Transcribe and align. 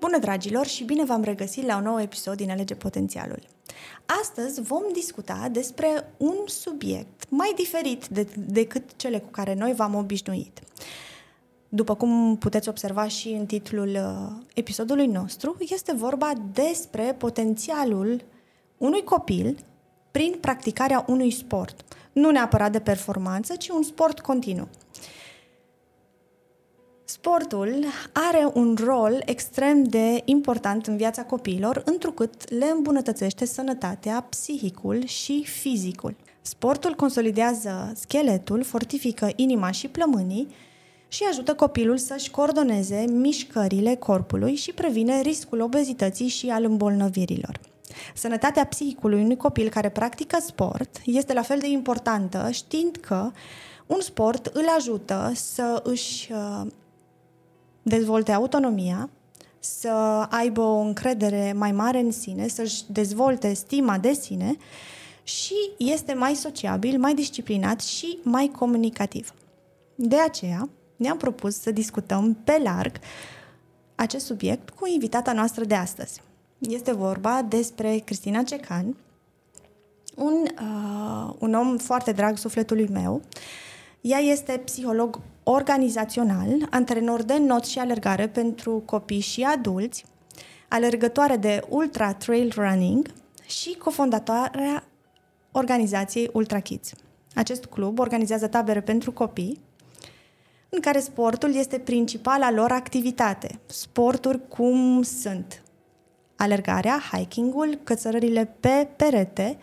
Bună 0.00 0.18
dragilor 0.18 0.66
și 0.66 0.84
bine 0.84 1.04
v-am 1.04 1.22
regăsit 1.22 1.66
la 1.66 1.76
un 1.76 1.82
nou 1.82 2.00
episod 2.00 2.36
din 2.36 2.50
Alege 2.50 2.74
Potențialul. 2.74 3.38
Astăzi 4.22 4.60
vom 4.60 4.82
discuta 4.92 5.48
despre 5.52 6.12
un 6.16 6.36
subiect 6.46 7.24
mai 7.28 7.52
diferit 7.56 8.06
de, 8.06 8.26
decât 8.36 8.96
cele 8.96 9.18
cu 9.18 9.28
care 9.30 9.54
noi 9.54 9.72
v-am 9.72 9.94
obișnuit. 9.94 10.60
După 11.68 11.94
cum 11.94 12.36
puteți 12.36 12.68
observa 12.68 13.08
și 13.08 13.28
în 13.28 13.46
titlul 13.46 13.88
uh, 13.88 14.44
episodului 14.54 15.06
nostru, 15.06 15.56
este 15.58 15.92
vorba 15.92 16.32
despre 16.52 17.14
potențialul 17.18 18.24
unui 18.76 19.04
copil 19.04 19.64
prin 20.10 20.34
practicarea 20.40 21.04
unui 21.08 21.30
sport. 21.30 21.84
Nu 22.12 22.30
neapărat 22.30 22.72
de 22.72 22.80
performanță, 22.80 23.56
ci 23.56 23.68
un 23.68 23.82
sport 23.82 24.20
continuu. 24.20 24.68
Sportul 27.12 27.84
are 28.12 28.50
un 28.52 28.76
rol 28.84 29.22
extrem 29.24 29.82
de 29.82 30.22
important 30.24 30.86
în 30.86 30.96
viața 30.96 31.22
copiilor, 31.22 31.82
întrucât 31.84 32.50
le 32.50 32.66
îmbunătățește 32.74 33.44
sănătatea, 33.44 34.26
psihicul 34.28 35.04
și 35.06 35.44
fizicul. 35.44 36.16
Sportul 36.40 36.94
consolidează 36.94 37.92
scheletul, 37.94 38.62
fortifică 38.62 39.30
inima 39.36 39.70
și 39.70 39.88
plămânii 39.88 40.48
și 41.08 41.24
ajută 41.28 41.54
copilul 41.54 41.98
să-și 41.98 42.30
coordoneze 42.30 43.04
mișcările 43.08 43.94
corpului 43.94 44.54
și 44.54 44.72
previne 44.72 45.20
riscul 45.20 45.60
obezității 45.60 46.28
și 46.28 46.48
al 46.48 46.64
îmbolnăvirilor. 46.64 47.60
Sănătatea 48.14 48.66
psihicului 48.66 49.22
unui 49.22 49.36
copil 49.36 49.68
care 49.68 49.88
practică 49.88 50.38
sport 50.46 51.00
este 51.04 51.32
la 51.32 51.42
fel 51.42 51.58
de 51.58 51.68
importantă, 51.68 52.48
știind 52.50 52.96
că 52.96 53.30
un 53.86 54.00
sport 54.00 54.46
îl 54.46 54.64
ajută 54.76 55.32
să 55.34 55.80
își 55.84 56.32
uh, 56.32 56.66
dezvolte 57.82 58.32
autonomia, 58.32 59.10
să 59.58 59.88
aibă 60.30 60.60
o 60.60 60.78
încredere 60.78 61.52
mai 61.56 61.72
mare 61.72 61.98
în 61.98 62.10
sine, 62.10 62.48
să-și 62.48 62.84
dezvolte 62.86 63.52
stima 63.52 63.98
de 63.98 64.12
sine 64.12 64.56
și 65.22 65.54
este 65.78 66.12
mai 66.12 66.34
sociabil, 66.34 66.98
mai 66.98 67.14
disciplinat 67.14 67.80
și 67.80 68.18
mai 68.22 68.50
comunicativ. 68.58 69.34
De 69.94 70.16
aceea, 70.16 70.68
ne-am 70.96 71.16
propus 71.16 71.60
să 71.60 71.70
discutăm 71.70 72.38
pe 72.44 72.60
larg 72.62 72.92
acest 73.94 74.26
subiect 74.26 74.70
cu 74.70 74.86
invitata 74.86 75.32
noastră 75.32 75.64
de 75.64 75.74
astăzi. 75.74 76.20
Este 76.58 76.92
vorba 76.92 77.42
despre 77.48 77.98
Cristina 77.98 78.42
Cecan, 78.42 78.96
un, 80.16 80.46
uh, 80.60 81.34
un 81.38 81.54
om 81.54 81.76
foarte 81.76 82.12
drag 82.12 82.36
sufletului 82.36 82.88
meu. 82.88 83.22
Ea 84.00 84.18
este 84.18 84.60
psiholog 84.64 85.20
organizațional, 85.52 86.66
antrenor 86.70 87.22
de 87.22 87.38
not 87.38 87.64
și 87.64 87.78
alergare 87.78 88.28
pentru 88.28 88.82
copii 88.84 89.20
și 89.20 89.42
adulți, 89.42 90.04
alergătoare 90.68 91.36
de 91.36 91.62
Ultra 91.68 92.14
Trail 92.14 92.52
Running 92.56 93.12
și 93.46 93.76
cofondatoarea 93.76 94.84
organizației 95.52 96.30
Ultra 96.32 96.60
Kids. 96.60 96.92
Acest 97.34 97.64
club 97.64 97.98
organizează 97.98 98.46
tabere 98.46 98.80
pentru 98.80 99.12
copii, 99.12 99.60
în 100.68 100.80
care 100.80 101.00
sportul 101.00 101.54
este 101.54 101.78
principala 101.78 102.50
lor 102.50 102.70
activitate. 102.70 103.60
Sporturi 103.66 104.48
cum 104.48 105.02
sunt 105.02 105.62
alergarea, 106.36 107.00
hikingul, 107.12 107.80
cățărările 107.84 108.56
pe 108.60 108.88
perete, 108.96 109.58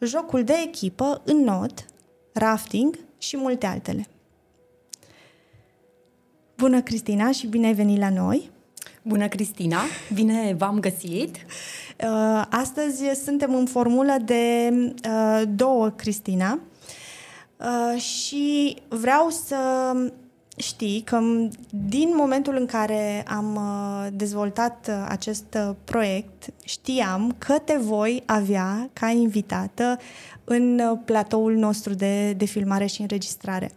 jocul 0.00 0.44
de 0.44 0.54
echipă 0.64 1.22
în 1.24 1.36
not, 1.36 1.84
rafting 2.32 2.98
și 3.18 3.36
multe 3.36 3.66
altele. 3.66 4.06
Bună, 6.60 6.82
Cristina, 6.82 7.30
și 7.30 7.46
bine 7.46 7.66
ai 7.66 7.74
venit 7.74 7.98
la 7.98 8.10
noi! 8.10 8.50
Bună, 9.02 9.28
Cristina! 9.28 9.78
Bine 10.14 10.54
v-am 10.58 10.80
găsit! 10.80 11.36
Uh, 11.36 12.44
astăzi 12.50 13.04
suntem 13.24 13.54
în 13.54 13.66
formulă 13.66 14.16
de 14.24 14.68
uh, 15.08 15.42
două 15.54 15.88
Cristina 15.88 16.58
uh, 17.56 18.00
și 18.00 18.76
vreau 18.88 19.28
să 19.28 19.56
știi 20.56 21.00
că 21.00 21.20
din 21.88 22.12
momentul 22.14 22.56
în 22.56 22.66
care 22.66 23.24
am 23.28 23.60
dezvoltat 24.12 24.90
acest 25.08 25.58
proiect, 25.84 26.46
știam 26.64 27.34
că 27.38 27.58
te 27.58 27.76
voi 27.76 28.22
avea 28.26 28.90
ca 28.92 29.08
invitată 29.08 29.98
în 30.44 30.80
platoul 31.04 31.54
nostru 31.54 31.94
de, 31.94 32.32
de 32.32 32.44
filmare 32.44 32.86
și 32.86 33.00
înregistrare. 33.00 33.70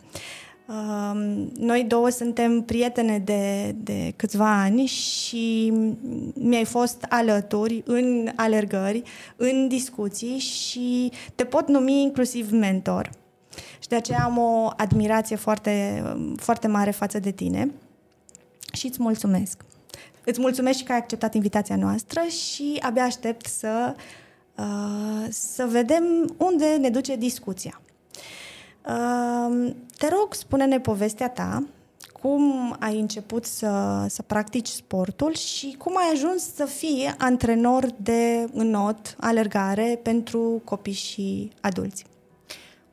Noi 1.57 1.83
două 1.83 2.09
suntem 2.09 2.61
prietene 2.61 3.19
de, 3.19 3.75
de 3.77 4.13
câțiva 4.15 4.61
ani 4.61 4.85
și 4.85 5.73
mi-ai 6.33 6.65
fost 6.65 7.05
alături 7.09 7.83
în 7.85 8.29
alergări, 8.35 9.03
în 9.35 9.67
discuții 9.67 10.37
și 10.37 11.11
te 11.35 11.43
pot 11.43 11.67
numi 11.67 12.01
inclusiv 12.01 12.51
mentor. 12.51 13.09
Și 13.79 13.87
de 13.87 13.95
aceea 13.95 14.23
am 14.23 14.37
o 14.37 14.69
admirație 14.77 15.35
foarte, 15.35 16.03
foarte 16.35 16.67
mare 16.67 16.91
față 16.91 17.19
de 17.19 17.31
tine 17.31 17.71
și 18.73 18.85
îți 18.85 19.01
mulțumesc. 19.01 19.63
Îți 20.23 20.39
mulțumesc 20.39 20.77
și 20.77 20.83
că 20.83 20.91
ai 20.91 20.97
acceptat 20.97 21.33
invitația 21.33 21.75
noastră 21.75 22.21
și 22.21 22.77
abia 22.81 23.03
aștept 23.03 23.45
să, 23.45 23.95
uh, 24.57 25.27
să 25.29 25.67
vedem 25.69 26.35
unde 26.37 26.75
ne 26.75 26.89
duce 26.89 27.15
discuția. 27.15 27.81
Te 29.97 30.07
rog, 30.09 30.33
spune-ne 30.33 30.79
povestea 30.79 31.29
ta, 31.29 31.63
cum 32.21 32.75
ai 32.79 32.99
început 32.99 33.45
să, 33.45 34.05
să 34.09 34.21
practici 34.21 34.67
sportul 34.67 35.33
și 35.33 35.75
cum 35.77 35.97
ai 35.97 36.11
ajuns 36.13 36.53
să 36.53 36.65
fii 36.65 37.13
antrenor 37.17 37.85
de 37.97 38.49
înot, 38.53 39.15
alergare 39.19 39.99
pentru 40.03 40.61
copii 40.63 40.93
și 40.93 41.51
adulți. 41.61 42.05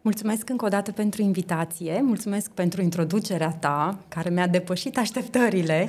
Mulțumesc 0.01 0.49
încă 0.49 0.65
o 0.65 0.69
dată 0.69 0.93
pentru 0.93 1.23
invitație, 1.23 2.01
mulțumesc 2.05 2.51
pentru 2.51 2.83
introducerea 2.83 3.57
ta, 3.61 3.99
care 4.09 4.31
mi-a 4.31 4.47
depășit 4.47 4.99
așteptările 4.99 5.89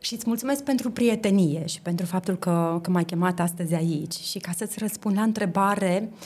și 0.00 0.14
îți 0.14 0.24
mulțumesc 0.26 0.62
pentru 0.62 0.90
prietenie 0.90 1.66
și 1.66 1.80
pentru 1.80 2.06
faptul 2.06 2.36
că, 2.36 2.78
că 2.82 2.90
m-ai 2.90 3.04
chemat 3.04 3.40
astăzi 3.40 3.74
aici. 3.74 4.14
Și 4.14 4.38
ca 4.38 4.50
să-ți 4.56 4.78
răspund 4.78 5.16
la 5.16 5.22
întrebare, 5.22 6.08
uh, 6.12 6.18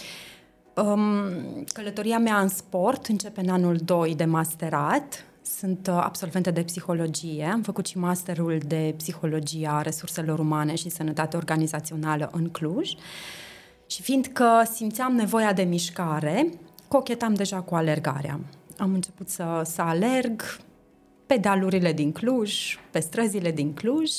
Um, 0.77 1.65
călătoria 1.73 2.19
mea 2.19 2.41
în 2.41 2.49
sport 2.49 3.07
începe 3.07 3.41
în 3.41 3.49
anul 3.49 3.77
2 3.77 4.15
de 4.15 4.25
masterat. 4.25 5.25
Sunt 5.43 5.87
uh, 5.87 5.95
absolventă 6.01 6.51
de 6.51 6.63
psihologie, 6.63 7.45
am 7.53 7.63
făcut 7.63 7.87
și 7.87 7.99
masterul 7.99 8.59
de 8.67 8.95
psihologie 8.97 9.69
a 9.71 9.83
resurselor 9.83 10.39
umane 10.39 10.75
și 10.75 10.91
sănătate 10.91 11.37
organizațională 11.37 12.31
în 12.33 12.49
Cluj. 12.49 12.91
Și 13.87 14.03
fiindcă 14.03 14.69
simțeam 14.73 15.15
nevoia 15.15 15.53
de 15.53 15.63
mișcare, 15.63 16.49
cochetam 16.89 17.35
deja 17.35 17.61
cu 17.61 17.75
alergarea. 17.75 18.41
Am 18.79 18.95
început 18.95 19.29
să, 19.29 19.63
să 19.65 19.83
alerg 19.83 20.43
pe 21.27 21.37
dealurile 21.37 21.93
din 21.93 22.13
Cluj, 22.13 22.79
pe 22.91 23.01
străzile 23.01 23.51
din 23.51 23.75
Cluj 23.75 24.11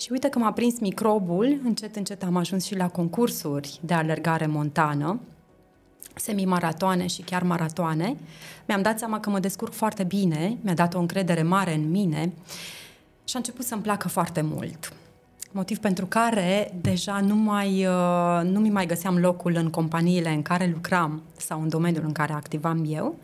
și 0.00 0.12
uite 0.12 0.28
că 0.28 0.38
m-a 0.38 0.52
prins 0.52 0.78
microbul, 0.78 1.60
încet, 1.64 1.96
încet 1.96 2.22
am 2.22 2.36
ajuns 2.36 2.64
și 2.64 2.76
la 2.76 2.88
concursuri 2.88 3.80
de 3.82 3.94
alergare 3.94 4.46
montană 4.46 5.20
semimaratoane 6.20 7.06
și 7.06 7.22
chiar 7.22 7.42
maratoane, 7.42 8.16
mi-am 8.66 8.82
dat 8.82 8.98
seama 8.98 9.20
că 9.20 9.30
mă 9.30 9.38
descurc 9.38 9.72
foarte 9.72 10.04
bine, 10.04 10.56
mi-a 10.60 10.74
dat 10.74 10.94
o 10.94 10.98
încredere 10.98 11.42
mare 11.42 11.74
în 11.74 11.90
mine 11.90 12.32
și 13.24 13.34
a 13.34 13.38
început 13.38 13.64
să-mi 13.64 13.82
placă 13.82 14.08
foarte 14.08 14.40
mult. 14.40 14.92
Motiv 15.52 15.78
pentru 15.78 16.06
care 16.06 16.74
deja 16.80 17.20
nu, 17.20 17.34
mai, 17.34 17.86
uh, 17.86 18.40
nu 18.44 18.60
mi 18.60 18.70
mai 18.70 18.86
găseam 18.86 19.18
locul 19.18 19.54
în 19.54 19.70
companiile 19.70 20.30
în 20.30 20.42
care 20.42 20.70
lucram 20.72 21.22
sau 21.36 21.62
în 21.62 21.68
domeniul 21.68 22.04
în 22.04 22.12
care 22.12 22.32
activam 22.32 22.84
eu 22.86 23.18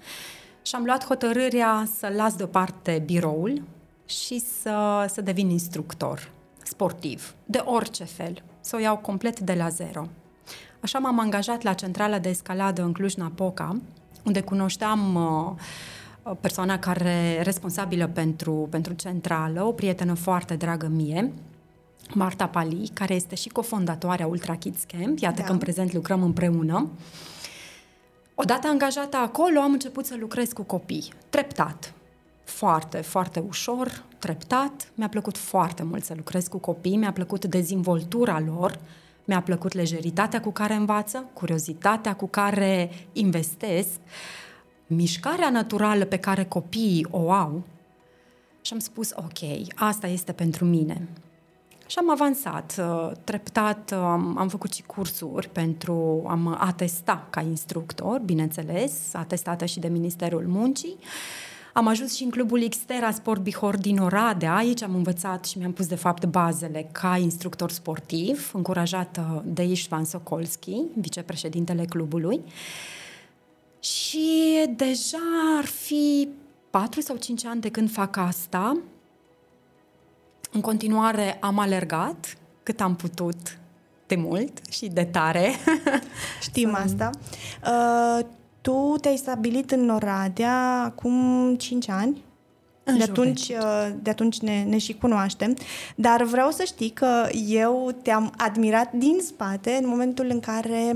și 0.62 0.74
am 0.74 0.84
luat 0.84 1.04
hotărârea 1.04 1.88
să 1.98 2.12
las 2.16 2.34
deoparte 2.34 3.02
biroul 3.06 3.62
și 4.06 4.38
să, 4.38 5.06
să 5.12 5.20
devin 5.20 5.50
instructor 5.50 6.30
sportiv, 6.62 7.34
de 7.44 7.62
orice 7.64 8.04
fel, 8.04 8.42
să 8.60 8.76
o 8.76 8.78
iau 8.78 8.96
complet 8.96 9.40
de 9.40 9.54
la 9.54 9.68
zero. 9.68 10.06
Așa 10.86 10.98
m-am 10.98 11.20
angajat 11.20 11.62
la 11.62 11.72
centrala 11.72 12.18
de 12.18 12.28
escaladă 12.28 12.82
în 12.82 12.92
Cluj-Napoca, 12.92 13.80
unde 14.24 14.40
cunoșteam 14.40 15.14
uh, 15.14 16.32
persoana 16.40 16.78
care 16.78 17.42
responsabilă 17.42 18.06
pentru, 18.06 18.66
pentru 18.70 18.92
centrală, 18.92 19.62
o 19.64 19.72
prietenă 19.72 20.14
foarte 20.14 20.54
dragă 20.54 20.86
mie, 20.86 21.32
Marta 22.14 22.46
Pali, 22.46 22.90
care 22.92 23.14
este 23.14 23.34
și 23.34 23.48
cofondatoarea 23.48 24.26
Ultra 24.26 24.56
Kids 24.56 24.82
Camp. 24.82 25.18
Iată 25.18 25.40
da. 25.40 25.46
că 25.46 25.52
în 25.52 25.58
prezent 25.58 25.92
lucrăm 25.92 26.22
împreună. 26.22 26.88
Odată 28.34 28.68
angajată 28.68 29.16
acolo, 29.16 29.60
am 29.60 29.72
început 29.72 30.06
să 30.06 30.16
lucrez 30.18 30.52
cu 30.52 30.62
copii, 30.62 31.12
treptat. 31.30 31.92
Foarte, 32.44 32.96
foarte 32.96 33.44
ușor, 33.48 34.04
treptat. 34.18 34.90
Mi-a 34.94 35.08
plăcut 35.08 35.38
foarte 35.38 35.82
mult 35.82 36.04
să 36.04 36.12
lucrez 36.16 36.46
cu 36.46 36.58
copii, 36.58 36.96
mi-a 36.96 37.12
plăcut 37.12 37.44
dezvoltura 37.44 38.40
lor, 38.40 38.78
mi-a 39.26 39.42
plăcut 39.42 39.72
lejeritatea 39.72 40.40
cu 40.40 40.50
care 40.50 40.74
învață, 40.74 41.30
curiozitatea 41.32 42.14
cu 42.14 42.26
care 42.26 42.90
investesc, 43.12 43.98
mișcarea 44.86 45.50
naturală 45.50 46.04
pe 46.04 46.16
care 46.18 46.44
copiii 46.44 47.06
o 47.10 47.30
au 47.30 47.62
și 48.60 48.72
am 48.72 48.78
spus, 48.78 49.10
ok, 49.14 49.68
asta 49.74 50.06
este 50.06 50.32
pentru 50.32 50.64
mine. 50.64 51.08
Și 51.86 51.98
am 51.98 52.10
avansat. 52.10 52.74
Uh, 52.78 53.10
treptat 53.24 53.92
am, 53.92 54.38
am 54.38 54.48
făcut 54.48 54.72
și 54.72 54.82
cursuri 54.82 55.48
pentru 55.48 56.24
a 56.26 56.34
mă 56.34 56.56
atesta 56.60 57.26
ca 57.30 57.40
instructor, 57.40 58.18
bineînțeles, 58.18 59.14
atestată 59.14 59.64
și 59.64 59.78
de 59.78 59.88
Ministerul 59.88 60.46
Muncii. 60.46 60.96
Am 61.76 61.86
ajuns 61.86 62.14
și 62.14 62.22
în 62.22 62.30
clubul 62.30 62.68
Xterra 62.68 63.10
Sport 63.10 63.40
Bihor 63.40 63.76
din 63.76 63.98
Oradea. 63.98 64.54
Aici 64.54 64.82
am 64.82 64.94
învățat 64.94 65.44
și 65.44 65.58
mi-am 65.58 65.72
pus, 65.72 65.86
de 65.86 65.94
fapt, 65.94 66.24
bazele 66.24 66.88
ca 66.92 67.16
instructor 67.16 67.70
sportiv, 67.70 68.50
încurajată 68.54 69.42
de 69.46 69.62
Ișvan 69.62 70.04
Sokolski, 70.04 70.82
vicepreședintele 70.94 71.84
clubului. 71.84 72.40
Și 73.80 74.64
deja 74.76 75.18
ar 75.58 75.64
fi 75.64 76.28
4 76.70 77.00
sau 77.00 77.16
5 77.16 77.44
ani 77.44 77.60
de 77.60 77.70
când 77.70 77.90
fac 77.90 78.16
asta. 78.16 78.78
În 80.52 80.60
continuare 80.60 81.36
am 81.40 81.58
alergat 81.58 82.36
cât 82.62 82.80
am 82.80 82.96
putut 82.96 83.58
de 84.06 84.14
mult 84.14 84.66
și 84.70 84.86
de 84.86 85.04
tare. 85.04 85.52
Știm 86.40 86.74
asta. 86.84 87.10
Uh, 87.66 88.26
tu 88.66 88.96
te-ai 89.00 89.16
stabilit 89.16 89.70
în 89.70 89.88
Oradea 89.88 90.82
acum 90.84 91.54
5 91.56 91.88
ani. 91.88 92.24
În 92.84 92.96
de 92.96 93.02
atunci, 93.02 93.48
uh, 93.48 93.88
de 94.02 94.10
atunci 94.10 94.38
ne, 94.40 94.62
ne 94.62 94.78
și 94.78 94.94
cunoaștem, 94.94 95.56
dar 95.94 96.22
vreau 96.22 96.50
să 96.50 96.62
știi 96.64 96.90
că 96.90 97.28
eu 97.48 97.90
te-am 98.02 98.32
admirat 98.36 98.92
din 98.92 99.18
spate 99.20 99.78
în 99.82 99.88
momentul 99.88 100.26
în 100.30 100.40
care 100.40 100.94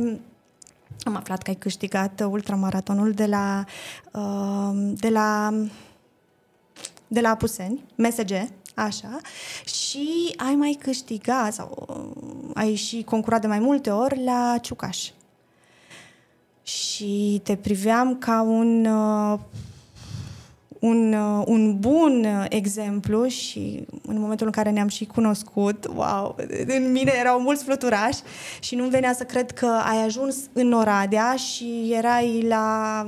am 1.03 1.17
aflat 1.17 1.43
că 1.43 1.51
ai 1.51 1.57
câștigat 1.57 2.25
ultramaratonul 2.31 3.13
de 3.13 3.27
la, 3.27 3.65
uh, 4.13 4.93
de 4.95 5.09
la, 5.09 5.55
de 7.07 7.21
la 7.21 7.29
Apuseni, 7.29 7.85
MSG, 7.95 8.49
așa, 8.75 9.21
și 9.65 10.35
ai 10.37 10.55
mai 10.55 10.79
câștigat 10.81 11.53
sau 11.53 11.87
uh, 11.89 12.51
ai 12.55 12.75
și 12.75 13.03
concurat 13.03 13.41
de 13.41 13.47
mai 13.47 13.59
multe 13.59 13.91
ori 13.91 14.25
la 14.25 14.59
Ciucaș. 14.61 15.11
Și 16.63 17.41
te 17.45 17.57
priveam 17.57 18.17
ca 18.19 18.43
un 18.43 18.85
uh, 18.85 19.39
un, 20.81 21.13
uh, 21.13 21.43
un 21.47 21.79
bun 21.79 22.47
exemplu 22.49 23.27
și 23.27 23.85
în 24.07 24.21
momentul 24.21 24.47
în 24.47 24.53
care 24.53 24.71
ne-am 24.71 24.89
și 24.89 25.05
cunoscut, 25.05 25.87
wow, 25.95 26.37
în 26.67 26.93
mine 26.93 27.13
erau 27.19 27.41
mulți 27.41 27.65
fluturași 27.65 28.21
și 28.61 28.75
nu 28.75 28.89
venea 28.89 29.13
să 29.13 29.25
cred 29.25 29.51
că 29.51 29.67
ai 29.67 30.05
ajuns 30.05 30.37
în 30.53 30.73
Oradea 30.73 31.37
și 31.37 31.93
erai 31.93 32.45
la, 32.49 33.07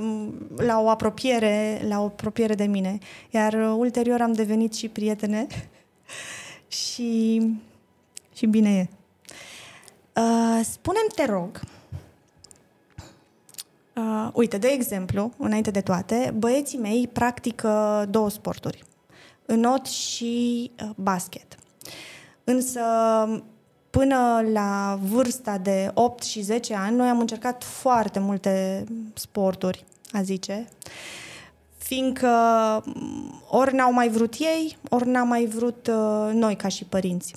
la 0.55 0.79
o 0.81 0.89
apropiere, 0.89 1.81
la 1.87 1.99
o 1.99 2.03
apropiere 2.03 2.53
de 2.53 2.65
mine. 2.65 2.97
Iar 3.29 3.53
ulterior 3.77 4.21
am 4.21 4.33
devenit 4.33 4.73
și 4.73 4.87
prietene 4.87 5.47
și, 6.81 7.41
și 8.33 8.45
bine 8.45 8.75
e. 8.75 8.87
Uh, 10.21 10.61
spune-mi, 10.63 11.11
te 11.15 11.25
rog, 11.25 11.59
Uh, 13.95 14.29
uite, 14.33 14.57
de 14.57 14.67
exemplu, 14.67 15.31
înainte 15.37 15.71
de 15.71 15.81
toate, 15.81 16.33
băieții 16.37 16.77
mei 16.77 17.09
practică 17.13 18.05
două 18.09 18.29
sporturi, 18.29 18.83
înot 19.45 19.85
și 19.85 20.71
uh, 20.83 20.89
basket. 20.95 21.55
Însă, 22.43 22.81
până 23.89 24.43
la 24.51 24.99
vârsta 25.01 25.57
de 25.57 25.91
8 25.93 26.23
și 26.23 26.41
10 26.41 26.75
ani, 26.75 26.95
noi 26.95 27.09
am 27.09 27.19
încercat 27.19 27.63
foarte 27.63 28.19
multe 28.19 28.83
sporturi, 29.13 29.85
a 30.11 30.21
zice, 30.21 30.67
fiindcă 31.77 32.29
ori 33.49 33.75
n-au 33.75 33.93
mai 33.93 34.09
vrut 34.09 34.33
ei, 34.39 34.77
ori 34.89 35.07
n-am 35.07 35.27
mai 35.27 35.45
vrut 35.45 35.87
uh, 35.87 36.29
noi 36.33 36.55
ca 36.55 36.67
și 36.67 36.85
părinți. 36.85 37.35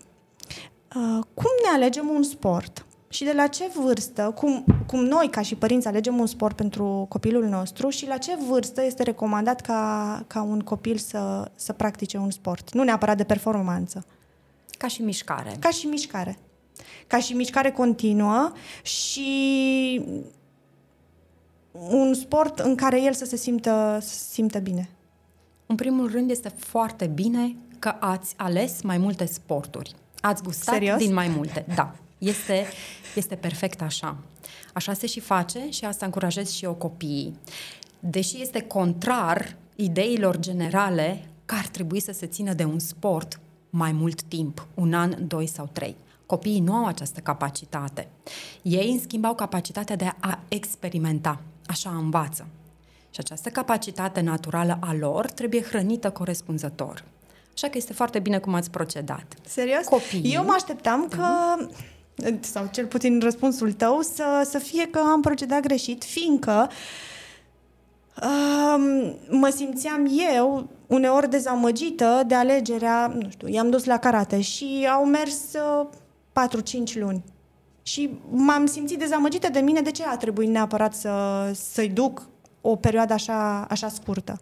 Uh, 0.95 1.25
cum 1.35 1.51
ne 1.63 1.69
alegem 1.75 2.09
un 2.09 2.23
sport? 2.23 2.86
Și 3.09 3.25
de 3.25 3.33
la 3.33 3.47
ce 3.47 3.71
vârstă, 3.75 4.33
cum, 4.35 4.65
cum 4.87 5.05
noi 5.05 5.29
ca 5.31 5.43
și 5.43 5.55
părinți 5.55 5.87
alegem 5.87 6.19
un 6.19 6.27
sport 6.27 6.57
pentru 6.57 7.07
copilul 7.09 7.45
nostru 7.45 7.89
și 7.89 8.07
la 8.07 8.17
ce 8.17 8.37
vârstă 8.49 8.85
este 8.85 9.03
recomandat 9.03 9.61
ca, 9.61 10.25
ca 10.27 10.43
un 10.43 10.61
copil 10.61 10.97
să, 10.97 11.51
să 11.55 11.73
practice 11.73 12.17
un 12.17 12.31
sport. 12.31 12.75
Nu 12.75 12.83
neapărat 12.83 13.17
de 13.17 13.25
performanță. 13.25 14.07
Ca 14.79 14.87
și 14.87 15.03
mișcare. 15.03 15.57
Ca 15.59 15.71
și 15.71 15.87
mișcare. 15.87 16.39
Ca 17.07 17.19
și 17.19 17.33
mișcare 17.33 17.71
continuă 17.71 18.53
și 18.83 20.03
un 21.91 22.15
sport 22.15 22.59
în 22.59 22.75
care 22.75 23.03
el 23.03 23.13
să 23.13 23.25
se 23.25 23.37
simtă, 23.37 23.99
să 24.01 24.09
se 24.09 24.33
simtă 24.33 24.59
bine. 24.59 24.91
În 25.67 25.75
primul 25.75 26.11
rând 26.11 26.31
este 26.31 26.49
foarte 26.49 27.07
bine 27.07 27.57
că 27.79 27.95
ați 28.01 28.35
ales 28.37 28.83
mai 28.83 28.99
multe 28.99 29.25
sporturi. 29.25 29.95
Ați 30.21 30.43
gustat 30.43 30.75
Serios? 30.75 30.99
din 30.99 31.13
mai 31.13 31.29
multe. 31.29 31.67
Da. 31.75 31.95
Este, 32.19 32.67
este 33.15 33.35
perfect 33.35 33.83
așa. 33.83 34.17
Așa 34.73 34.93
se 34.93 35.07
și 35.07 35.21
face 35.21 35.71
și 35.71 35.85
asta 35.85 36.05
încurajez 36.05 36.51
și 36.51 36.65
eu 36.65 36.75
copiii. 36.75 37.39
Deși 38.01 38.41
este 38.41 38.61
contrar 38.61 39.57
ideilor 39.77 40.39
generale 40.39 41.29
că 41.45 41.55
ar 41.55 41.67
trebui 41.67 42.01
să 42.01 42.13
se 42.13 42.27
țină 42.27 42.53
de 42.53 42.65
un 42.65 42.79
sport 42.79 43.41
mai 43.71 43.93
mult 43.93 44.23
timp, 44.23 44.67
un 44.75 44.95
an, 44.95 45.27
doi 45.27 45.47
sau 45.47 45.69
trei. 45.73 45.97
Copiii 46.27 46.61
nu 46.61 46.75
au 46.75 46.87
această 46.87 47.21
capacitate. 47.21 48.09
Ei, 48.63 48.91
în 48.91 49.01
schimb, 49.01 49.25
au 49.25 49.35
capacitatea 49.35 49.97
de 49.97 50.13
a 50.21 50.39
experimenta. 50.49 51.41
Așa 51.67 51.91
învață. 51.91 52.47
Și 53.11 53.21
această 53.21 53.49
capacitate 53.49 54.21
naturală 54.21 54.79
a 54.81 54.95
lor 54.95 55.31
trebuie 55.31 55.63
hrănită 55.63 56.11
corespunzător. 56.11 57.05
Așa 57.55 57.69
că 57.69 57.79
este 57.79 57.93
foarte 57.93 58.19
bine 58.19 58.39
cum 58.39 58.55
ați 58.55 58.71
procedat. 58.71 59.35
Serios? 59.47 59.85
Copiii, 59.85 60.35
Eu 60.35 60.45
mă 60.45 60.53
așteptam 60.53 61.07
da. 61.17 61.57
Că 62.17 62.35
sau 62.41 62.69
cel 62.73 62.87
puțin 62.87 63.21
răspunsul 63.21 63.73
tău, 63.73 64.01
să, 64.01 64.49
să 64.51 64.59
fie 64.59 64.87
că 64.87 64.99
am 64.99 65.21
procedat 65.21 65.61
greșit, 65.61 66.05
fiindcă 66.05 66.71
um, 68.23 69.15
mă 69.39 69.49
simțeam 69.49 70.09
eu 70.37 70.69
uneori 70.87 71.31
dezamăgită 71.31 72.23
de 72.27 72.35
alegerea, 72.35 73.07
nu 73.07 73.31
știu, 73.31 73.49
i-am 73.49 73.71
dus 73.71 73.85
la 73.85 73.99
karate 73.99 74.41
și 74.41 74.89
au 74.93 75.05
mers 75.05 75.41
uh, 75.81 75.87
4-5 76.93 76.95
luni. 76.95 77.25
Și 77.83 78.11
m-am 78.31 78.67
simțit 78.67 78.99
dezamăgită 78.99 79.49
de 79.49 79.61
mine 79.61 79.81
de 79.81 79.91
ce 79.91 80.05
a 80.05 80.17
trebuit 80.17 80.49
neapărat 80.49 80.95
să, 80.95 81.11
să-i 81.55 81.89
duc 81.89 82.29
o 82.61 82.77
perioadă 82.77 83.13
așa, 83.13 83.67
așa 83.71 83.89
scurtă. 83.89 84.41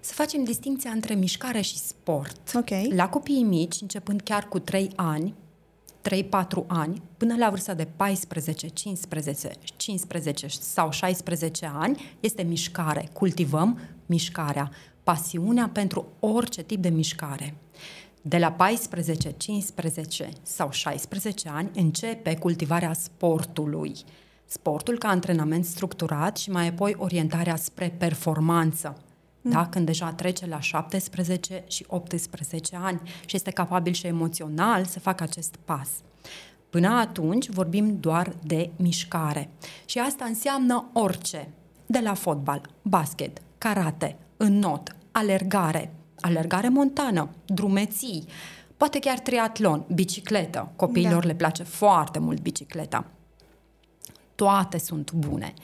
Să 0.00 0.12
facem 0.12 0.44
distinția 0.44 0.90
între 0.90 1.14
mișcare 1.14 1.60
și 1.60 1.78
sport. 1.78 2.52
Okay. 2.54 2.92
La 2.94 3.08
copiii 3.08 3.42
mici, 3.42 3.80
începând 3.80 4.20
chiar 4.20 4.48
cu 4.48 4.58
3 4.58 4.90
ani, 4.96 5.34
3-4 6.10 6.66
ani, 6.66 7.02
până 7.16 7.36
la 7.36 7.50
vârsta 7.50 7.74
de 7.74 7.88
14, 7.96 8.68
15, 8.68 9.50
15 9.76 10.46
sau 10.48 10.90
16 10.90 11.70
ani, 11.74 12.16
este 12.20 12.42
mișcare. 12.42 13.08
Cultivăm 13.12 13.78
mișcarea, 14.06 14.70
pasiunea 15.02 15.70
pentru 15.72 16.06
orice 16.20 16.62
tip 16.62 16.82
de 16.82 16.88
mișcare. 16.88 17.54
De 18.22 18.38
la 18.38 18.52
14, 18.52 19.34
15 19.36 20.28
sau 20.42 20.70
16 20.70 21.48
ani 21.48 21.70
începe 21.74 22.36
cultivarea 22.36 22.92
sportului. 22.92 23.94
Sportul 24.46 24.98
ca 24.98 25.08
antrenament 25.08 25.64
structurat 25.64 26.36
și 26.36 26.50
mai 26.50 26.68
apoi 26.68 26.94
orientarea 26.98 27.56
spre 27.56 27.94
performanță 27.98 29.03
da? 29.50 29.66
când 29.66 29.86
deja 29.86 30.12
trece 30.12 30.46
la 30.46 30.60
17 30.60 31.64
și 31.66 31.84
18 31.88 32.76
ani 32.76 33.00
și 33.26 33.36
este 33.36 33.50
capabil 33.50 33.92
și 33.92 34.06
emoțional 34.06 34.84
să 34.84 35.00
facă 35.00 35.22
acest 35.22 35.56
pas. 35.64 35.88
Până 36.70 36.88
atunci 36.88 37.48
vorbim 37.48 38.00
doar 38.00 38.36
de 38.42 38.70
mișcare 38.76 39.50
și 39.84 39.98
asta 39.98 40.24
înseamnă 40.24 40.90
orice, 40.92 41.48
de 41.86 41.98
la 41.98 42.14
fotbal, 42.14 42.70
basket, 42.82 43.42
karate, 43.58 44.16
înnot, 44.36 44.96
alergare, 45.12 45.94
alergare 46.20 46.68
montană, 46.68 47.28
drumeții, 47.46 48.24
poate 48.76 48.98
chiar 48.98 49.18
triatlon, 49.18 49.84
bicicletă. 49.94 50.72
Copiilor 50.76 51.20
da. 51.20 51.26
le 51.26 51.34
place 51.34 51.62
foarte 51.62 52.18
mult 52.18 52.40
bicicleta. 52.40 53.06
Toate 54.34 54.78
sunt 54.78 55.12
bune. 55.12 55.54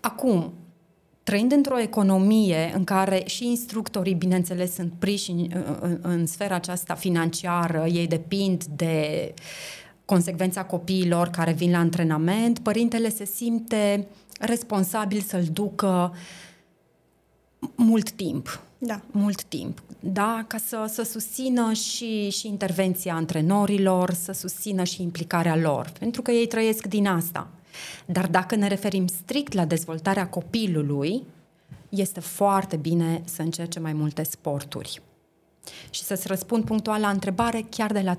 Acum, 0.00 0.52
trăind 1.28 1.52
într-o 1.52 1.78
economie 1.78 2.72
în 2.74 2.84
care 2.84 3.22
și 3.26 3.46
instructorii, 3.46 4.14
bineînțeles, 4.14 4.74
sunt 4.74 4.92
priși 4.98 5.30
în, 5.30 5.50
în, 5.80 5.98
în 6.02 6.26
sfera 6.26 6.54
aceasta 6.54 6.94
financiară, 6.94 7.86
ei 7.86 8.06
depind 8.06 8.64
de 8.64 9.34
consecvența 10.04 10.64
copiilor 10.64 11.28
care 11.28 11.52
vin 11.52 11.70
la 11.70 11.78
antrenament, 11.78 12.58
părintele 12.58 13.08
se 13.08 13.24
simte 13.24 14.06
responsabil 14.40 15.20
să-l 15.20 15.44
ducă 15.52 16.14
mult 17.74 18.10
timp. 18.10 18.60
Da. 18.78 19.00
Mult 19.10 19.42
timp. 19.42 19.82
Da, 20.00 20.44
ca 20.46 20.58
să, 20.66 20.86
să 20.88 21.02
susțină 21.02 21.72
și, 21.72 22.30
și 22.30 22.46
intervenția 22.46 23.14
antrenorilor, 23.14 24.12
să 24.12 24.32
susțină 24.32 24.84
și 24.84 25.02
implicarea 25.02 25.56
lor, 25.56 25.92
pentru 25.98 26.22
că 26.22 26.30
ei 26.30 26.46
trăiesc 26.46 26.86
din 26.86 27.06
asta. 27.06 27.48
Dar 28.06 28.26
dacă 28.26 28.54
ne 28.54 28.66
referim 28.66 29.06
strict 29.06 29.52
la 29.52 29.64
dezvoltarea 29.64 30.28
copilului, 30.28 31.24
este 31.88 32.20
foarte 32.20 32.76
bine 32.76 33.22
să 33.24 33.42
încerce 33.42 33.80
mai 33.80 33.92
multe 33.92 34.22
sporturi. 34.22 35.02
Și 35.90 36.02
să-ți 36.02 36.26
răspund 36.26 36.64
punctual 36.64 37.00
la 37.00 37.08
întrebare 37.08 37.66
chiar 37.70 37.92
de 37.92 38.00
la 38.00 38.16
3-4 38.16 38.18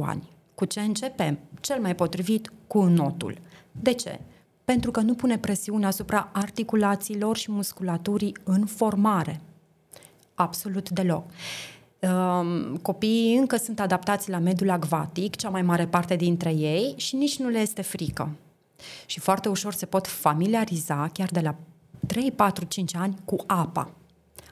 ani. 0.00 0.28
Cu 0.54 0.64
ce 0.64 0.80
începem? 0.80 1.38
Cel 1.60 1.80
mai 1.80 1.94
potrivit 1.94 2.52
cu 2.66 2.84
notul. 2.84 3.38
De 3.72 3.92
ce? 3.92 4.20
Pentru 4.64 4.90
că 4.90 5.00
nu 5.00 5.14
pune 5.14 5.38
presiune 5.38 5.86
asupra 5.86 6.28
articulațiilor 6.32 7.36
și 7.36 7.50
musculaturii 7.50 8.36
în 8.44 8.66
formare. 8.66 9.40
Absolut 10.34 10.90
deloc. 10.90 11.24
Um, 12.00 12.76
copiii 12.76 13.36
încă 13.36 13.56
sunt 13.56 13.80
adaptați 13.80 14.30
la 14.30 14.38
mediul 14.38 14.70
acvatic, 14.70 15.36
cea 15.36 15.48
mai 15.48 15.62
mare 15.62 15.86
parte 15.86 16.16
dintre 16.16 16.50
ei, 16.50 16.94
și 16.96 17.16
nici 17.16 17.38
nu 17.38 17.48
le 17.48 17.58
este 17.58 17.82
frică. 17.82 18.30
Și 19.06 19.20
foarte 19.20 19.48
ușor 19.48 19.74
se 19.74 19.86
pot 19.86 20.06
familiariza, 20.06 21.10
chiar 21.12 21.28
de 21.28 21.40
la 21.40 21.54
3, 22.06 22.32
4, 22.32 22.64
5 22.64 22.94
ani, 22.94 23.16
cu 23.24 23.36
apa. 23.46 23.90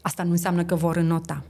Asta 0.03 0.23
nu 0.23 0.31
înseamnă 0.31 0.65
că 0.65 0.75
vor 0.75 0.97
înnota. 0.97 1.43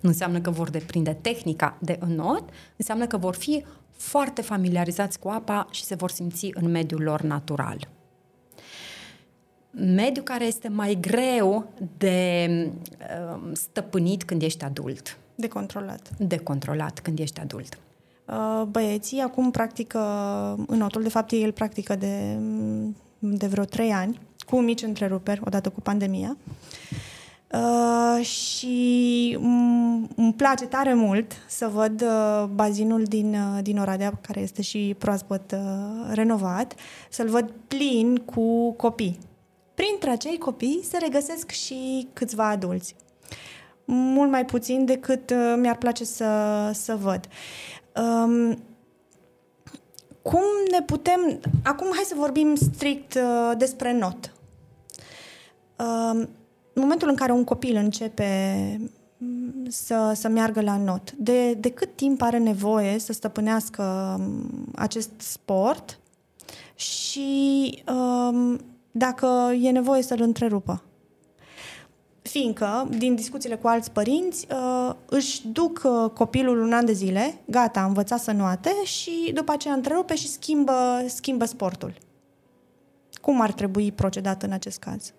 Nu 0.00 0.08
înseamnă 0.08 0.40
că 0.40 0.50
vor 0.50 0.70
deprinde 0.70 1.12
tehnica 1.12 1.76
de 1.80 1.96
înot, 2.00 2.50
înseamnă 2.76 3.06
că 3.06 3.16
vor 3.16 3.34
fi 3.34 3.64
foarte 3.90 4.42
familiarizați 4.42 5.18
cu 5.18 5.28
apa 5.28 5.66
și 5.70 5.84
se 5.84 5.94
vor 5.94 6.10
simți 6.10 6.50
în 6.54 6.70
mediul 6.70 7.02
lor 7.02 7.20
natural. 7.20 7.88
Mediu 9.70 10.22
care 10.22 10.44
este 10.44 10.68
mai 10.68 10.98
greu 11.00 11.72
de 11.96 12.46
uh, 13.00 13.50
stăpânit 13.52 14.24
când 14.24 14.42
ești 14.42 14.64
adult. 14.64 15.18
De 15.34 15.48
controlat. 15.48 16.10
De 16.18 16.38
controlat 16.38 17.00
când 17.00 17.18
ești 17.18 17.40
adult. 17.40 17.78
Uh, 18.30 18.62
băieții 18.62 19.20
acum 19.20 19.50
practică 19.50 19.98
înotul, 20.66 21.02
de 21.02 21.08
fapt 21.08 21.30
el 21.30 21.52
practică 21.52 21.96
de, 21.96 22.38
de 23.18 23.46
vreo 23.46 23.64
trei 23.64 23.92
ani, 23.92 24.20
cu 24.46 24.60
mici 24.60 24.82
întreruperi, 24.82 25.40
odată 25.44 25.68
cu 25.68 25.80
pandemia. 25.80 26.36
Uh, 27.52 28.24
și 28.24 29.36
îmi 30.16 30.34
place 30.36 30.66
tare 30.66 30.94
mult 30.94 31.32
să 31.46 31.70
văd 31.74 32.02
uh, 32.02 32.44
bazinul 32.54 33.02
din, 33.02 33.34
uh, 33.34 33.62
din 33.62 33.78
Oradea, 33.78 34.18
care 34.20 34.40
este 34.40 34.62
și 34.62 34.94
proaspăt 34.98 35.52
uh, 35.52 36.10
renovat, 36.12 36.74
să-l 37.10 37.28
văd 37.28 37.52
plin 37.68 38.16
cu 38.16 38.72
copii. 38.72 39.18
Printre 39.74 40.10
acei 40.10 40.38
copii 40.38 40.80
se 40.88 40.98
regăsesc 40.98 41.50
și 41.50 42.08
câțiva 42.12 42.48
adulți. 42.48 42.94
Mult 43.84 44.30
mai 44.30 44.44
puțin 44.44 44.84
decât 44.84 45.30
uh, 45.30 45.54
mi-ar 45.60 45.76
place 45.76 46.04
să, 46.04 46.70
să 46.72 46.96
văd. 46.96 47.28
Um, 47.98 48.58
cum 50.22 50.42
ne 50.70 50.82
putem... 50.82 51.40
Acum 51.64 51.86
hai 51.94 52.04
să 52.06 52.14
vorbim 52.16 52.54
strict 52.54 53.14
uh, 53.14 53.52
despre 53.56 53.92
not. 53.92 54.32
Um, 55.76 56.28
în 56.72 56.82
momentul 56.82 57.08
în 57.08 57.14
care 57.14 57.32
un 57.32 57.44
copil 57.44 57.76
începe 57.76 58.30
mm, 59.16 59.66
să, 59.68 60.12
să 60.14 60.28
meargă 60.28 60.60
la 60.60 60.76
not, 60.76 61.12
de, 61.12 61.54
de 61.54 61.70
cât 61.70 61.96
timp 61.96 62.22
are 62.22 62.38
nevoie 62.38 62.98
să 62.98 63.12
stăpânească 63.12 64.16
mm, 64.18 64.66
acest 64.74 65.10
sport 65.16 65.98
și 66.74 67.82
um, 67.92 68.60
dacă 68.90 69.52
e 69.60 69.70
nevoie 69.70 70.02
să-l 70.02 70.20
întrerupă? 70.20 70.82
Fiindcă, 72.28 72.88
din 72.98 73.14
discuțiile 73.14 73.56
cu 73.56 73.66
alți 73.66 73.90
părinți, 73.90 74.46
uh, 74.50 74.94
își 75.06 75.46
duc 75.46 75.82
uh, 75.84 76.10
copilul 76.10 76.60
un 76.60 76.72
an 76.72 76.84
de 76.84 76.92
zile, 76.92 77.40
gata, 77.44 77.80
a 77.80 77.84
învățat 77.84 78.20
să 78.20 78.32
nuate 78.32 78.70
și 78.84 79.30
după 79.34 79.52
aceea 79.52 79.74
întrerupe 79.74 80.14
și 80.14 80.28
schimbă, 80.28 81.04
schimbă 81.06 81.44
sportul. 81.44 81.94
Cum 83.20 83.40
ar 83.40 83.52
trebui 83.52 83.92
procedat 83.92 84.42
în 84.42 84.52
acest 84.52 84.78
caz? 84.78 85.12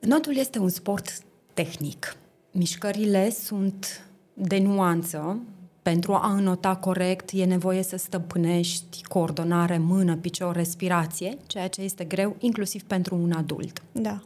Notul 0.00 0.36
este 0.36 0.58
un 0.58 0.68
sport 0.68 1.18
tehnic. 1.54 2.16
Mișcările 2.50 3.30
sunt 3.30 4.06
de 4.34 4.58
nuanță. 4.58 5.38
Pentru 5.82 6.12
a 6.12 6.32
înota 6.32 6.76
corect 6.76 7.30
e 7.32 7.44
nevoie 7.44 7.82
să 7.82 7.96
stăpânești 7.96 9.02
coordonare, 9.02 9.78
mână, 9.78 10.16
picior, 10.16 10.56
respirație, 10.56 11.36
ceea 11.46 11.68
ce 11.68 11.80
este 11.80 12.04
greu 12.04 12.36
inclusiv 12.38 12.82
pentru 12.82 13.14
un 13.14 13.32
adult. 13.32 13.82
Da. 13.92 14.20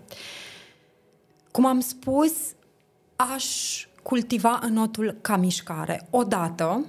Cum 1.50 1.66
am 1.66 1.80
spus, 1.80 2.32
aș 3.16 3.86
cultiva 4.02 4.58
înotul 4.62 5.18
ca 5.20 5.36
mișcare. 5.36 6.06
Odată, 6.10 6.84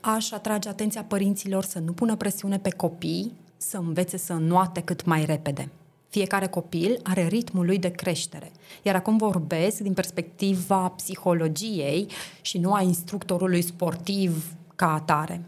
aș 0.00 0.32
atrage 0.32 0.68
atenția 0.68 1.04
părinților 1.04 1.64
să 1.64 1.78
nu 1.78 1.92
pună 1.92 2.16
presiune 2.16 2.58
pe 2.58 2.70
copii, 2.70 3.32
să 3.56 3.76
învețe 3.76 4.16
să 4.16 4.32
înnoate 4.32 4.80
cât 4.80 5.04
mai 5.04 5.24
repede. 5.24 5.70
Fiecare 6.08 6.46
copil 6.46 7.00
are 7.02 7.26
ritmul 7.26 7.64
lui 7.64 7.78
de 7.78 7.88
creștere. 7.88 8.52
Iar 8.82 8.94
acum 8.94 9.16
vorbesc 9.16 9.78
din 9.78 9.92
perspectiva 9.92 10.88
psihologiei 10.88 12.06
și 12.40 12.58
nu 12.58 12.72
a 12.72 12.80
instructorului 12.80 13.62
sportiv 13.62 14.54
ca 14.76 14.94
atare. 14.94 15.44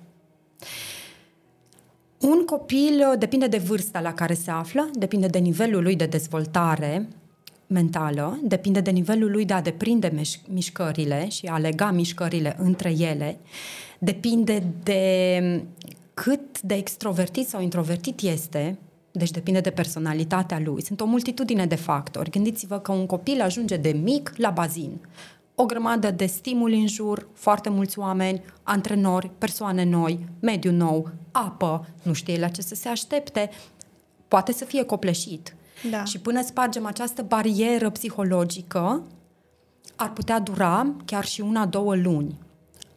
Un 2.21 2.45
copil 2.45 3.15
depinde 3.19 3.47
de 3.47 3.59
vârsta 3.59 4.01
la 4.01 4.15
care 4.15 4.35
se 4.35 4.51
află, 4.51 4.91
depinde 4.93 5.27
de 5.27 5.39
nivelul 5.39 5.83
lui 5.83 5.97
de 5.97 6.07
dezvoltare 6.07 7.09
mentală, 7.67 8.39
depinde 8.43 8.81
de 8.81 8.91
nivelul 8.91 9.31
lui 9.31 9.45
de 9.45 9.53
a 9.53 9.63
deprinde 9.63 10.13
mișcările 10.49 11.29
și 11.29 11.47
a 11.47 11.59
lega 11.59 11.91
mișcările 11.91 12.57
între 12.59 12.91
ele, 12.91 13.39
depinde 13.99 14.65
de 14.83 15.63
cât 16.15 16.61
de 16.61 16.75
extrovertit 16.75 17.49
sau 17.49 17.63
introvertit 17.63 18.21
este, 18.21 18.79
deci 19.13 19.31
depinde 19.31 19.61
de 19.61 19.71
personalitatea 19.71 20.61
lui. 20.65 20.83
Sunt 20.83 21.01
o 21.01 21.05
multitudine 21.05 21.67
de 21.67 21.75
factori. 21.75 22.31
Gândiți-vă 22.31 22.79
că 22.79 22.93
un 22.93 23.07
copil 23.07 23.41
ajunge 23.41 23.77
de 23.77 23.91
mic 24.03 24.33
la 24.37 24.51
bazin. 24.51 25.01
O 25.55 25.65
grămadă 25.65 26.11
de 26.11 26.27
stimuli 26.27 26.81
în 26.81 26.87
jur, 26.87 27.29
foarte 27.33 27.69
mulți 27.69 27.99
oameni, 27.99 28.43
antrenori, 28.63 29.31
persoane 29.39 29.85
noi, 29.85 30.19
mediu 30.41 30.73
nou, 30.73 31.11
apă, 31.31 31.87
nu 32.03 32.13
știe 32.13 32.39
la 32.39 32.49
ce 32.49 32.63
să 32.63 32.75
se 32.75 32.89
aștepte, 32.89 33.51
poate 34.29 34.53
să 34.53 34.65
fie 34.65 34.85
copleșit. 34.85 35.57
Da. 35.91 36.05
Și 36.05 36.19
până 36.19 36.43
spargem 36.43 36.87
această 36.87 37.23
barieră 37.23 37.91
psihologică, 37.91 39.03
ar 39.97 40.13
putea 40.13 40.41
dura 40.41 40.93
chiar 41.05 41.25
și 41.25 41.41
una, 41.41 41.67
două 41.67 41.97
luni, 41.97 42.39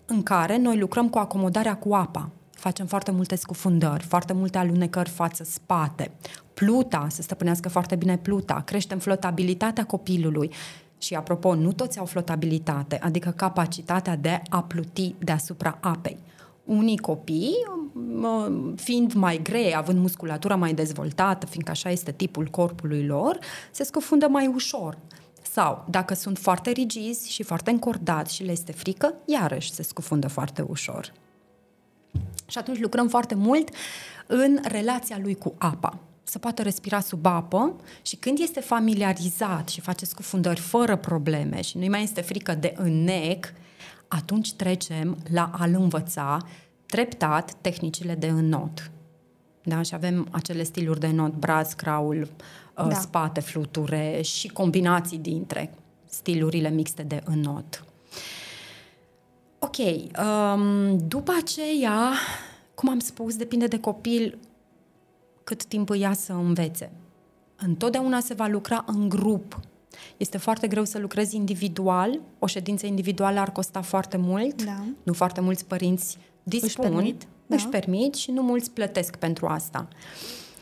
în 0.05 0.23
care 0.23 0.57
noi 0.57 0.77
lucrăm 0.77 1.09
cu 1.09 1.17
acomodarea 1.17 1.77
cu 1.77 1.93
apa 1.93 2.29
facem 2.59 2.85
foarte 2.85 3.11
multe 3.11 3.35
scufundări, 3.35 4.03
foarte 4.03 4.33
multe 4.33 4.57
alunecări 4.57 5.09
față-spate, 5.09 6.11
pluta, 6.53 7.07
să 7.09 7.21
stăpânească 7.21 7.69
foarte 7.69 7.95
bine 7.95 8.17
pluta, 8.17 8.61
creștem 8.65 8.99
flotabilitatea 8.99 9.85
copilului 9.85 10.51
și, 10.97 11.15
apropo, 11.15 11.55
nu 11.55 11.71
toți 11.71 11.99
au 11.99 12.05
flotabilitate, 12.05 12.99
adică 13.01 13.29
capacitatea 13.29 14.15
de 14.15 14.41
a 14.49 14.63
pluti 14.63 15.15
deasupra 15.19 15.77
apei. 15.81 16.17
Unii 16.69 16.97
copii, 16.97 17.55
fiind 18.75 19.13
mai 19.13 19.39
grei, 19.43 19.75
având 19.75 19.99
musculatura 19.99 20.55
mai 20.55 20.73
dezvoltată, 20.73 21.45
fiindcă 21.45 21.71
așa 21.71 21.89
este 21.89 22.11
tipul 22.11 22.45
corpului 22.45 23.05
lor, 23.05 23.39
se 23.71 23.83
scufundă 23.83 24.27
mai 24.27 24.47
ușor. 24.47 24.97
Sau, 25.51 25.85
dacă 25.89 26.13
sunt 26.13 26.37
foarte 26.37 26.69
rigizi 26.71 27.31
și 27.31 27.43
foarte 27.43 27.69
încordați 27.69 28.35
și 28.35 28.43
le 28.43 28.51
este 28.51 28.71
frică, 28.71 29.13
iarăși 29.25 29.73
se 29.73 29.83
scufundă 29.83 30.27
foarte 30.27 30.61
ușor. 30.61 31.13
Și 32.47 32.57
atunci 32.57 32.79
lucrăm 32.79 33.07
foarte 33.07 33.35
mult 33.35 33.69
în 34.27 34.59
relația 34.63 35.19
lui 35.21 35.35
cu 35.35 35.55
apa 35.57 35.99
să 36.29 36.39
poată 36.39 36.61
respira 36.61 36.99
sub 36.99 37.25
apă 37.25 37.75
și 38.01 38.15
când 38.15 38.39
este 38.39 38.59
familiarizat 38.59 39.69
și 39.69 39.81
face 39.81 40.05
scufundări 40.05 40.59
fără 40.59 40.95
probleme 40.95 41.61
și 41.61 41.77
nu 41.77 41.85
mai 41.85 42.03
este 42.03 42.21
frică 42.21 42.53
de 42.53 42.73
înnec, 42.77 43.53
atunci 44.09 44.53
trecem 44.53 45.17
la 45.31 45.51
a-l 45.53 45.73
învăța 45.73 46.37
treptat 46.85 47.53
tehnicile 47.61 48.15
de 48.15 48.27
înnot. 48.27 48.91
Da? 49.63 49.81
Și 49.81 49.93
avem 49.93 50.27
acele 50.31 50.63
stiluri 50.63 50.99
de 50.99 51.07
înnot, 51.07 51.33
braț, 51.33 51.73
craul, 51.73 52.21
uh, 52.21 52.87
da. 52.87 52.93
spate, 52.93 53.39
fluture 53.39 54.21
și 54.21 54.47
combinații 54.47 55.17
dintre 55.17 55.73
stilurile 56.05 56.69
mixte 56.69 57.03
de 57.03 57.21
înnot. 57.25 57.83
Ok, 59.59 59.77
um, 59.77 60.97
după 61.07 61.31
aceea, 61.41 62.11
cum 62.75 62.89
am 62.89 62.99
spus, 62.99 63.35
depinde 63.35 63.67
de 63.67 63.79
copil 63.79 64.37
cât 65.43 65.65
timp 65.65 65.89
îi 65.89 65.99
ia 65.99 66.13
să 66.13 66.33
învețe. 66.33 66.91
Întotdeauna 67.55 68.19
se 68.19 68.33
va 68.33 68.47
lucra 68.47 68.83
în 68.87 69.09
grup. 69.09 69.59
Este 70.17 70.37
foarte 70.37 70.67
greu 70.67 70.83
să 70.83 70.99
lucrezi 70.99 71.35
individual. 71.35 72.19
O 72.39 72.47
ședință 72.47 72.85
individuală 72.85 73.39
ar 73.39 73.51
costa 73.51 73.81
foarte 73.81 74.17
mult. 74.17 74.63
Da. 74.63 74.83
Nu 75.03 75.13
foarte 75.13 75.41
mulți 75.41 75.65
părinți 75.65 76.17
dispun, 76.43 76.85
își 76.85 76.93
permit, 76.93 77.27
da. 77.47 77.55
își 77.55 77.67
permit 77.67 78.13
și 78.13 78.31
nu 78.31 78.41
mulți 78.41 78.71
plătesc 78.71 79.15
pentru 79.15 79.47
asta. 79.47 79.87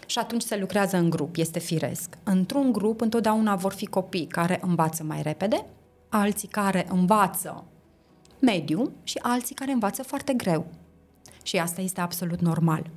Și 0.06 0.20
atunci 0.20 0.42
se 0.42 0.58
lucrează 0.58 0.98
în 0.98 1.10
grup, 1.10 1.36
este 1.36 1.60
firesc. 1.60 2.18
Într-un 2.24 2.72
grup 2.72 3.02
întotdeauna 3.02 3.56
vor 3.56 3.74
fi 3.74 3.86
copii 3.86 4.26
care 4.26 4.60
învață 4.62 5.04
mai 5.04 5.22
repede, 5.22 5.66
alții 6.10 6.48
care 6.48 6.88
învață 6.90 7.64
mediu 8.40 8.92
și 9.04 9.20
alții 9.22 9.56
care 9.56 9.72
învață 9.72 10.04
foarte 10.04 10.34
greu. 10.34 10.66
Și 11.44 11.58
asta 11.58 11.82
este 11.82 12.02
absolut 12.02 12.40
normal. 12.40 12.90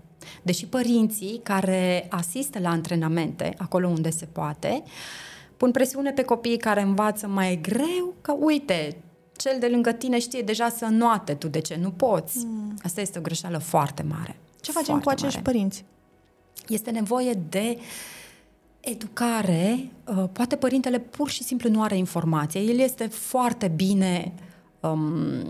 Deși 0.43 0.67
părinții 0.67 1.41
care 1.43 2.07
asistă 2.11 2.59
la 2.59 2.71
antrenamente, 2.71 3.55
acolo 3.59 3.89
unde 3.89 4.11
se 4.11 4.27
poate, 4.27 4.83
pun 5.61 5.71
presiune 5.71 6.12
pe 6.12 6.23
copiii 6.23 6.57
care 6.57 6.83
învață 6.83 7.26
mai 7.26 7.59
greu, 7.62 8.14
că 8.21 8.33
uite, 8.38 8.97
cel 9.37 9.57
de 9.59 9.67
lângă 9.67 9.93
tine 9.93 10.19
știe 10.19 10.43
deja 10.43 10.69
să 10.69 10.85
înoate, 10.85 11.35
tu 11.35 11.49
de 11.49 11.61
ce 11.61 11.76
nu 11.81 11.90
poți? 11.90 12.45
Mm. 12.45 12.75
Asta 12.83 13.00
este 13.00 13.19
o 13.19 13.23
greșeală 13.23 13.59
foarte 13.59 14.02
mare. 14.02 14.37
Ce 14.61 14.73
facem 14.73 15.00
foarte 15.00 15.05
cu 15.05 15.11
acești 15.11 15.38
mare. 15.38 15.50
părinți? 15.50 15.85
Este 16.69 16.90
nevoie 16.90 17.33
de 17.49 17.79
educare. 18.81 19.90
Uh, 20.05 20.25
poate 20.33 20.57
părintele 20.57 20.99
pur 20.99 21.31
și 21.31 21.43
simplu 21.43 21.71
nu 21.71 21.83
are 21.83 21.97
informație. 21.97 22.61
El 22.61 22.79
este 22.79 23.07
foarte 23.07 23.69
bine 23.69 24.33
um, 24.81 25.45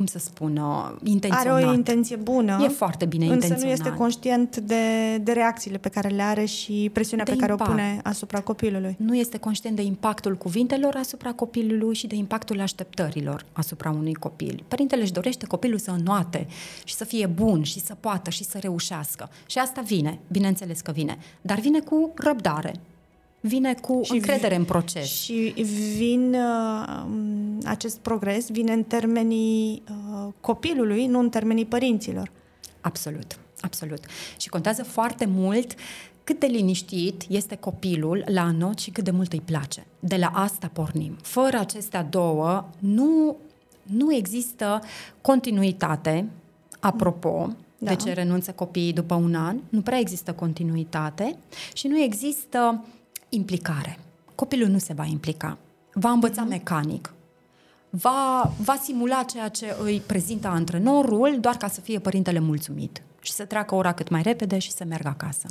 cum 0.00 0.08
să 0.08 0.18
spun, 0.18 0.60
intenționat. 1.02 1.46
Are 1.46 1.66
o 1.66 1.72
intenție 1.72 2.16
bună. 2.16 2.60
E 2.64 2.68
foarte 2.68 3.04
bine 3.04 3.24
însă 3.24 3.34
intenționat. 3.34 3.64
nu 3.64 3.70
este 3.70 3.98
conștient 3.98 4.56
de, 4.56 5.16
de 5.22 5.32
reacțiile 5.32 5.78
pe 5.78 5.88
care 5.88 6.08
le 6.08 6.22
are 6.22 6.44
și 6.44 6.90
presiunea 6.92 7.24
De 7.24 7.30
pe 7.30 7.36
care 7.36 7.50
impact. 7.52 7.70
o 7.70 7.72
pune 7.72 8.00
asupra 8.02 8.40
copilului. 8.40 8.96
Nu 8.98 9.16
este 9.16 9.38
conștient 9.38 9.76
de 9.76 9.82
impactul 9.82 10.36
cuvintelor 10.36 10.96
asupra 10.96 11.32
copilului 11.32 11.94
și 11.94 12.06
de 12.06 12.14
impactul 12.14 12.60
așteptărilor 12.60 13.46
asupra 13.52 13.90
unui 13.90 14.14
copil. 14.14 14.64
Părintele 14.68 15.02
își 15.02 15.12
dorește 15.12 15.46
copilul 15.46 15.78
să 15.78 15.90
înnoate 15.90 16.46
și 16.84 16.94
să 16.94 17.04
fie 17.04 17.26
bun 17.26 17.62
și 17.62 17.80
să 17.80 17.96
poată 18.00 18.30
și 18.30 18.44
să 18.44 18.58
reușească. 18.58 19.30
Și 19.46 19.58
asta 19.58 19.80
vine, 19.80 20.18
bineînțeles 20.28 20.80
că 20.80 20.92
vine, 20.92 21.18
dar 21.40 21.58
vine 21.58 21.80
cu 21.80 22.12
răbdare. 22.14 22.72
Vine 23.40 23.74
cu 23.74 24.00
Și 24.04 24.12
încredere 24.12 24.54
vi- 24.54 24.60
în 24.60 24.64
proces. 24.64 25.06
Și 25.06 25.54
vin 25.96 26.34
uh, 26.34 27.02
acest 27.64 27.98
progres 27.98 28.50
vine 28.50 28.72
în 28.72 28.82
termenii 28.82 29.82
uh, 29.90 30.32
copilului, 30.40 31.06
nu 31.06 31.18
în 31.18 31.28
termenii 31.28 31.66
părinților. 31.66 32.30
Absolut, 32.80 33.38
absolut. 33.60 34.00
Și 34.38 34.48
contează 34.48 34.82
foarte 34.84 35.26
mult 35.26 35.74
cât 36.24 36.40
de 36.40 36.46
liniștit 36.46 37.22
este 37.28 37.56
copilul 37.56 38.24
la 38.26 38.50
not 38.50 38.78
și 38.78 38.90
cât 38.90 39.04
de 39.04 39.10
mult 39.10 39.32
îi 39.32 39.42
place. 39.44 39.86
De 40.00 40.16
la 40.16 40.26
asta 40.34 40.70
pornim. 40.72 41.16
Fără 41.22 41.58
acestea 41.58 42.02
două, 42.02 42.68
nu, 42.78 43.36
nu 43.82 44.14
există 44.14 44.80
continuitate, 45.20 46.28
apropo, 46.80 47.48
Da. 47.78 47.90
de 47.90 47.96
ce 47.96 48.12
renunță 48.12 48.52
copiii 48.52 48.92
după 48.92 49.14
un 49.14 49.34
an, 49.34 49.56
nu 49.68 49.80
prea 49.80 49.98
există 49.98 50.32
continuitate 50.32 51.36
și 51.72 51.86
nu 51.86 51.98
există 51.98 52.84
implicare. 53.30 53.98
Copilul 54.34 54.68
nu 54.68 54.78
se 54.78 54.92
va 54.92 55.04
implica. 55.04 55.58
Va 55.92 56.10
învăța 56.10 56.42
mecanic, 56.42 57.12
va, 57.90 58.52
va 58.62 58.80
simula 58.82 59.22
ceea 59.22 59.48
ce 59.48 59.76
îi 59.82 60.02
prezintă 60.06 60.48
antrenorul 60.48 61.38
doar 61.40 61.56
ca 61.56 61.68
să 61.68 61.80
fie 61.80 61.98
părintele 61.98 62.38
mulțumit 62.38 63.02
și 63.20 63.32
să 63.32 63.44
treacă 63.44 63.74
ora 63.74 63.92
cât 63.92 64.08
mai 64.08 64.22
repede 64.22 64.58
și 64.58 64.72
să 64.72 64.84
meargă 64.84 65.08
acasă. 65.08 65.46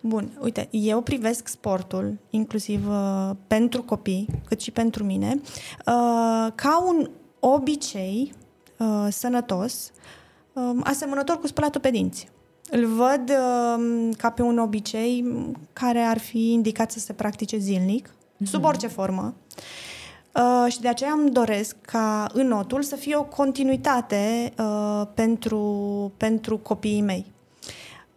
Bun, 0.00 0.38
uite, 0.40 0.68
eu 0.70 1.00
privesc 1.00 1.48
sportul, 1.48 2.16
inclusiv 2.30 2.88
uh, 2.88 3.30
pentru 3.46 3.82
copii, 3.82 4.28
cât 4.46 4.60
și 4.60 4.70
pentru 4.70 5.04
mine, 5.04 5.40
uh, 5.40 6.52
ca 6.54 6.84
un 6.86 7.10
obicei 7.40 8.32
uh, 8.76 9.06
sănătos, 9.10 9.92
uh, 10.52 10.70
asemănător 10.82 11.38
cu 11.38 11.46
spălatul 11.46 11.80
pe 11.80 11.90
dinți. 11.90 12.28
Îl 12.70 12.86
văd 12.86 13.30
uh, 13.30 14.08
ca 14.16 14.30
pe 14.30 14.42
un 14.42 14.58
obicei 14.58 15.24
care 15.72 16.00
ar 16.00 16.18
fi 16.18 16.52
indicat 16.52 16.90
să 16.90 16.98
se 16.98 17.12
practice 17.12 17.58
zilnic, 17.58 18.14
sub 18.44 18.64
orice 18.64 18.86
formă. 18.86 19.34
Uh, 20.34 20.72
și 20.72 20.80
de 20.80 20.88
aceea 20.88 21.12
îmi 21.12 21.30
doresc 21.30 21.76
ca 21.80 22.26
înotul 22.32 22.82
să 22.82 22.96
fie 22.96 23.16
o 23.16 23.24
continuitate 23.24 24.52
uh, 24.58 25.02
pentru, 25.14 26.12
pentru 26.16 26.58
copiii 26.58 27.00
mei. 27.00 27.32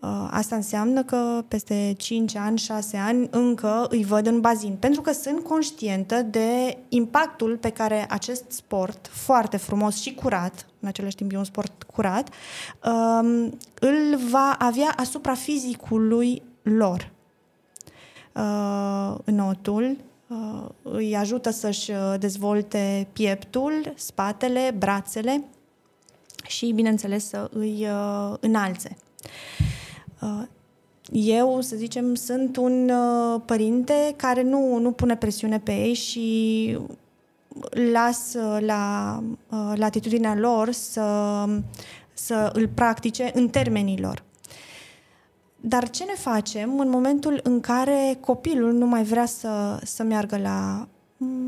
Uh, 0.02 0.28
Asta 0.32 0.56
înseamnă 0.56 1.04
că 1.04 1.44
peste 1.48 1.94
5 1.98 2.36
ani, 2.36 2.58
6 2.58 2.98
ani 2.98 3.28
încă 3.32 3.88
îi 3.90 4.04
văd 4.04 4.26
în 4.26 4.40
bazin, 4.40 4.76
pentru 4.80 5.02
că 5.02 5.12
sunt 5.12 5.44
conștientă 5.44 6.22
de 6.22 6.78
impactul 6.90 7.58
pe 7.58 7.70
care 7.70 8.06
acest 8.10 8.44
sport 8.52 9.08
foarte 9.12 9.58
frumos 9.58 10.02
și 10.02 10.14
curat, 10.14 10.66
în 10.80 10.88
același 10.88 11.16
timp 11.16 11.32
e 11.32 11.38
un 11.38 11.44
sport 11.44 11.84
curat, 11.84 12.30
um, 12.30 13.58
îl 13.80 14.18
va 14.30 14.56
avea 14.60 14.94
asupra 14.96 15.34
fizicului 15.34 16.42
lor. 16.62 17.12
Uh, 18.36 19.16
Înotul 19.24 19.98
uh, 20.28 20.70
îi 20.82 21.16
ajută 21.16 21.50
să-și 21.50 21.92
uh, 21.92 22.14
dezvolte 22.20 23.08
pieptul, 23.14 23.94
spatele, 23.96 24.76
brațele 24.78 25.44
și, 26.48 26.72
bineînțeles, 26.72 27.28
să 27.28 27.50
îi 27.54 27.88
uh, 27.88 28.38
înalțe. 28.40 28.98
Uh, 30.22 30.44
Eu, 31.12 31.62
să 31.62 31.76
zicem, 31.76 32.16
sunt 32.16 32.58
un 32.58 32.90
uh, 32.90 33.42
părinte 33.46 34.14
care 34.16 34.42
nu, 34.42 34.78
nu 34.78 34.92
pune 34.92 35.16
presiune 35.16 35.60
pe 35.60 35.72
ei 35.72 35.94
și 35.94 36.78
las 37.92 38.34
uh, 38.34 38.58
la 38.66 39.16
uh, 39.50 39.74
latitudinea 39.76 40.36
lor 40.36 40.72
să, 40.72 41.46
să 42.14 42.52
îl 42.54 42.68
practice 42.68 43.32
în 43.34 43.50
termenii 43.50 44.00
lor. 44.00 44.24
Dar 45.56 45.90
ce 45.90 46.04
ne 46.04 46.14
facem 46.14 46.80
în 46.80 46.90
momentul 46.90 47.40
în 47.44 47.60
care 47.60 48.18
copilul 48.20 48.74
nu 48.74 48.86
mai 48.86 49.04
vrea 49.04 49.26
să, 49.26 49.80
să 49.84 50.04
meargă 50.04 50.38
la, 50.38 50.88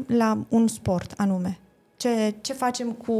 la 0.08 0.38
un 0.50 0.68
sport 0.68 1.14
anume? 1.18 1.60
Ce, 1.98 2.36
ce 2.42 2.54
facem 2.54 2.92
cu 2.92 3.14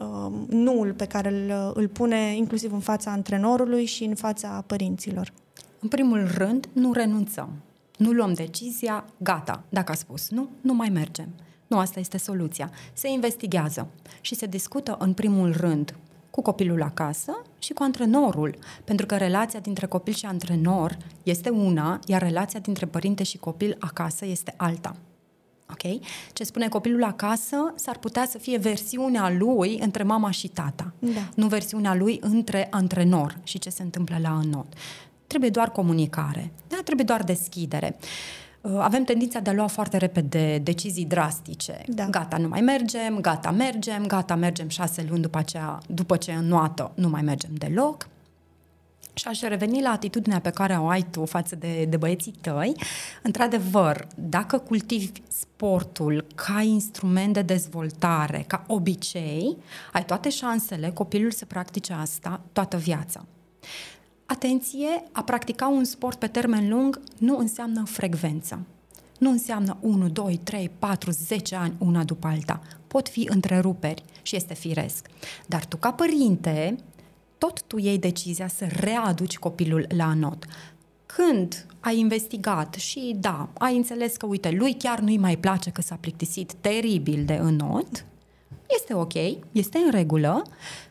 uh, 0.00 0.32
nuul 0.48 0.92
pe 0.92 1.06
care 1.06 1.28
îl, 1.28 1.72
îl 1.74 1.88
pune 1.88 2.36
inclusiv 2.36 2.72
în 2.72 2.80
fața 2.80 3.10
antrenorului 3.10 3.84
și 3.84 4.04
în 4.04 4.14
fața 4.14 4.64
părinților? 4.66 5.32
În 5.80 5.88
primul 5.88 6.30
rând, 6.36 6.68
nu 6.72 6.92
renunțăm. 6.92 7.50
Nu 7.96 8.10
luăm 8.10 8.32
decizia, 8.32 9.04
gata, 9.16 9.62
dacă 9.68 9.92
a 9.92 9.94
spus 9.94 10.30
nu, 10.30 10.48
nu 10.60 10.74
mai 10.74 10.88
mergem. 10.88 11.28
Nu, 11.66 11.78
asta 11.78 12.00
este 12.00 12.18
soluția. 12.18 12.70
Se 12.92 13.08
investigează 13.08 13.88
și 14.20 14.34
se 14.34 14.46
discută 14.46 14.96
în 14.98 15.12
primul 15.12 15.52
rând 15.56 15.94
cu 16.30 16.42
copilul 16.42 16.82
acasă 16.82 17.42
și 17.58 17.72
cu 17.72 17.82
antrenorul, 17.82 18.58
pentru 18.84 19.06
că 19.06 19.16
relația 19.16 19.60
dintre 19.60 19.86
copil 19.86 20.12
și 20.12 20.26
antrenor 20.26 20.96
este 21.22 21.48
una, 21.48 21.98
iar 22.06 22.22
relația 22.22 22.60
dintre 22.60 22.86
părinte 22.86 23.22
și 23.22 23.38
copil 23.38 23.76
acasă 23.78 24.26
este 24.26 24.54
alta. 24.56 24.96
Ok? 25.70 26.00
Ce 26.32 26.44
spune 26.44 26.68
copilul 26.68 27.04
acasă 27.04 27.72
s-ar 27.74 27.98
putea 27.98 28.26
să 28.26 28.38
fie 28.38 28.58
versiunea 28.58 29.30
lui 29.30 29.78
între 29.80 30.02
mama 30.02 30.30
și 30.30 30.48
tata, 30.48 30.92
Da. 30.98 31.28
nu 31.34 31.46
versiunea 31.46 31.94
lui 31.94 32.18
între 32.22 32.66
antrenor 32.70 33.38
și 33.42 33.58
ce 33.58 33.70
se 33.70 33.82
întâmplă 33.82 34.16
la 34.22 34.38
înot. 34.42 34.66
Trebuie 35.26 35.50
doar 35.50 35.70
comunicare, 35.70 36.52
da? 36.68 36.76
trebuie 36.84 37.04
doar 37.06 37.22
deschidere. 37.24 37.96
Uh, 38.60 38.78
Avem 38.78 39.04
tendința 39.04 39.38
de 39.40 39.50
a 39.50 39.52
lua 39.52 39.66
foarte 39.66 39.96
repede 39.96 40.58
decizii 40.58 41.04
drastice. 41.04 41.82
Da. 41.86 42.04
Gata, 42.06 42.36
nu 42.36 42.48
mai 42.48 42.60
mergem, 42.60 43.20
gata, 43.20 43.50
mergem, 43.50 44.06
gata, 44.06 44.34
mergem 44.34 44.68
șase 44.68 45.06
luni 45.08 45.22
după, 45.22 45.38
aceea, 45.38 45.78
după 45.86 46.16
ce 46.16 46.32
înnoată, 46.32 46.92
nu 46.94 47.08
mai 47.08 47.22
mergem 47.22 47.50
deloc. 47.54 48.08
Și 49.18 49.28
aș 49.28 49.40
reveni 49.40 49.82
la 49.82 49.90
atitudinea 49.90 50.40
pe 50.40 50.50
care 50.50 50.74
o 50.74 50.88
ai 50.88 51.06
tu 51.10 51.24
față 51.24 51.56
de, 51.56 51.84
de 51.88 51.96
băieții 51.96 52.34
tăi. 52.40 52.74
Într-adevăr, 53.22 54.06
dacă 54.14 54.58
cultivi 54.58 55.10
sportul 55.28 56.26
ca 56.34 56.60
instrument 56.60 57.32
de 57.32 57.42
dezvoltare, 57.42 58.44
ca 58.46 58.64
obicei, 58.66 59.56
ai 59.92 60.04
toate 60.04 60.28
șansele 60.30 60.90
copilul 60.90 61.30
să 61.30 61.44
practice 61.44 61.92
asta 61.92 62.40
toată 62.52 62.76
viața. 62.76 63.24
Atenție, 64.26 65.02
a 65.12 65.22
practica 65.22 65.66
un 65.68 65.84
sport 65.84 66.18
pe 66.18 66.26
termen 66.26 66.68
lung 66.68 67.00
nu 67.18 67.38
înseamnă 67.38 67.84
frecvență. 67.84 68.66
Nu 69.18 69.30
înseamnă 69.30 69.76
1, 69.80 70.08
2, 70.08 70.40
3, 70.44 70.70
4, 70.78 71.10
10 71.10 71.54
ani 71.54 71.74
una 71.78 72.04
după 72.04 72.26
alta. 72.26 72.60
Pot 72.86 73.08
fi 73.08 73.26
întreruperi 73.30 74.02
și 74.22 74.36
este 74.36 74.54
firesc. 74.54 75.06
Dar 75.46 75.64
tu, 75.64 75.76
ca 75.76 75.92
părinte, 75.92 76.76
tot 77.38 77.62
tu 77.62 77.78
iei 77.78 77.98
decizia 77.98 78.48
să 78.48 78.66
readuci 78.70 79.38
copilul 79.38 79.86
la 79.96 80.14
not. 80.14 80.44
Când 81.06 81.66
ai 81.80 81.98
investigat 81.98 82.74
și 82.74 83.16
da, 83.20 83.48
ai 83.58 83.76
înțeles 83.76 84.16
că, 84.16 84.26
uite, 84.26 84.50
lui 84.50 84.74
chiar 84.74 84.98
nu-i 84.98 85.18
mai 85.18 85.36
place 85.36 85.70
că 85.70 85.82
s-a 85.82 85.96
plictisit 86.00 86.52
teribil 86.52 87.24
de 87.24 87.34
înot, 87.34 88.04
este 88.68 88.94
ok, 88.94 89.14
este 89.52 89.78
în 89.78 89.90
regulă, 89.90 90.42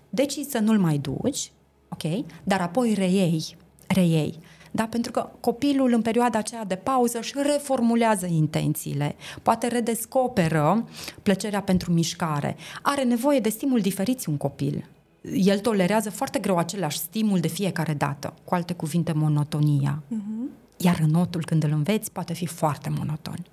decizi 0.10 0.50
să 0.50 0.60
nu-l 0.60 0.80
mai 0.80 0.98
duci, 0.98 1.52
ok, 1.90 2.26
dar 2.44 2.62
apoi 2.62 2.94
reiei, 2.94 3.58
reiei. 3.88 4.40
Da, 4.72 4.88
pentru 4.88 5.12
că 5.12 5.30
copilul 5.40 5.94
în 5.94 6.02
perioada 6.02 6.38
aceea 6.38 6.66
de 6.66 6.76
pauză 6.76 7.18
își 7.18 7.34
reformulează 7.42 8.26
intențiile, 8.26 9.16
poate 9.42 9.68
redescoperă 9.68 10.88
plăcerea 11.24 11.62
pentru 11.62 11.92
mișcare, 11.92 12.56
are 12.82 13.04
nevoie 13.04 13.40
de 13.40 13.50
stimul 13.50 13.80
diferiți 13.80 14.30
un 14.30 14.38
copil. 14.38 14.90
El 15.34 15.60
tolerează 15.60 16.10
foarte 16.10 16.40
greu 16.40 16.58
același 16.58 16.98
stimul 16.98 17.40
de 17.40 17.48
fiecare 17.48 17.94
dată, 17.94 18.34
cu 18.44 18.56
alte 18.56 18.74
cuvinte, 18.74 19.12
monotonia. 19.12 20.04
Uh-huh. 20.06 20.38
Iar 20.78 21.00
înotul, 21.04 21.46
când 21.46 21.64
îl 21.64 21.72
înveți, 21.72 22.12
poate 22.12 22.34
fi 22.34 22.46
foarte 22.46 22.90
monoton. 22.98 23.46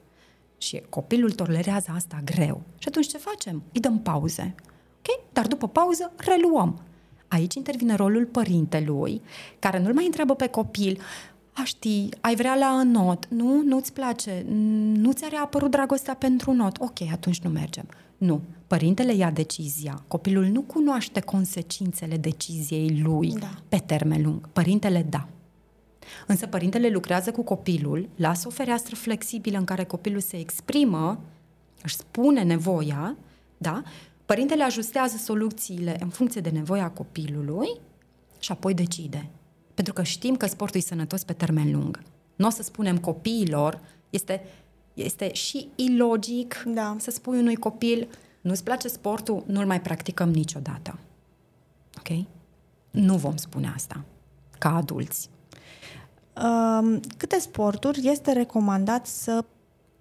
Și 0.58 0.82
copilul 0.88 1.32
tolerează 1.32 1.92
asta 1.94 2.20
greu. 2.24 2.62
Și 2.78 2.88
atunci 2.88 3.06
ce 3.06 3.18
facem? 3.18 3.62
Îi 3.72 3.80
dăm 3.80 3.98
pauze. 3.98 4.54
Ok? 4.98 5.32
Dar 5.32 5.46
după 5.46 5.68
pauză 5.68 6.12
reluăm. 6.16 6.80
Aici 7.28 7.54
intervine 7.54 7.94
rolul 7.94 8.24
părintelui, 8.24 9.22
care 9.58 9.78
nu-l 9.78 9.94
mai 9.94 10.04
întreabă 10.04 10.34
pe 10.34 10.46
copil, 10.46 11.00
a 11.54 11.64
ști, 11.64 12.08
ai 12.20 12.34
vrea 12.34 12.54
la 12.54 12.82
not, 12.82 13.26
nu, 13.28 13.62
nu-ți 13.62 13.92
place, 13.92 14.44
nu 14.92 15.12
ți-a 15.12 15.28
reapărut 15.28 15.70
dragostea 15.70 16.14
pentru 16.14 16.52
not, 16.52 16.80
ok, 16.80 17.00
atunci 17.12 17.40
nu 17.40 17.50
mergem. 17.50 17.86
Nu, 18.18 18.40
părintele 18.66 19.14
ia 19.14 19.30
decizia, 19.30 20.02
copilul 20.08 20.44
nu 20.44 20.60
cunoaște 20.60 21.20
consecințele 21.20 22.16
deciziei 22.16 23.00
lui 23.02 23.28
da. 23.28 23.50
pe 23.68 23.76
termen 23.76 24.22
lung, 24.22 24.48
părintele 24.48 25.06
da. 25.10 25.28
Însă 26.26 26.46
părintele 26.46 26.88
lucrează 26.88 27.30
cu 27.30 27.42
copilul, 27.42 28.08
lasă 28.16 28.48
o 28.48 28.50
fereastră 28.50 28.94
flexibilă 28.94 29.58
în 29.58 29.64
care 29.64 29.84
copilul 29.84 30.20
se 30.20 30.38
exprimă, 30.38 31.20
își 31.82 31.96
spune 31.96 32.42
nevoia, 32.42 33.16
da? 33.56 33.82
Părintele 34.26 34.62
ajustează 34.62 35.16
soluțiile 35.16 35.96
în 36.00 36.08
funcție 36.08 36.40
de 36.40 36.50
nevoia 36.50 36.90
copilului 36.90 37.68
și 38.38 38.52
apoi 38.52 38.74
decide. 38.74 39.30
Pentru 39.74 39.92
că 39.92 40.02
știm 40.02 40.36
că 40.36 40.46
sportul 40.46 40.80
e 40.80 40.82
sănătos 40.82 41.24
pe 41.24 41.32
termen 41.32 41.72
lung. 41.72 42.02
Nu 42.36 42.46
o 42.46 42.50
să 42.50 42.62
spunem 42.62 42.98
copiilor, 42.98 43.80
este, 44.10 44.44
este 44.94 45.32
și 45.32 45.68
ilogic 45.74 46.62
da. 46.66 46.96
să 46.98 47.10
spui 47.10 47.38
unui 47.38 47.56
copil 47.56 48.08
nu-ți 48.44 48.64
place 48.64 48.88
sportul, 48.88 49.42
nu-l 49.46 49.66
mai 49.66 49.80
practicăm 49.80 50.30
niciodată. 50.30 50.98
Ok? 51.98 52.24
Nu 52.90 53.16
vom 53.16 53.36
spune 53.36 53.72
asta 53.74 54.04
ca 54.58 54.74
adulți. 54.76 55.30
Um, 56.42 57.00
câte 57.16 57.38
sporturi 57.38 58.08
este 58.08 58.32
recomandat 58.32 59.06
să 59.06 59.44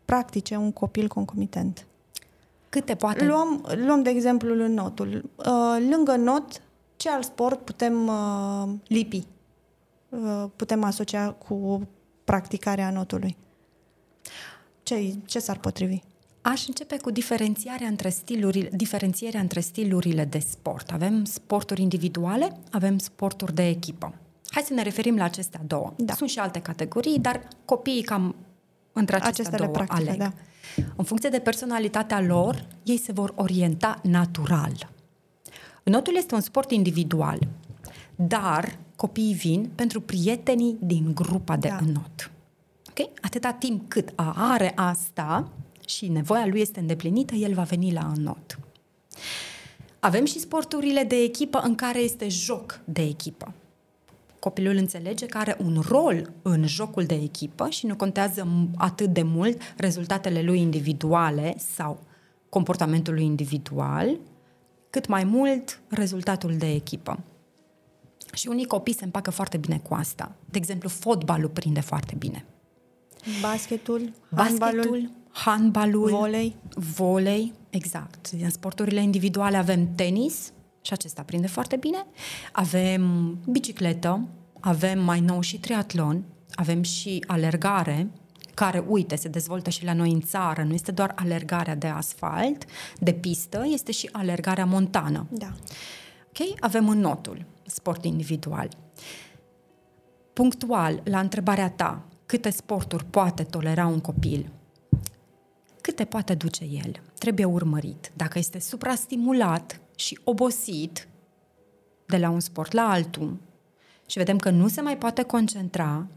practice 0.05 0.55
un 0.55 0.71
copil 0.71 1.07
concomitent? 1.07 1.85
Câte 2.69 2.95
poate? 2.95 3.25
Luăm, 3.25 3.65
luăm 3.75 4.03
de 4.03 4.09
exemplu 4.09 4.67
notul. 4.67 5.29
Uh, 5.35 5.87
lângă 5.89 6.15
not, 6.15 6.61
ce 6.95 7.09
alt 7.09 7.23
sport 7.23 7.59
putem 7.59 8.07
uh, 8.07 8.69
lipi? 8.87 9.27
Uh, 10.13 10.49
putem 10.55 10.83
asocia 10.83 11.31
cu 11.31 11.87
practicarea 12.23 12.89
notului? 12.89 13.37
Ce, 14.83 15.15
ce 15.25 15.39
s-ar 15.39 15.57
potrivi? 15.57 15.99
Aș 16.41 16.67
începe 16.67 16.97
cu 16.97 17.11
diferențiarea 17.11 17.87
între 17.87 18.09
stilurile, 18.09 18.69
diferențierea 18.71 19.39
între 19.39 19.59
stilurile 19.59 20.25
de 20.25 20.39
sport. 20.39 20.91
Avem 20.91 21.23
sporturi 21.23 21.81
individuale, 21.81 22.57
avem 22.71 22.97
sporturi 22.97 23.53
de 23.53 23.67
echipă. 23.67 24.13
Hai 24.47 24.63
să 24.63 24.73
ne 24.73 24.81
referim 24.81 25.15
la 25.15 25.23
acestea 25.23 25.61
două. 25.67 25.93
Da. 25.97 26.13
Sunt 26.13 26.29
și 26.29 26.39
alte 26.39 26.59
categorii, 26.59 27.19
dar 27.19 27.47
copiii 27.65 28.01
cam 28.01 28.35
între 28.91 29.15
acestea 29.15 29.31
Acestea 29.31 29.57
două 29.57 29.71
practică, 29.71 30.09
aleg. 30.09 30.17
Da. 30.17 30.33
În 30.95 31.03
funcție 31.03 31.29
de 31.29 31.39
personalitatea 31.39 32.21
lor, 32.21 32.67
ei 32.83 32.97
se 32.97 33.11
vor 33.11 33.33
orienta 33.35 33.99
natural. 34.03 34.89
Notul 35.83 36.15
este 36.15 36.35
un 36.35 36.41
sport 36.41 36.71
individual, 36.71 37.39
dar 38.15 38.77
copiii 39.03 39.33
vin 39.33 39.69
pentru 39.75 40.01
prietenii 40.01 40.77
din 40.79 41.11
grupa 41.13 41.57
de 41.57 41.67
da. 41.67 41.75
înot. 41.75 42.31
Okay? 42.89 43.09
Atâta 43.21 43.51
timp 43.51 43.89
cât 43.89 44.13
are 44.35 44.71
asta 44.75 45.49
și 45.87 46.07
nevoia 46.07 46.45
lui 46.45 46.61
este 46.61 46.79
îndeplinită, 46.79 47.35
el 47.35 47.53
va 47.53 47.63
veni 47.63 47.93
la 47.93 48.11
înot. 48.15 48.59
Avem 49.99 50.25
și 50.25 50.39
sporturile 50.39 51.03
de 51.03 51.15
echipă 51.15 51.61
în 51.63 51.75
care 51.75 51.99
este 51.99 52.27
joc 52.27 52.79
de 52.85 53.01
echipă 53.01 53.53
copilul 54.39 54.75
înțelege 54.75 55.25
că 55.25 55.37
are 55.37 55.57
un 55.63 55.83
rol 55.87 56.31
în 56.41 56.67
jocul 56.67 57.03
de 57.03 57.15
echipă 57.15 57.69
și 57.69 57.85
nu 57.85 57.95
contează 57.95 58.47
atât 58.77 59.13
de 59.13 59.21
mult 59.21 59.61
rezultatele 59.77 60.41
lui 60.41 60.59
individuale 60.59 61.55
sau 61.75 61.99
comportamentul 62.49 63.13
lui 63.13 63.23
individual, 63.23 64.19
cât 64.89 65.07
mai 65.07 65.23
mult 65.23 65.81
rezultatul 65.89 66.55
de 66.57 66.73
echipă. 66.73 67.19
Și 68.33 68.47
unii 68.47 68.65
copii 68.65 68.93
se 68.93 69.03
împacă 69.03 69.31
foarte 69.31 69.57
bine 69.57 69.79
cu 69.79 69.93
asta. 69.93 70.35
De 70.45 70.57
exemplu, 70.57 70.89
fotbalul 70.89 71.49
prinde 71.49 71.79
foarte 71.79 72.15
bine. 72.17 72.45
Basketul, 73.41 74.13
Basketul, 74.31 75.11
handbalul, 75.31 76.09
volei. 76.09 76.55
Volei, 76.95 77.53
exact. 77.69 78.29
În 78.41 78.49
sporturile 78.49 79.01
individuale 79.01 79.57
avem 79.57 79.95
tenis, 79.95 80.51
și 80.81 80.93
acesta 80.93 81.21
prinde 81.21 81.47
foarte 81.47 81.75
bine. 81.75 82.05
Avem 82.51 83.33
bicicletă, 83.47 84.27
avem 84.59 85.03
mai 85.03 85.19
nou 85.19 85.41
și 85.41 85.59
triatlon, 85.59 86.23
avem 86.55 86.81
și 86.81 87.23
alergare, 87.27 88.07
care, 88.53 88.83
uite, 88.87 89.15
se 89.15 89.27
dezvoltă 89.27 89.69
și 89.69 89.83
la 89.85 89.93
noi 89.93 90.11
în 90.11 90.21
țară. 90.21 90.63
Nu 90.63 90.73
este 90.73 90.91
doar 90.91 91.13
alergarea 91.15 91.75
de 91.75 91.87
asfalt, 91.87 92.65
de 92.99 93.13
pistă, 93.13 93.65
este 93.67 93.91
și 93.91 94.09
alergarea 94.11 94.65
montană. 94.65 95.25
Da. 95.29 95.53
Ok? 96.27 96.59
Avem 96.59 96.89
în 96.89 96.99
notul, 96.99 97.45
sport 97.65 98.05
individual. 98.05 98.69
Punctual, 100.33 101.01
la 101.03 101.19
întrebarea 101.19 101.69
ta, 101.69 102.05
câte 102.25 102.49
sporturi 102.49 103.05
poate 103.05 103.43
tolera 103.43 103.85
un 103.85 103.99
copil? 103.99 104.49
Câte 105.81 106.05
poate 106.05 106.33
duce 106.33 106.63
el? 106.63 107.01
Trebuie 107.19 107.45
urmărit. 107.45 108.11
Dacă 108.15 108.37
este 108.39 108.59
suprastimulat, 108.59 109.81
și 109.95 110.19
obosit 110.23 111.07
de 112.05 112.17
la 112.17 112.29
un 112.29 112.39
sport 112.39 112.71
la 112.71 112.89
altul 112.89 113.37
și 114.05 114.17
vedem 114.17 114.37
că 114.37 114.49
nu 114.49 114.67
se 114.67 114.81
mai 114.81 114.97
poate 114.97 115.23
concentra 115.23 116.07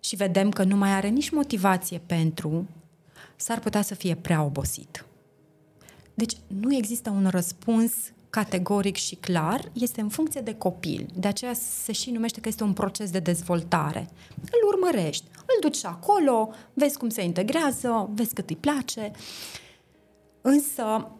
și 0.00 0.16
vedem 0.16 0.50
că 0.50 0.64
nu 0.64 0.76
mai 0.76 0.90
are 0.90 1.08
nici 1.08 1.30
motivație 1.30 2.00
pentru, 2.06 2.68
s-ar 3.36 3.58
putea 3.58 3.82
să 3.82 3.94
fie 3.94 4.14
prea 4.14 4.42
obosit. 4.42 5.04
Deci 6.14 6.36
nu 6.46 6.74
există 6.74 7.10
un 7.10 7.28
răspuns 7.28 7.92
categoric 8.30 8.96
și 8.96 9.14
clar, 9.14 9.70
este 9.72 10.00
în 10.00 10.08
funcție 10.08 10.40
de 10.40 10.54
copil. 10.54 11.06
De 11.14 11.28
aceea 11.28 11.52
se 11.52 11.92
și 11.92 12.10
numește 12.10 12.40
că 12.40 12.48
este 12.48 12.62
un 12.62 12.72
proces 12.72 13.10
de 13.10 13.18
dezvoltare. 13.18 14.08
Îl 14.40 14.68
urmărești, 14.74 15.24
îl 15.36 15.56
duci 15.60 15.84
acolo, 15.84 16.50
vezi 16.72 16.98
cum 16.98 17.08
se 17.08 17.22
integrează, 17.22 18.10
vezi 18.14 18.34
cât 18.34 18.50
îi 18.50 18.56
place. 18.56 19.10
Însă 20.40 21.10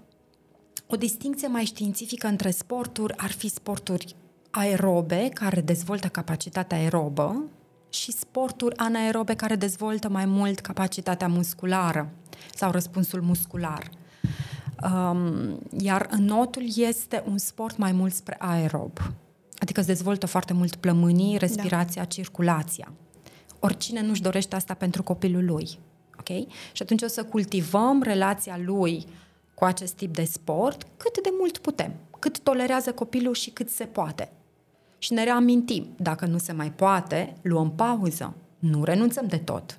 o 0.86 0.96
distinție 0.96 1.48
mai 1.48 1.64
științifică 1.64 2.26
între 2.26 2.50
sporturi 2.50 3.16
ar 3.16 3.30
fi 3.30 3.48
sporturi 3.48 4.14
aerobe, 4.50 5.28
care 5.34 5.60
dezvoltă 5.60 6.08
capacitatea 6.08 6.78
aerobă, 6.78 7.44
și 7.90 8.12
sporturi 8.12 8.76
anaerobe 8.76 9.34
care 9.34 9.56
dezvoltă 9.56 10.08
mai 10.08 10.24
mult 10.24 10.60
capacitatea 10.60 11.28
musculară 11.28 12.10
sau 12.54 12.70
răspunsul 12.70 13.20
muscular. 13.22 13.90
Um, 14.84 15.58
iar 15.78 16.08
notul 16.18 16.62
este 16.76 17.24
un 17.26 17.38
sport 17.38 17.76
mai 17.76 17.92
mult 17.92 18.12
spre 18.12 18.36
aerob, 18.38 18.98
adică 19.58 19.80
îți 19.80 19.88
dezvoltă 19.88 20.26
foarte 20.26 20.52
mult 20.52 20.74
plămânii, 20.74 21.38
respirația, 21.38 22.02
da. 22.02 22.08
circulația. 22.08 22.92
Oricine 23.58 24.02
nu-și 24.02 24.22
dorește 24.22 24.56
asta 24.56 24.74
pentru 24.74 25.02
copilul 25.02 25.44
lui. 25.44 25.78
Okay? 26.18 26.46
Și 26.72 26.82
atunci 26.82 27.02
o 27.02 27.06
să 27.06 27.24
cultivăm 27.24 28.02
relația 28.02 28.60
lui 28.64 29.04
uh, 29.06 29.12
cu 29.60 29.66
acest 29.66 29.94
tip 29.94 30.14
de 30.14 30.24
sport 30.24 30.86
cât 30.96 31.22
de 31.22 31.28
mult 31.38 31.58
putem, 31.58 31.92
cât 32.18 32.38
tolerează 32.38 32.92
copilul 32.92 33.34
și 33.34 33.50
cât 33.50 33.70
se 33.70 33.84
poate. 33.84 34.32
Și 34.98 35.12
ne 35.12 35.24
reamintim, 35.24 35.86
dacă 35.96 36.26
nu 36.26 36.38
se 36.38 36.52
mai 36.52 36.72
poate, 36.72 37.36
luăm 37.42 37.72
pauză, 37.72 38.34
nu 38.58 38.84
renunțăm 38.84 39.26
de 39.26 39.36
tot. 39.36 39.78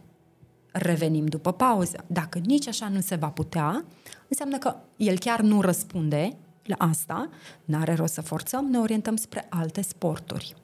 Revenim 0.71 1.25
după 1.25 1.51
pauză. 1.51 2.03
Dacă 2.07 2.39
nici 2.39 2.67
așa 2.67 2.89
nu 2.89 2.99
se 2.99 3.15
va 3.15 3.27
putea, 3.27 3.85
înseamnă 4.31 4.57
că 4.57 4.75
el 4.97 5.19
chiar 5.19 5.41
nu 5.41 5.61
răspunde 5.61 6.37
la 6.63 6.75
asta, 6.77 7.29
n-are 7.65 7.93
rost 7.93 8.13
să 8.13 8.21
forțăm, 8.21 8.65
ne 8.65 8.79
orientăm 8.79 9.15
spre 9.15 9.45
alte 9.49 9.81
sporturi. 9.81 10.55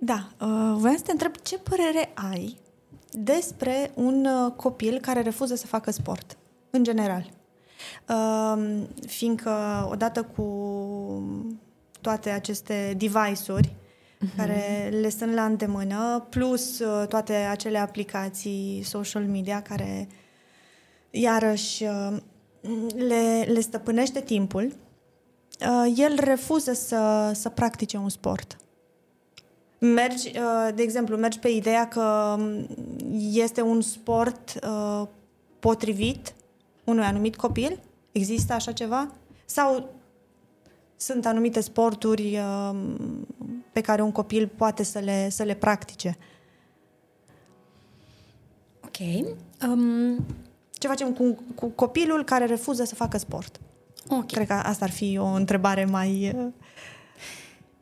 Da, 0.00 0.28
uh, 0.40 0.74
voiam 0.76 0.96
să 0.96 1.02
te 1.02 1.10
întreb 1.10 1.36
ce 1.36 1.58
părere 1.58 2.12
ai 2.14 2.58
despre 3.10 3.90
un 3.94 4.24
uh, 4.24 4.52
copil 4.52 4.98
care 5.00 5.22
refuză 5.22 5.54
să 5.54 5.66
facă 5.66 5.90
sport? 5.90 6.36
în 6.76 6.84
general. 6.84 7.30
Uh, 8.08 8.82
fiindcă 9.06 9.86
odată 9.90 10.22
cu 10.22 10.44
toate 12.00 12.30
aceste 12.30 12.94
device-uri 12.96 13.74
uh-huh. 13.74 14.36
care 14.36 14.88
le 15.00 15.08
sunt 15.08 15.32
la 15.32 15.44
îndemână, 15.44 16.26
plus 16.30 16.78
uh, 16.78 17.06
toate 17.08 17.32
acele 17.32 17.78
aplicații 17.78 18.82
social 18.84 19.24
media 19.24 19.62
care 19.62 20.08
iarăși 21.20 21.84
uh, 21.84 22.16
le, 22.96 23.48
le 23.52 23.60
stăpânește 23.60 24.20
timpul, 24.20 24.72
uh, 25.60 25.92
el 25.96 26.18
refuză 26.18 26.72
să, 26.72 27.30
să 27.34 27.48
practice 27.48 27.96
un 27.96 28.08
sport. 28.08 28.56
Mergi, 29.78 30.28
uh, 30.28 30.74
de 30.74 30.82
exemplu, 30.82 31.16
mergi 31.16 31.38
pe 31.38 31.48
ideea 31.48 31.88
că 31.88 32.36
este 33.32 33.60
un 33.60 33.80
sport 33.80 34.58
uh, 34.62 35.06
potrivit 35.58 36.34
unui 36.84 37.04
anumit 37.04 37.36
copil? 37.36 37.80
Există 38.12 38.52
așa 38.52 38.72
ceva? 38.72 39.12
Sau 39.44 39.94
sunt 40.96 41.26
anumite 41.26 41.60
sporturi 41.60 42.38
uh, 42.38 42.76
pe 43.72 43.80
care 43.80 44.02
un 44.02 44.12
copil 44.12 44.52
poate 44.56 44.82
să 44.82 44.98
le, 44.98 45.28
să 45.30 45.42
le 45.42 45.54
practice? 45.54 46.18
Ok. 48.84 49.26
Um... 49.68 50.26
Ce 50.78 50.88
facem 50.88 51.12
cu, 51.12 51.38
cu 51.54 51.66
copilul 51.66 52.24
care 52.24 52.44
refuză 52.44 52.84
să 52.84 52.94
facă 52.94 53.18
sport? 53.18 53.60
Okay. 54.08 54.26
Cred 54.26 54.46
că 54.46 54.52
asta 54.52 54.84
ar 54.84 54.90
fi 54.90 55.18
o 55.18 55.26
întrebare 55.26 55.84
mai, 55.84 56.32
uh, 56.36 56.52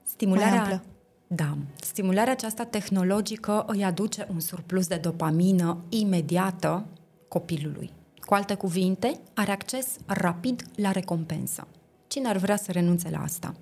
Stimularea 0.03 0.51
mai 0.51 0.59
amplă. 0.59 0.83
Da, 1.27 1.57
stimularea 1.81 2.33
aceasta 2.33 2.65
tehnologică 2.65 3.65
îi 3.67 3.85
aduce 3.85 4.27
un 4.33 4.41
surplus 4.41 4.87
de 4.87 4.97
dopamină 4.97 5.79
imediată 5.89 6.87
copilului. 7.29 7.91
Cu 8.25 8.35
alte 8.35 8.55
cuvinte, 8.55 9.21
are 9.35 9.51
acces 9.51 9.87
rapid 10.07 10.63
la 10.77 10.91
recompensă. 10.91 11.67
Cine 12.07 12.29
ar 12.29 12.37
vrea 12.37 12.57
să 12.57 12.73
renunțe 12.73 13.11
la 13.11 13.23
asta? 13.23 13.55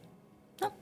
Da? 0.58 0.72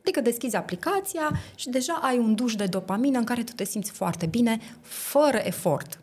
Adică 0.00 0.20
deschizi 0.20 0.56
aplicația 0.56 1.30
și 1.54 1.68
deja 1.68 1.92
ai 2.02 2.18
un 2.18 2.34
duș 2.34 2.54
de 2.54 2.66
dopamină 2.66 3.18
în 3.18 3.24
care 3.24 3.42
tu 3.42 3.52
te 3.52 3.64
simți 3.64 3.90
foarte 3.90 4.26
bine, 4.26 4.58
fără 4.80 5.36
efort. 5.36 6.00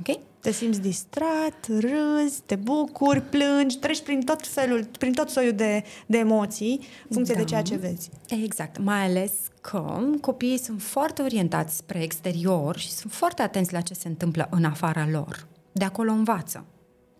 Ok? 0.00 0.18
Te 0.46 0.52
simți 0.52 0.80
distrat, 0.80 1.66
râzi, 1.68 2.40
te 2.46 2.56
bucuri, 2.56 3.22
plângi, 3.22 3.78
treci 3.78 4.02
prin 4.02 4.20
tot 4.20 4.46
felul, 4.46 4.88
prin 4.98 5.12
tot 5.12 5.28
soiul 5.28 5.52
de, 5.52 5.84
de 6.06 6.18
emoții, 6.18 6.80
în 7.08 7.14
funcție 7.14 7.34
da. 7.34 7.40
de 7.40 7.46
ceea 7.46 7.62
ce 7.62 7.76
vezi. 7.76 8.10
Exact, 8.28 8.78
mai 8.78 9.04
ales 9.04 9.32
că 9.60 9.98
copiii 10.20 10.58
sunt 10.58 10.82
foarte 10.82 11.22
orientați 11.22 11.76
spre 11.76 12.02
exterior 12.02 12.76
și 12.76 12.90
sunt 12.90 13.12
foarte 13.12 13.42
atenți 13.42 13.72
la 13.72 13.80
ce 13.80 13.94
se 13.94 14.08
întâmplă 14.08 14.48
în 14.50 14.64
afara 14.64 15.08
lor. 15.10 15.46
De 15.72 15.84
acolo 15.84 16.10
învață. 16.10 16.64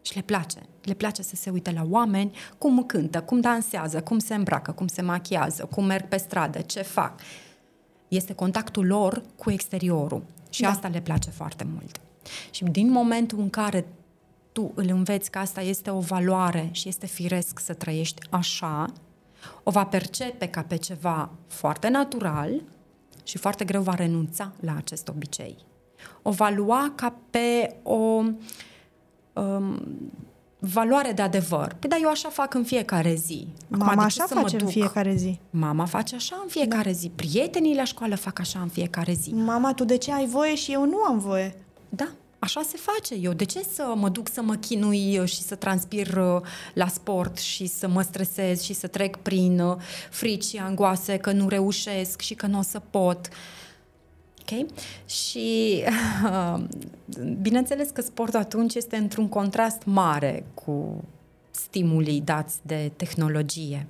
Și 0.02 0.14
le 0.14 0.22
place. 0.22 0.58
Le 0.82 0.94
place 0.94 1.22
să 1.22 1.36
se 1.36 1.50
uite 1.50 1.72
la 1.72 1.86
oameni, 1.90 2.36
cum 2.58 2.84
cântă, 2.84 3.20
cum 3.22 3.40
dansează, 3.40 4.00
cum 4.00 4.18
se 4.18 4.34
îmbracă, 4.34 4.72
cum 4.72 4.86
se 4.86 5.02
machiază, 5.02 5.68
cum 5.70 5.84
merg 5.84 6.08
pe 6.08 6.16
stradă, 6.16 6.60
ce 6.60 6.82
fac. 6.82 7.20
Este 8.08 8.32
contactul 8.32 8.86
lor 8.86 9.22
cu 9.36 9.50
exteriorul. 9.50 10.22
Și 10.50 10.62
da. 10.62 10.68
asta 10.68 10.88
le 10.88 11.00
place 11.00 11.30
foarte 11.30 11.66
mult. 11.72 12.00
Și 12.50 12.64
din 12.64 12.90
momentul 12.90 13.38
în 13.38 13.50
care 13.50 13.86
tu 14.52 14.72
îl 14.74 14.88
înveți 14.88 15.30
că 15.30 15.38
asta 15.38 15.60
este 15.60 15.90
o 15.90 15.98
valoare 15.98 16.68
și 16.72 16.88
este 16.88 17.06
firesc 17.06 17.58
să 17.58 17.72
trăiești 17.72 18.26
așa, 18.30 18.92
o 19.62 19.70
va 19.70 19.84
percepe 19.84 20.46
ca 20.46 20.62
pe 20.62 20.76
ceva 20.76 21.30
foarte 21.46 21.88
natural 21.88 22.62
și 23.24 23.38
foarte 23.38 23.64
greu 23.64 23.82
va 23.82 23.94
renunța 23.94 24.52
la 24.60 24.74
acest 24.76 25.08
obicei. 25.08 25.56
O 26.22 26.30
va 26.30 26.50
lua 26.50 26.92
ca 26.94 27.14
pe 27.30 27.76
o 27.82 28.22
um, 29.32 29.80
valoare 30.58 31.12
de 31.12 31.22
adevăr. 31.22 31.76
Păi 31.78 31.88
da, 31.88 31.96
eu 32.02 32.08
așa 32.08 32.28
fac 32.28 32.54
în 32.54 32.64
fiecare 32.64 33.14
zi. 33.14 33.48
Acum, 33.70 33.86
Mama 33.86 34.04
așa 34.04 34.24
face 34.24 34.56
în 34.60 34.66
fiecare 34.66 35.14
zi. 35.14 35.40
Mama 35.50 35.84
face 35.84 36.14
așa 36.14 36.40
în 36.42 36.48
fiecare 36.48 36.90
da. 36.90 36.96
zi. 36.96 37.10
Prietenii 37.14 37.74
la 37.74 37.84
școală 37.84 38.14
fac 38.14 38.38
așa 38.38 38.60
în 38.60 38.68
fiecare 38.68 39.12
zi. 39.12 39.30
Mama, 39.30 39.74
tu 39.74 39.84
de 39.84 39.96
ce 39.96 40.12
ai 40.12 40.26
voie 40.26 40.54
și 40.54 40.72
eu 40.72 40.84
nu 40.84 41.02
am 41.02 41.18
voie? 41.18 41.65
Da, 41.88 42.08
așa 42.38 42.62
se 42.62 42.76
face. 42.76 43.14
Eu 43.14 43.32
de 43.32 43.44
ce 43.44 43.62
să 43.72 43.92
mă 43.96 44.08
duc 44.08 44.28
să 44.28 44.42
mă 44.42 44.54
chinui 44.54 45.26
și 45.26 45.42
să 45.42 45.54
transpir 45.54 46.16
uh, 46.16 46.40
la 46.74 46.88
sport 46.88 47.38
și 47.38 47.66
să 47.66 47.88
mă 47.88 48.02
stresez 48.02 48.62
și 48.62 48.72
să 48.72 48.86
trec 48.86 49.16
prin 49.16 49.60
uh, 49.60 49.76
frici 50.10 50.44
și 50.44 50.56
angoase 50.56 51.16
că 51.16 51.32
nu 51.32 51.48
reușesc 51.48 52.20
și 52.20 52.34
că 52.34 52.46
nu 52.46 52.58
o 52.58 52.62
să 52.62 52.78
pot? 52.90 53.28
Ok? 54.40 54.66
Și 55.08 55.82
bineînțeles 57.42 57.88
că 57.90 58.00
sportul 58.00 58.40
atunci 58.40 58.74
este 58.74 58.96
într-un 58.96 59.28
contrast 59.28 59.82
mare 59.84 60.44
cu 60.54 61.04
stimulii 61.50 62.20
dați 62.20 62.58
de 62.62 62.92
tehnologie. 62.96 63.86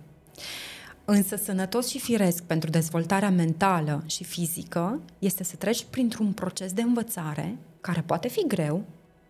Însă 1.04 1.36
sănătos 1.36 1.88
și 1.88 1.98
firesc 1.98 2.42
pentru 2.42 2.70
dezvoltarea 2.70 3.30
mentală 3.30 4.02
și 4.06 4.24
fizică 4.24 5.00
este 5.18 5.44
să 5.44 5.56
treci 5.56 5.86
printr-un 5.90 6.32
proces 6.32 6.72
de 6.72 6.82
învățare 6.82 7.56
care 7.86 8.00
poate 8.00 8.28
fi 8.28 8.46
greu, 8.46 8.84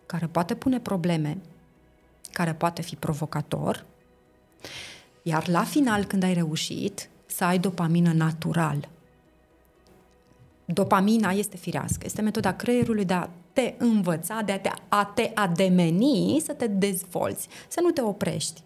care 0.05 0.27
poate 0.27 0.55
pune 0.55 0.79
probleme, 0.79 1.37
care 2.31 2.53
poate 2.53 2.81
fi 2.81 2.95
provocator, 2.95 3.85
iar 5.21 5.47
la 5.47 5.63
final, 5.63 6.05
când 6.05 6.23
ai 6.23 6.33
reușit, 6.33 7.09
să 7.25 7.43
ai 7.43 7.59
dopamină 7.59 8.13
natural. 8.13 8.89
Dopamina 10.65 11.31
este 11.31 11.57
firească, 11.57 12.01
este 12.05 12.21
metoda 12.21 12.53
creierului 12.53 13.05
de 13.05 13.13
a 13.13 13.29
te 13.53 13.73
învăța, 13.77 14.41
de 14.41 14.51
a 14.51 14.59
te, 14.59 14.69
a 14.87 15.05
te 15.05 15.31
ademeni, 15.35 16.41
să 16.45 16.53
te 16.53 16.67
dezvolți, 16.67 17.47
să 17.67 17.79
nu 17.81 17.91
te 17.91 18.01
oprești. 18.01 18.61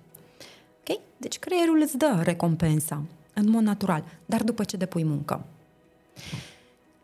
Ok? 0.80 1.00
Deci 1.18 1.40
creierul 1.40 1.82
îți 1.82 1.98
dă 1.98 2.20
recompensa 2.24 3.04
în 3.34 3.50
mod 3.50 3.64
natural, 3.64 4.04
dar 4.26 4.44
după 4.44 4.64
ce 4.64 4.78
depui 4.78 5.04
muncă. 5.04 5.46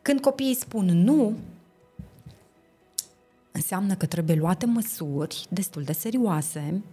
Când 0.01 0.19
copiii 0.19 0.55
spun 0.55 0.85
nu, 0.85 1.37
înseamnă 3.69 3.95
că 3.95 4.05
trebuie 4.05 4.35
luate 4.35 4.65
măsuri 4.65 5.45
destul 5.49 5.83
de 5.83 5.93
serioase. 5.93 6.83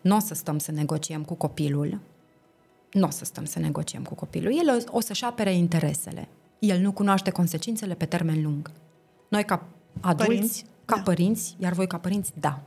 Nu 0.00 0.16
o 0.16 0.18
să 0.18 0.34
stăm 0.34 0.58
să 0.58 0.72
negociem 0.72 1.24
cu 1.24 1.34
copilul. 1.34 1.98
Nu 2.92 3.06
o 3.06 3.10
să 3.10 3.24
stăm 3.24 3.44
să 3.44 3.58
negociem 3.58 4.02
cu 4.02 4.14
copilul. 4.14 4.58
El 4.58 4.84
o 4.90 5.00
să-și 5.00 5.24
apere 5.24 5.54
interesele. 5.54 6.28
El 6.58 6.80
nu 6.80 6.92
cunoaște 6.92 7.30
consecințele 7.30 7.94
pe 7.94 8.04
termen 8.04 8.42
lung. 8.42 8.70
Noi 9.28 9.44
ca 9.44 9.66
adulți, 10.00 10.26
părinți, 10.26 10.64
ca 10.84 10.96
da. 10.96 11.02
părinți, 11.02 11.56
iar 11.58 11.72
voi 11.72 11.86
ca 11.86 11.98
părinți, 11.98 12.32
da. 12.40 12.62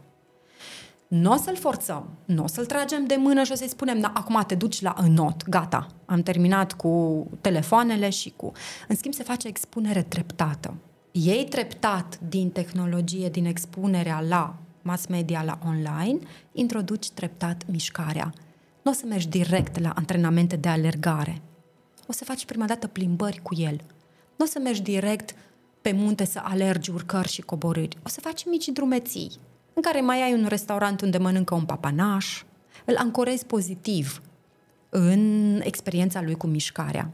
Nu 1.08 1.32
o 1.32 1.36
să-l 1.36 1.56
forțăm, 1.56 2.10
nu 2.26 2.44
o 2.44 2.48
să-l 2.48 2.66
tragem 2.66 3.06
de 3.06 3.16
mână 3.16 3.44
și 3.44 3.52
o 3.52 3.56
să-i 3.56 3.70
spunem, 3.70 4.00
da, 4.00 4.12
acum 4.16 4.44
te 4.48 4.56
duci 4.56 4.82
la 4.82 4.96
înot, 4.98 5.50
gata, 5.50 5.88
am 6.06 6.22
terminat 6.22 6.74
cu 6.74 7.28
telefoanele 7.42 8.10
și 8.10 8.34
cu... 8.36 8.52
În 8.88 8.96
schimb, 8.96 9.14
se 9.14 9.24
face 9.24 9.48
expunere 9.48 10.04
treptată 10.04 10.74
iei 11.12 11.46
treptat 11.46 12.20
din 12.30 12.50
tehnologie, 12.50 13.30
din 13.30 13.46
expunerea 13.46 14.22
la 14.22 14.56
mass 14.82 15.06
media, 15.06 15.44
la 15.44 15.60
online, 15.66 16.20
introduci 16.52 17.10
treptat 17.10 17.64
mișcarea. 17.68 18.34
Nu 18.82 18.92
o 18.92 18.94
să 18.94 19.06
mergi 19.06 19.28
direct 19.28 19.80
la 19.80 19.90
antrenamente 19.90 20.56
de 20.56 20.68
alergare. 20.68 21.42
O 22.08 22.12
să 22.12 22.24
faci 22.24 22.46
prima 22.46 22.66
dată 22.66 22.88
plimbări 22.88 23.40
cu 23.44 23.56
el. 23.56 23.82
Nu 24.36 24.46
o 24.46 24.48
să 24.48 24.60
mergi 24.60 24.82
direct 24.82 25.36
pe 25.82 25.92
munte 25.92 26.26
să 26.26 26.40
alergi 26.44 26.90
urcări 26.90 27.28
și 27.28 27.42
coborâri. 27.42 27.98
O 28.06 28.10
să 28.10 28.20
faci 28.20 28.46
mici 28.46 28.68
drumeții, 28.68 29.32
în 29.74 29.82
care 29.82 30.02
mai 30.02 30.22
ai 30.22 30.34
un 30.34 30.46
restaurant 30.48 31.02
unde 31.02 31.18
mănâncă 31.18 31.56
un 31.56 31.66
papanaș, 31.66 32.44
îl 32.86 32.96
ancorezi 32.98 33.46
pozitiv 33.46 34.22
în 34.90 35.62
experiența 35.64 36.22
lui 36.22 36.36
cu 36.36 36.48
mișcarea. 36.48 37.12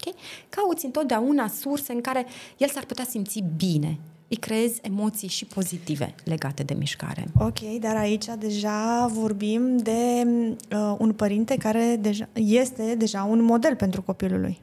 Okay? 0.00 0.20
Cauți 0.48 0.84
întotdeauna 0.84 1.48
surse 1.48 1.92
în 1.92 2.00
care 2.00 2.26
el 2.56 2.68
s-ar 2.68 2.84
putea 2.84 3.04
simți 3.04 3.44
bine. 3.56 3.98
Îi 4.28 4.36
creezi 4.36 4.80
emoții 4.82 5.28
și 5.28 5.44
pozitive 5.44 6.14
legate 6.24 6.62
de 6.62 6.74
mișcare. 6.74 7.26
Ok, 7.38 7.60
dar 7.80 7.96
aici 7.96 8.24
deja 8.38 9.06
vorbim 9.12 9.76
de 9.76 10.26
uh, 10.72 10.94
un 10.98 11.12
părinte 11.12 11.56
care 11.56 11.96
deja, 12.00 12.28
este 12.32 12.94
deja 12.94 13.22
un 13.22 13.42
model 13.42 13.76
pentru 13.76 14.02
copilul 14.02 14.40
lui. 14.40 14.60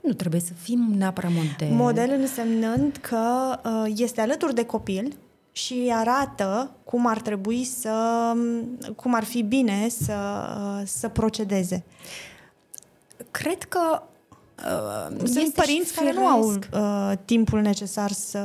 Nu 0.00 0.12
trebuie 0.12 0.40
să 0.40 0.52
fim 0.52 0.94
neapărat 0.96 1.30
model. 1.32 1.76
Model 1.76 2.10
însemnând 2.10 2.96
că 2.96 3.56
uh, 3.64 3.92
este 3.96 4.20
alături 4.20 4.54
de 4.54 4.64
copil 4.64 5.16
și 5.52 5.92
arată 5.92 6.70
cum 6.84 7.06
ar 7.06 7.20
trebui 7.20 7.64
să, 7.64 8.32
cum 8.96 9.14
ar 9.14 9.24
fi 9.24 9.42
bine 9.42 9.88
să, 9.88 10.14
uh, 10.58 10.82
să 10.86 11.08
procedeze. 11.08 11.84
Cred 13.30 13.62
că 13.62 14.02
Uh, 14.58 15.16
Sunt 15.24 15.54
părinți 15.54 15.94
care 15.94 16.12
nu 16.12 16.26
au 16.26 16.48
uh, 16.48 17.12
timpul 17.24 17.60
necesar 17.60 18.10
să, 18.10 18.44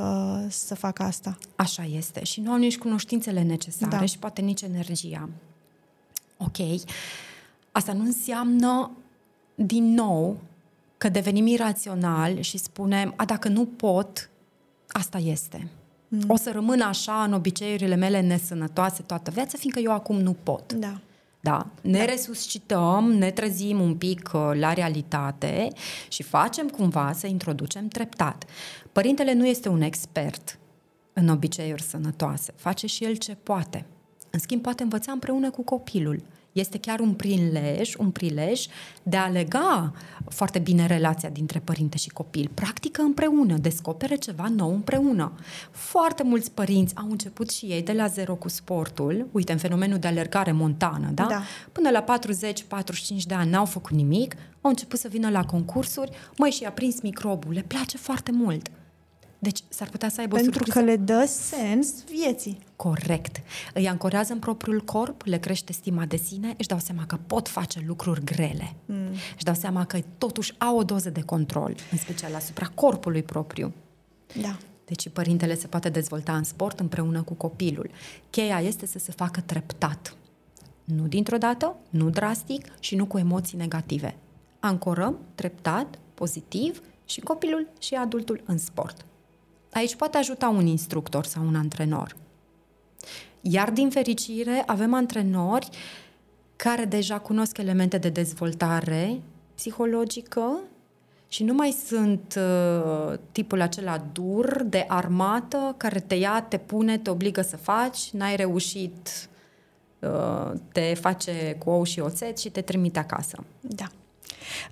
să 0.49 0.75
facă 0.75 1.03
asta. 1.03 1.37
Așa 1.55 1.83
este. 1.83 2.23
Și 2.23 2.41
nu 2.41 2.51
au 2.51 2.57
nici 2.57 2.77
cunoștințele 2.77 3.41
necesare 3.41 3.97
da. 3.97 4.05
și 4.05 4.17
poate 4.17 4.41
nici 4.41 4.61
energia. 4.61 5.29
Ok. 6.37 6.57
Asta 7.71 7.93
nu 7.93 8.03
înseamnă, 8.03 8.91
din 9.55 9.93
nou, 9.93 10.37
că 10.97 11.09
devenim 11.09 11.47
iraționali 11.47 12.41
și 12.41 12.57
spunem, 12.57 13.13
a, 13.15 13.25
dacă 13.25 13.47
nu 13.47 13.65
pot, 13.65 14.29
asta 14.87 15.17
este. 15.17 15.67
Mm. 16.07 16.23
O 16.27 16.35
să 16.35 16.51
rămân 16.51 16.81
așa 16.81 17.23
în 17.23 17.33
obiceiurile 17.33 17.95
mele 17.95 18.21
nesănătoase 18.21 19.01
toată 19.01 19.31
viața, 19.31 19.57
fiindcă 19.57 19.79
eu 19.79 19.91
acum 19.91 20.19
nu 20.19 20.35
pot. 20.43 20.73
Da. 20.73 20.99
Da, 21.39 21.67
ne 21.81 21.97
da. 21.97 22.05
resuscităm, 22.05 23.11
ne 23.11 23.31
trezim 23.31 23.79
un 23.79 23.95
pic 23.95 24.31
uh, 24.33 24.51
la 24.53 24.73
realitate 24.73 25.67
și 26.07 26.23
facem 26.23 26.67
cumva 26.67 27.11
să 27.11 27.27
introducem 27.27 27.87
treptat. 27.87 28.45
Părintele 28.91 29.33
nu 29.33 29.47
este 29.47 29.69
un 29.69 29.81
expert 29.81 30.59
în 31.13 31.27
obiceiuri 31.27 31.81
sănătoase, 31.81 32.53
face 32.55 32.87
și 32.87 33.03
el 33.03 33.15
ce 33.15 33.35
poate. 33.35 33.85
În 34.29 34.39
schimb, 34.39 34.61
poate 34.61 34.83
învăța 34.83 35.11
împreună 35.11 35.49
cu 35.49 35.63
copilul 35.63 36.21
este 36.51 36.77
chiar 36.77 36.99
un 36.99 37.13
prilej, 37.13 37.95
un 37.97 38.11
prilej 38.11 38.65
de 39.03 39.17
a 39.17 39.27
lega 39.27 39.93
foarte 40.29 40.59
bine 40.59 40.85
relația 40.85 41.29
dintre 41.29 41.59
părinte 41.59 41.97
și 41.97 42.09
copil. 42.09 42.51
Practică 42.53 43.01
împreună, 43.01 43.57
descopere 43.57 44.15
ceva 44.15 44.47
nou 44.55 44.73
împreună. 44.73 45.31
Foarte 45.71 46.23
mulți 46.23 46.51
părinți 46.51 46.95
au 46.95 47.07
început 47.09 47.49
și 47.49 47.65
ei 47.65 47.81
de 47.81 47.91
la 47.91 48.07
zero 48.07 48.35
cu 48.35 48.49
sportul, 48.49 49.27
uite, 49.31 49.51
în 49.51 49.57
fenomenul 49.57 49.97
de 49.97 50.07
alergare 50.07 50.51
montană, 50.51 51.11
da? 51.13 51.25
da. 51.29 51.41
Până 51.71 51.89
la 51.89 52.03
40-45 52.03 53.23
de 53.27 53.33
ani 53.33 53.49
n-au 53.49 53.65
făcut 53.65 53.95
nimic, 53.95 54.35
au 54.61 54.69
început 54.69 54.99
să 54.99 55.07
vină 55.07 55.29
la 55.29 55.45
concursuri, 55.45 56.11
măi, 56.37 56.51
și 56.51 56.63
a 56.63 56.71
prins 56.71 57.01
microbul, 57.01 57.53
le 57.53 57.63
place 57.67 57.97
foarte 57.97 58.31
mult. 58.31 58.71
Deci 59.39 59.59
s-ar 59.69 59.89
putea 59.89 60.09
să 60.09 60.19
aibă 60.19 60.35
Pentru 60.35 60.51
o 60.51 60.63
surpriză. 60.63 60.79
că 60.79 60.85
le 60.85 60.95
dă 60.95 61.25
sens 61.27 62.03
vieții. 62.03 62.59
Corect. 62.75 63.41
Îi 63.73 63.87
ancorează 63.87 64.33
în 64.33 64.39
propriul 64.39 64.81
corp, 64.81 65.21
le 65.25 65.37
crește 65.37 65.73
stima 65.73 66.05
de 66.05 66.17
sine, 66.17 66.53
își 66.57 66.67
dau 66.67 66.79
seama 66.79 67.05
că 67.05 67.17
pot 67.27 67.47
face 67.47 67.83
lucruri 67.87 68.23
grele. 68.23 68.75
Mm. 68.85 69.09
Își 69.35 69.43
dau 69.43 69.53
seama 69.53 69.85
că 69.85 69.99
totuși 70.17 70.53
au 70.57 70.77
o 70.77 70.83
doză 70.83 71.09
de 71.09 71.21
control, 71.21 71.75
în 71.91 71.97
special 71.97 72.35
asupra 72.35 72.71
corpului 72.75 73.23
propriu. 73.23 73.73
Da. 74.41 74.57
Deci 74.85 75.09
părintele 75.09 75.55
se 75.55 75.67
poate 75.67 75.89
dezvolta 75.89 76.35
în 76.35 76.43
sport 76.43 76.79
împreună 76.79 77.21
cu 77.21 77.33
copilul. 77.33 77.89
Cheia 78.29 78.59
este 78.61 78.85
să 78.85 78.99
se 78.99 79.11
facă 79.11 79.41
treptat. 79.41 80.15
Nu 80.83 81.07
dintr-o 81.07 81.37
dată, 81.37 81.75
nu 81.89 82.09
drastic 82.09 82.65
și 82.79 82.95
nu 82.95 83.05
cu 83.05 83.17
emoții 83.17 83.57
negative. 83.57 84.15
Ancorăm 84.59 85.19
treptat, 85.35 85.99
pozitiv 86.13 86.81
și 87.05 87.19
copilul 87.19 87.67
și 87.79 87.93
adultul 87.93 88.41
în 88.45 88.57
sport. 88.57 89.05
Aici 89.71 89.95
poate 89.95 90.17
ajuta 90.17 90.47
un 90.47 90.65
instructor 90.65 91.25
sau 91.25 91.45
un 91.45 91.55
antrenor. 91.55 92.15
Iar 93.41 93.71
din 93.71 93.89
fericire 93.89 94.63
avem 94.65 94.93
antrenori 94.93 95.69
care 96.55 96.85
deja 96.85 97.19
cunosc 97.19 97.57
elemente 97.57 97.97
de 97.97 98.09
dezvoltare 98.09 99.21
psihologică 99.55 100.59
și 101.27 101.43
nu 101.43 101.53
mai 101.53 101.75
sunt 101.85 102.37
uh, 102.37 103.17
tipul 103.31 103.61
acela 103.61 104.03
dur 104.13 104.63
de 104.63 104.85
armată 104.87 105.75
care 105.77 105.99
te 105.99 106.15
ia, 106.15 106.45
te 106.49 106.57
pune, 106.57 106.97
te 106.97 107.09
obligă 107.09 107.41
să 107.41 107.57
faci, 107.57 108.09
n-ai 108.11 108.35
reușit, 108.35 109.29
uh, 109.99 110.51
te 110.71 110.93
face 110.93 111.55
cu 111.59 111.69
ou 111.69 111.83
și 111.83 111.99
oțet 111.99 112.37
și 112.37 112.49
te 112.49 112.61
trimite 112.61 112.99
acasă. 112.99 113.43
Da. 113.61 113.85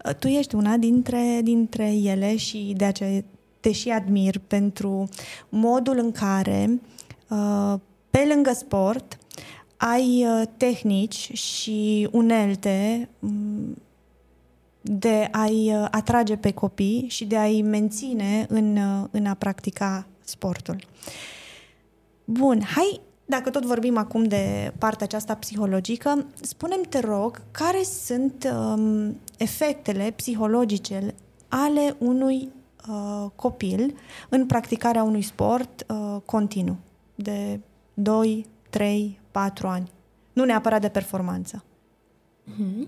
Uh, 0.06 0.16
tu 0.16 0.28
ești 0.28 0.56
una 0.56 0.78
dintre, 0.78 1.40
dintre 1.44 1.94
ele 1.94 2.36
și 2.36 2.74
de 2.78 2.86
aceea 2.86 3.24
te 3.67 3.73
și 3.73 3.89
admir 3.89 4.39
pentru 4.47 5.10
modul 5.49 5.97
în 5.97 6.12
care, 6.12 6.82
uh, 7.30 7.73
pe 8.10 8.32
lângă 8.34 8.53
sport, 8.53 9.17
ai 9.77 10.25
uh, 10.25 10.47
tehnici 10.58 11.32
și 11.34 12.08
unelte 12.12 13.10
mm, 13.19 13.77
de 14.82 15.27
a-i 15.32 15.73
uh, 15.73 15.88
atrage 15.91 16.36
pe 16.36 16.51
copii 16.51 17.06
și 17.08 17.25
de 17.25 17.38
a-i 17.38 17.62
menține 17.62 18.45
în, 18.49 18.77
în 19.12 19.25
a 19.25 19.34
practica 19.34 20.08
sportul. 20.23 20.84
Bun, 22.25 22.62
hai, 22.75 23.01
dacă 23.25 23.49
tot 23.49 23.65
vorbim 23.65 23.97
acum 23.97 24.23
de 24.23 24.73
partea 24.77 25.06
aceasta 25.06 25.36
psihologică, 25.36 26.25
spunem 26.41 26.82
te 26.89 26.99
rog, 26.99 27.41
care 27.51 27.84
sunt 27.84 28.53
um, 28.53 29.19
efectele 29.38 30.13
psihologice 30.15 31.13
ale 31.47 31.95
unui 31.97 32.49
uh, 32.89 33.30
copil 33.36 33.95
în 34.30 34.45
practicarea 34.45 35.04
unui 35.04 35.21
sport 35.21 35.86
uh, 35.88 36.21
continuu 36.26 36.78
de 37.15 37.60
2, 37.93 38.45
3, 38.69 39.19
4 39.32 39.67
ani. 39.67 39.91
Nu 40.34 40.45
neapărat 40.45 40.82
de 40.82 40.89
performanță. 40.89 41.63
Mm-hmm. 42.45 42.88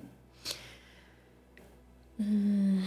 Mm, 2.15 2.79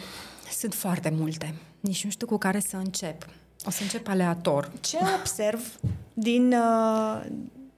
sunt 0.51 0.75
foarte 0.75 1.12
multe. 1.16 1.55
Nici 1.81 2.05
nu 2.05 2.11
știu 2.11 2.27
cu 2.27 2.38
care 2.38 2.61
să 2.61 2.77
încep. 2.77 3.27
O 3.64 3.70
să 3.70 3.83
încep 3.83 4.09
aleator. 4.09 4.72
Ce 4.81 4.96
observ 5.20 5.81
din, 6.14 6.53
uh, 6.53 7.27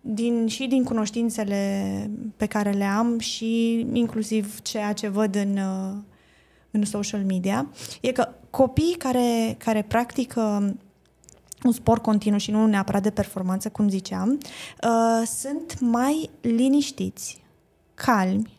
din, 0.01 0.47
și 0.47 0.67
din 0.67 0.85
cunoștințele 0.85 2.11
pe 2.37 2.47
care 2.47 2.71
le 2.71 2.85
am 2.85 3.19
și 3.19 3.79
inclusiv 3.93 4.61
ceea 4.61 4.93
ce 4.93 5.09
văd 5.09 5.35
în, 5.35 5.57
uh, 5.57 5.97
în 6.71 6.85
social 6.85 7.25
media, 7.25 7.71
e 8.01 8.13
că 8.13 8.29
copiii 8.57 8.95
care, 8.95 9.57
care 9.59 9.83
practică 9.83 10.75
un 11.63 11.73
sport 11.73 12.03
continuu 12.03 12.39
și 12.39 12.51
nu 12.51 12.67
neapărat 12.67 13.03
de 13.03 13.11
performanță, 13.11 13.69
cum 13.69 13.89
ziceam, 13.89 14.39
uh, 14.83 15.27
sunt 15.27 15.81
mai 15.81 16.31
liniștiți, 16.41 17.45
calmi, 17.95 18.59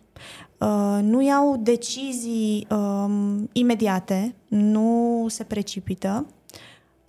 uh, 0.57 0.99
nu 1.01 1.21
iau 1.21 1.57
decizii 1.57 2.67
uh, 2.69 3.09
imediate, 3.51 4.35
nu 4.47 5.25
se 5.29 5.43
precipită, 5.43 6.25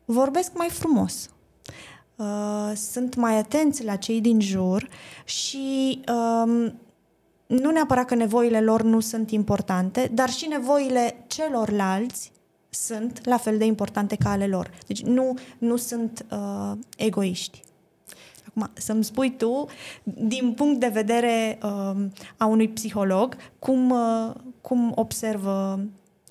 vorbesc 0.05 0.51
mai 0.55 0.68
frumos. 0.68 1.31
Uh, 2.16 2.72
sunt 2.75 3.14
mai 3.14 3.38
atenți 3.38 3.85
la 3.85 3.96
cei 3.96 4.20
din 4.20 4.40
jur 4.40 4.88
și 5.25 6.01
uh, 6.09 6.72
nu 7.46 7.70
neapărat 7.70 8.07
că 8.07 8.14
nevoile 8.14 8.61
lor 8.61 8.83
nu 8.83 9.01
sunt 9.01 9.31
importante, 9.31 10.11
dar 10.14 10.31
și 10.31 10.46
nevoile 10.46 11.25
celorlalți 11.27 12.35
sunt 12.85 13.27
la 13.27 13.37
fel 13.37 13.59
de 13.59 13.65
importante 13.65 14.17
ca 14.17 14.31
ale 14.31 14.47
lor. 14.47 14.71
Deci 14.87 15.03
nu, 15.03 15.39
nu 15.59 15.77
sunt 15.77 16.27
uh, 16.31 16.73
egoiști. 16.97 17.62
Acum, 18.49 18.71
să-mi 18.75 19.05
spui 19.05 19.37
tu, 19.37 19.67
din 20.03 20.53
punct 20.53 20.81
de 20.81 20.89
vedere 20.89 21.59
uh, 21.62 22.07
a 22.37 22.47
unui 22.47 22.69
psiholog, 22.69 23.37
cum, 23.59 23.91
uh, 23.91 24.35
cum 24.61 24.93
observă 24.95 25.81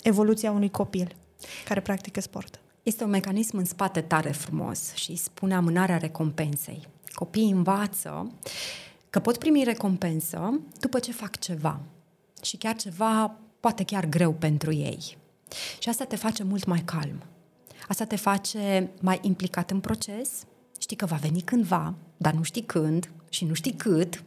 evoluția 0.02 0.50
unui 0.50 0.70
copil 0.70 1.16
care 1.64 1.80
practică 1.80 2.20
sport? 2.20 2.60
Este 2.82 3.04
un 3.04 3.10
mecanism 3.10 3.56
în 3.56 3.64
spate 3.64 4.00
tare 4.00 4.30
frumos 4.30 4.94
și 4.94 5.16
spune 5.16 5.54
amânarea 5.54 5.96
recompensei. 5.96 6.86
Copiii 7.14 7.50
învață 7.50 8.32
că 9.10 9.20
pot 9.20 9.38
primi 9.38 9.64
recompensă 9.64 10.60
după 10.80 10.98
ce 10.98 11.12
fac 11.12 11.38
ceva. 11.38 11.80
Și 12.42 12.56
chiar 12.56 12.76
ceva 12.76 13.36
poate 13.60 13.84
chiar 13.84 14.06
greu 14.06 14.32
pentru 14.32 14.72
ei. 14.72 15.16
Și 15.78 15.88
asta 15.88 16.04
te 16.04 16.16
face 16.16 16.42
mult 16.42 16.64
mai 16.64 16.82
calm. 16.84 17.22
Asta 17.88 18.04
te 18.04 18.16
face 18.16 18.90
mai 19.00 19.18
implicat 19.22 19.70
în 19.70 19.80
proces. 19.80 20.30
Știi 20.78 20.96
că 20.96 21.06
va 21.06 21.16
veni 21.16 21.40
cândva, 21.40 21.94
dar 22.16 22.32
nu 22.32 22.42
știi 22.42 22.62
când 22.62 23.10
și 23.28 23.44
nu 23.44 23.54
știi 23.54 23.72
cât, 23.72 24.24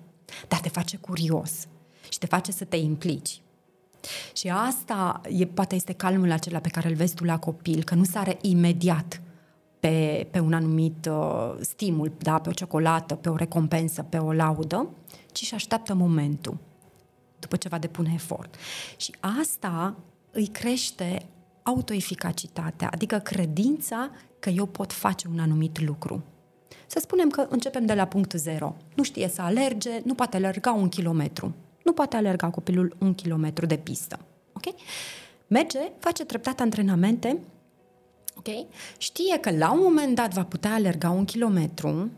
dar 0.48 0.60
te 0.60 0.70
face 0.70 0.98
curios 0.98 1.68
și 2.10 2.18
te 2.18 2.26
face 2.26 2.52
să 2.52 2.64
te 2.64 2.76
implici. 2.76 3.42
Și 4.34 4.50
asta 4.50 5.22
e, 5.30 5.46
poate 5.46 5.76
este 5.76 5.94
calmul 5.94 6.32
acela 6.32 6.60
pe 6.60 6.70
care 6.70 6.90
îl 6.90 6.96
vezi 6.96 7.14
tu 7.14 7.24
la 7.24 7.40
copil, 7.40 7.84
că 7.84 7.96
nu 7.96 8.04
sare 8.04 8.38
imediat 8.42 9.22
pe, 9.80 10.28
pe 10.32 10.40
un 10.40 10.54
anumit 10.54 11.10
uh, 11.12 11.56
stimul, 11.62 12.12
da, 12.18 12.40
pe 12.40 12.50
o 12.50 12.52
ciocolată, 12.52 13.16
pe 13.16 13.30
o 13.30 13.36
recompensă, 13.36 14.02
pe 14.02 14.18
o 14.18 14.34
laudă, 14.34 14.90
ci 15.32 15.44
și 15.44 15.54
așteaptă 15.54 15.94
momentul 15.94 16.58
după 17.40 17.56
ce 17.56 17.68
va 17.68 17.78
depune 17.78 18.12
efort. 18.14 18.56
Și 18.98 19.16
asta 19.20 19.96
îi 20.39 20.47
crește 20.47 21.25
autoeficacitatea, 21.63 22.89
adică 22.91 23.17
credința 23.17 24.12
că 24.39 24.49
eu 24.49 24.65
pot 24.65 24.93
face 24.93 25.28
un 25.28 25.39
anumit 25.39 25.82
lucru. 25.82 26.23
Să 26.88 26.99
spunem 26.99 27.30
că 27.30 27.47
începem 27.49 27.86
de 27.86 27.93
la 27.93 28.06
punct 28.06 28.32
zero. 28.32 28.75
Nu 28.95 29.04
știe 29.04 29.28
să 29.28 29.41
alerge, 29.41 30.02
nu 30.04 30.13
poate 30.13 30.36
alerga 30.36 30.71
un 30.71 30.89
kilometru. 30.89 31.56
Nu 31.84 31.93
poate 31.93 32.15
alerga 32.15 32.49
copilul 32.49 32.95
un 32.99 33.13
kilometru 33.13 33.65
de 33.65 33.78
pistă. 33.78 34.19
Ok? 34.54 34.75
Merge, 35.47 35.80
face 35.99 36.25
treptat 36.25 36.60
antrenamente, 36.60 37.39
ok? 38.38 38.65
Știe 38.97 39.38
că 39.38 39.52
la 39.52 39.71
un 39.71 39.80
moment 39.82 40.15
dat 40.15 40.34
va 40.34 40.43
putea 40.43 40.73
alerga 40.73 41.10
un 41.10 41.25
kilometru, 41.25 42.12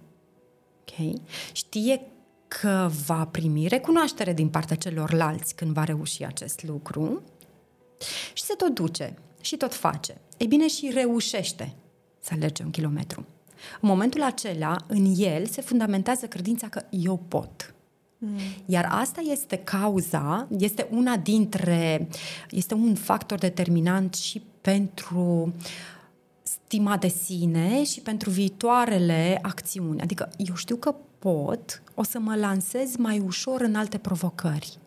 ok? 0.80 1.22
Știe 1.52 2.02
că 2.48 2.90
va 3.06 3.26
primi 3.26 3.68
recunoaștere 3.68 4.34
din 4.34 4.50
partea 4.50 4.76
celorlalți 4.76 5.56
când 5.56 5.72
va 5.74 5.84
reuși 5.84 6.24
acest 6.24 6.64
lucru 6.64 7.22
și 8.34 8.44
se 8.44 8.54
tot 8.54 8.74
duce 8.74 9.14
și 9.42 9.58
tot 9.58 9.74
face. 9.74 10.18
Ei 10.38 10.48
bine, 10.48 10.68
și 10.68 10.92
reușește 10.94 11.74
să 12.20 12.34
alerge 12.34 12.64
un 12.64 12.70
kilometru. 12.70 13.26
În 13.82 13.90
momentul 13.90 14.24
acela, 14.24 14.76
în 14.88 15.14
el 15.18 15.46
se 15.46 15.62
fundamentează 15.62 16.28
credința 16.28 16.68
că 16.68 16.82
eu 16.90 17.18
pot. 17.28 17.74
Mm. 18.18 18.38
Iar 18.66 18.88
asta 18.92 19.22
este 19.22 19.56
cauza, 19.58 20.48
este 20.58 20.88
una 20.92 21.18
dintre, 21.18 22.08
este 22.50 22.74
un 22.74 22.96
factor 22.96 23.38
determinant 23.38 24.14
și 24.14 24.42
pentru 24.62 25.54
stima 26.44 26.98
de 26.98 27.08
sine 27.08 27.84
și 27.84 28.00
pentru 28.00 28.30
viitoarele 28.30 29.40
acțiuni. 29.42 30.02
Adică 30.02 30.30
eu 30.38 30.56
știu 30.56 30.76
că 30.76 30.96
pot, 31.20 31.84
o 31.96 32.04
să 32.04 32.20
mă 32.20 32.36
lansez 32.36 32.96
mai 32.96 33.20
ușor 33.20 33.62
în 33.62 33.76
alte 33.76 33.98
provocări 33.98 34.80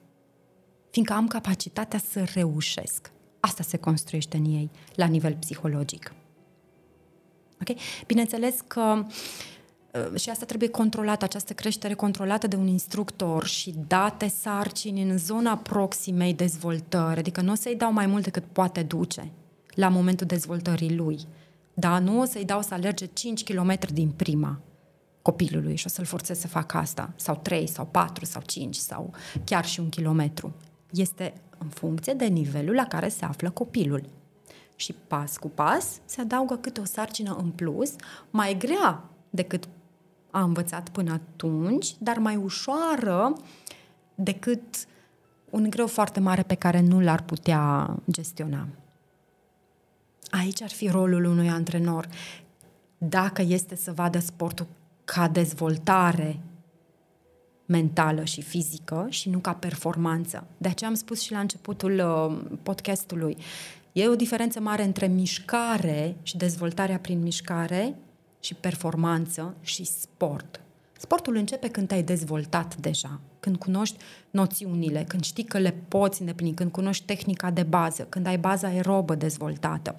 fiindcă 0.95 1.15
am 1.15 1.29
capacitatea 1.29 1.99
să 2.11 2.25
reușesc. 2.35 3.13
Asta 3.45 3.63
se 3.63 3.77
construiește 3.77 4.37
în 4.37 4.45
ei, 4.45 4.71
la 4.95 5.07
nivel 5.07 5.35
psihologic. 5.35 6.15
Ok? 7.61 7.77
Bineînțeles 8.07 8.55
că 8.67 9.05
uh, 9.93 10.21
și 10.21 10.31
asta 10.31 10.45
trebuie 10.45 10.69
controlată, 10.69 11.25
această 11.25 11.53
creștere 11.53 11.95
controlată 11.95 12.47
de 12.47 12.57
un 12.57 12.67
instructor 12.67 13.47
și 13.47 13.75
date 13.87 14.29
sarcini 14.29 15.03
în 15.03 15.19
zona 15.19 15.57
proximei 15.57 16.35
dezvoltări, 16.35 17.19
adică 17.19 17.41
nu 17.41 17.53
o 17.53 17.55
să-i 17.55 17.77
dau 17.77 17.93
mai 17.93 18.07
mult 18.07 18.25
decât 18.25 18.45
poate 18.53 18.83
duce 18.83 19.31
la 19.75 19.89
momentul 19.89 20.27
dezvoltării 20.27 20.97
lui. 20.97 21.19
Dar 21.75 22.01
nu 22.01 22.21
o 22.21 22.25
să-i 22.25 22.45
dau 22.45 22.63
să 22.63 22.75
alerge 22.75 23.07
5 23.07 23.45
km 23.45 23.79
din 23.93 24.11
prima 24.11 24.61
copilului 25.23 25.77
și 25.77 25.87
o 25.87 25.89
să-l 25.89 26.05
forțez 26.05 26.39
să 26.39 26.49
facă 26.49 26.77
asta, 26.77 27.13
sau 27.17 27.41
3, 27.43 27.69
sau 27.69 27.87
4, 27.87 28.25
sau 28.25 28.43
5, 28.47 28.77
sau 28.77 29.13
chiar 29.45 29.65
și 29.65 29.81
un 29.81 29.89
kilometru 29.89 30.55
este 30.95 31.35
în 31.59 31.69
funcție 31.69 32.13
de 32.13 32.25
nivelul 32.25 32.75
la 32.75 32.87
care 32.87 33.09
se 33.09 33.25
află 33.25 33.51
copilul. 33.51 34.09
Și 34.77 34.95
pas 35.07 35.37
cu 35.37 35.49
pas 35.49 36.01
se 36.05 36.21
adaugă 36.21 36.57
câte 36.57 36.81
o 36.81 36.85
sarcină 36.85 37.37
în 37.43 37.51
plus, 37.51 37.95
mai 38.31 38.57
grea 38.59 39.05
decât 39.31 39.69
a 40.31 40.43
învățat 40.43 40.89
până 40.89 41.13
atunci, 41.13 41.95
dar 41.99 42.19
mai 42.19 42.37
ușoară 42.37 43.33
decât 44.15 44.87
un 45.51 45.71
greu 45.71 45.87
foarte 45.87 46.21
mare 46.21 46.43
pe 46.43 46.55
care 46.55 46.81
nu 46.81 47.01
l-ar 47.01 47.23
putea 47.23 47.95
gestiona. 48.11 48.67
Aici 50.31 50.63
ar 50.63 50.71
fi 50.71 50.89
rolul 50.89 51.25
unui 51.25 51.49
antrenor. 51.49 52.09
Dacă 52.99 53.43
este 53.43 53.77
să 53.77 53.93
vadă 53.93 54.19
sportul 54.19 54.67
ca 55.05 55.29
dezvoltare 55.29 56.41
mentală 57.67 58.25
și 58.25 58.43
fizică 58.43 59.07
și 59.09 59.29
nu 59.29 59.39
ca 59.39 59.53
performanță. 59.53 60.47
De 60.57 60.69
aceea 60.69 60.91
am 60.91 60.97
spus 60.97 61.21
și 61.21 61.33
la 61.33 61.39
începutul 61.39 61.93
uh, 61.99 62.57
podcastului. 62.63 63.37
E 63.93 64.09
o 64.09 64.17
diferență 64.17 64.61
mare 64.61 64.85
între 64.85 65.07
mișcare 65.07 66.17
și 66.23 66.37
dezvoltarea 66.37 66.99
prin 66.99 67.23
mișcare 67.23 67.95
și 68.41 68.55
performanță 68.55 69.55
și 69.61 69.85
sport. 69.85 70.61
Sportul 70.99 71.37
începe 71.37 71.69
când 71.69 71.89
te-ai 71.89 72.03
dezvoltat 72.03 72.77
deja, 72.77 73.21
când 73.41 73.57
cunoști 73.57 73.97
noțiunile, 74.31 75.05
când 75.09 75.25
știi 75.25 75.45
că 75.45 75.59
le 75.59 75.75
poți 75.89 76.21
îndeplini, 76.21 76.55
când 76.55 76.71
cunoști 76.71 77.05
tehnica 77.05 77.51
de 77.51 77.63
bază, 77.63 78.07
când 78.09 78.27
ai 78.27 78.39
baza 78.39 78.69
aerobă 78.69 79.15
dezvoltată. 79.15 79.97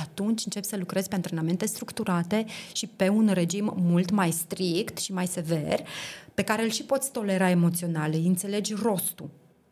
Atunci 0.00 0.44
începi 0.44 0.66
să 0.66 0.76
lucrezi 0.76 1.08
pe 1.08 1.14
antrenamente 1.14 1.66
structurate 1.66 2.44
și 2.72 2.86
pe 2.86 3.08
un 3.08 3.30
regim 3.32 3.74
mult 3.76 4.10
mai 4.10 4.30
strict 4.30 4.98
și 4.98 5.12
mai 5.12 5.26
sever, 5.26 5.80
pe 6.34 6.42
care 6.42 6.62
îl 6.62 6.70
și 6.70 6.82
poți 6.82 7.12
tolera 7.12 7.50
emoțional, 7.50 8.10
îi 8.12 8.26
înțelegi 8.26 8.74
rostul. 8.74 9.30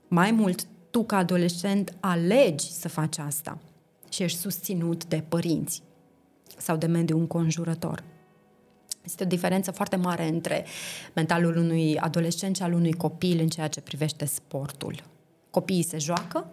Mai 0.09 0.31
mult, 0.31 0.67
tu 0.91 1.05
ca 1.05 1.17
adolescent 1.17 1.97
alegi 2.01 2.73
să 2.73 2.89
faci 2.89 3.19
asta 3.19 3.59
și 4.09 4.23
ești 4.23 4.39
susținut 4.39 5.05
de 5.05 5.25
părinți 5.29 5.83
sau 6.57 6.77
de 6.77 6.87
mediul 6.87 7.19
înconjurător. 7.19 8.05
Este 9.05 9.25
o 9.25 9.27
diferență 9.27 9.71
foarte 9.71 9.97
mare 9.97 10.29
între 10.29 10.67
mentalul 11.15 11.57
unui 11.57 11.99
adolescent 11.99 12.57
și 12.57 12.63
al 12.63 12.73
unui 12.73 12.93
copil 12.93 13.41
în 13.41 13.49
ceea 13.49 13.69
ce 13.69 13.81
privește 13.81 14.25
sportul. 14.25 15.03
Copiii 15.51 15.83
se 15.83 15.99
joacă, 15.99 16.51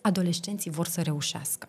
adolescenții 0.00 0.70
vor 0.70 0.86
să 0.86 1.02
reușească. 1.02 1.68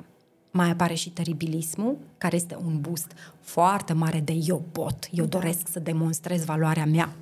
Mai 0.52 0.70
apare 0.70 0.94
și 0.94 1.10
teribilismul, 1.10 1.98
care 2.18 2.36
este 2.36 2.58
un 2.66 2.82
boost 2.82 3.12
foarte 3.40 3.94
mare 3.94 4.20
de 4.20 4.40
eu 4.46 4.64
pot, 4.72 5.10
eu 5.12 5.26
da. 5.26 5.38
doresc 5.38 5.68
să 5.68 5.80
demonstrez 5.80 6.46
valoarea 6.46 6.86
mea. 6.86 7.14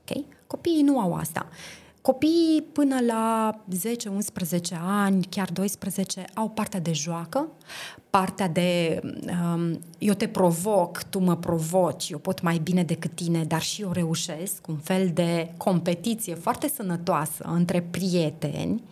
Okay? 0.00 0.26
Copiii 0.46 0.82
nu 0.82 0.98
au 0.98 1.14
asta. 1.14 1.48
Copiii 2.02 2.62
până 2.72 2.96
la 3.06 3.54
10-11 4.72 4.76
ani, 4.80 5.24
chiar 5.24 5.50
12, 5.50 6.24
au 6.34 6.48
partea 6.48 6.80
de 6.80 6.92
joacă, 6.92 7.48
partea 8.10 8.48
de 8.48 9.00
um, 9.54 9.80
eu 9.98 10.14
te 10.14 10.28
provoc, 10.28 11.02
tu 11.02 11.18
mă 11.18 11.36
provoci, 11.36 12.10
eu 12.10 12.18
pot 12.18 12.42
mai 12.42 12.58
bine 12.58 12.82
decât 12.82 13.14
tine, 13.14 13.44
dar 13.44 13.62
și 13.62 13.82
eu 13.82 13.92
reușesc, 13.92 14.66
un 14.66 14.76
fel 14.76 15.10
de 15.14 15.52
competiție 15.56 16.34
foarte 16.34 16.68
sănătoasă 16.68 17.44
între 17.44 17.80
prieteni. 17.90 18.82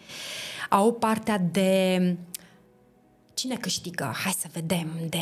Au 0.70 0.92
partea 0.92 1.38
de 1.52 2.16
cine 3.38 3.56
câștigă, 3.56 4.12
hai 4.24 4.34
să 4.38 4.46
vedem, 4.52 4.88
de 5.08 5.18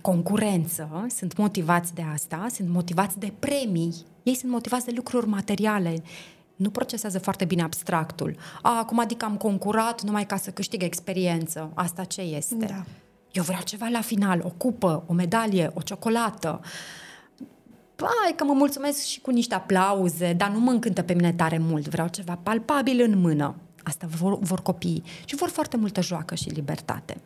concurență, 0.00 1.06
sunt 1.16 1.36
motivați 1.36 1.94
de 1.94 2.02
asta, 2.12 2.46
sunt 2.52 2.68
motivați 2.68 3.18
de 3.18 3.32
premii, 3.38 3.94
ei 4.22 4.34
sunt 4.34 4.50
motivați 4.50 4.84
de 4.84 4.92
lucruri 4.94 5.28
materiale, 5.28 6.02
nu 6.56 6.70
procesează 6.70 7.18
foarte 7.18 7.44
bine 7.44 7.62
abstractul. 7.62 8.36
A, 8.62 8.78
acum 8.78 8.98
adică 8.98 9.24
am 9.24 9.36
concurat 9.36 10.02
numai 10.02 10.26
ca 10.26 10.36
să 10.36 10.50
câștig 10.50 10.82
experiență. 10.82 11.70
Asta 11.74 12.04
ce 12.04 12.20
este? 12.20 12.54
Da. 12.54 12.84
Eu 13.32 13.42
vreau 13.42 13.62
ceva 13.62 13.86
la 13.92 14.00
final, 14.00 14.40
o 14.44 14.50
cupă, 14.56 15.04
o 15.06 15.12
medalie, 15.12 15.70
o 15.74 15.80
ciocolată. 15.80 16.60
Hai 18.22 18.32
că 18.36 18.44
mă 18.44 18.52
mulțumesc 18.52 19.02
și 19.04 19.20
cu 19.20 19.30
niște 19.30 19.54
aplauze, 19.54 20.32
dar 20.32 20.50
nu 20.50 20.60
mă 20.60 20.70
încântă 20.70 21.02
pe 21.02 21.12
mine 21.12 21.32
tare 21.32 21.58
mult. 21.58 21.88
Vreau 21.88 22.08
ceva 22.08 22.38
palpabil 22.42 23.00
în 23.00 23.18
mână. 23.18 23.54
Asta 23.82 24.06
vor, 24.06 24.38
vor 24.38 24.62
copiii. 24.62 25.02
Și 25.24 25.36
vor 25.36 25.48
foarte 25.48 25.76
multă 25.76 26.02
joacă 26.02 26.34
și 26.34 26.48
libertate. 26.48 27.20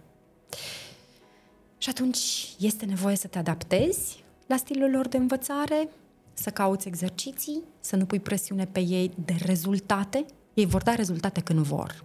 Și 1.79 1.89
atunci 1.89 2.55
este 2.59 2.85
nevoie 2.85 3.17
să 3.17 3.27
te 3.27 3.39
adaptezi 3.39 4.25
la 4.47 4.57
stilul 4.57 4.91
lor 4.91 5.09
de 5.09 5.17
învățare, 5.17 5.89
să 6.35 6.51
cauți 6.51 6.89
exerciții, 6.89 7.63
să 7.81 7.97
nu 7.97 8.05
pui 8.05 8.21
presiune 8.21 8.67
pe 8.67 8.81
ei 8.81 9.13
de 9.25 9.35
rezultate. 9.45 10.25
Ei 10.55 10.67
vor 10.67 10.83
da 10.83 10.95
rezultate 10.95 11.41
când 11.41 11.59
vor. 11.59 12.05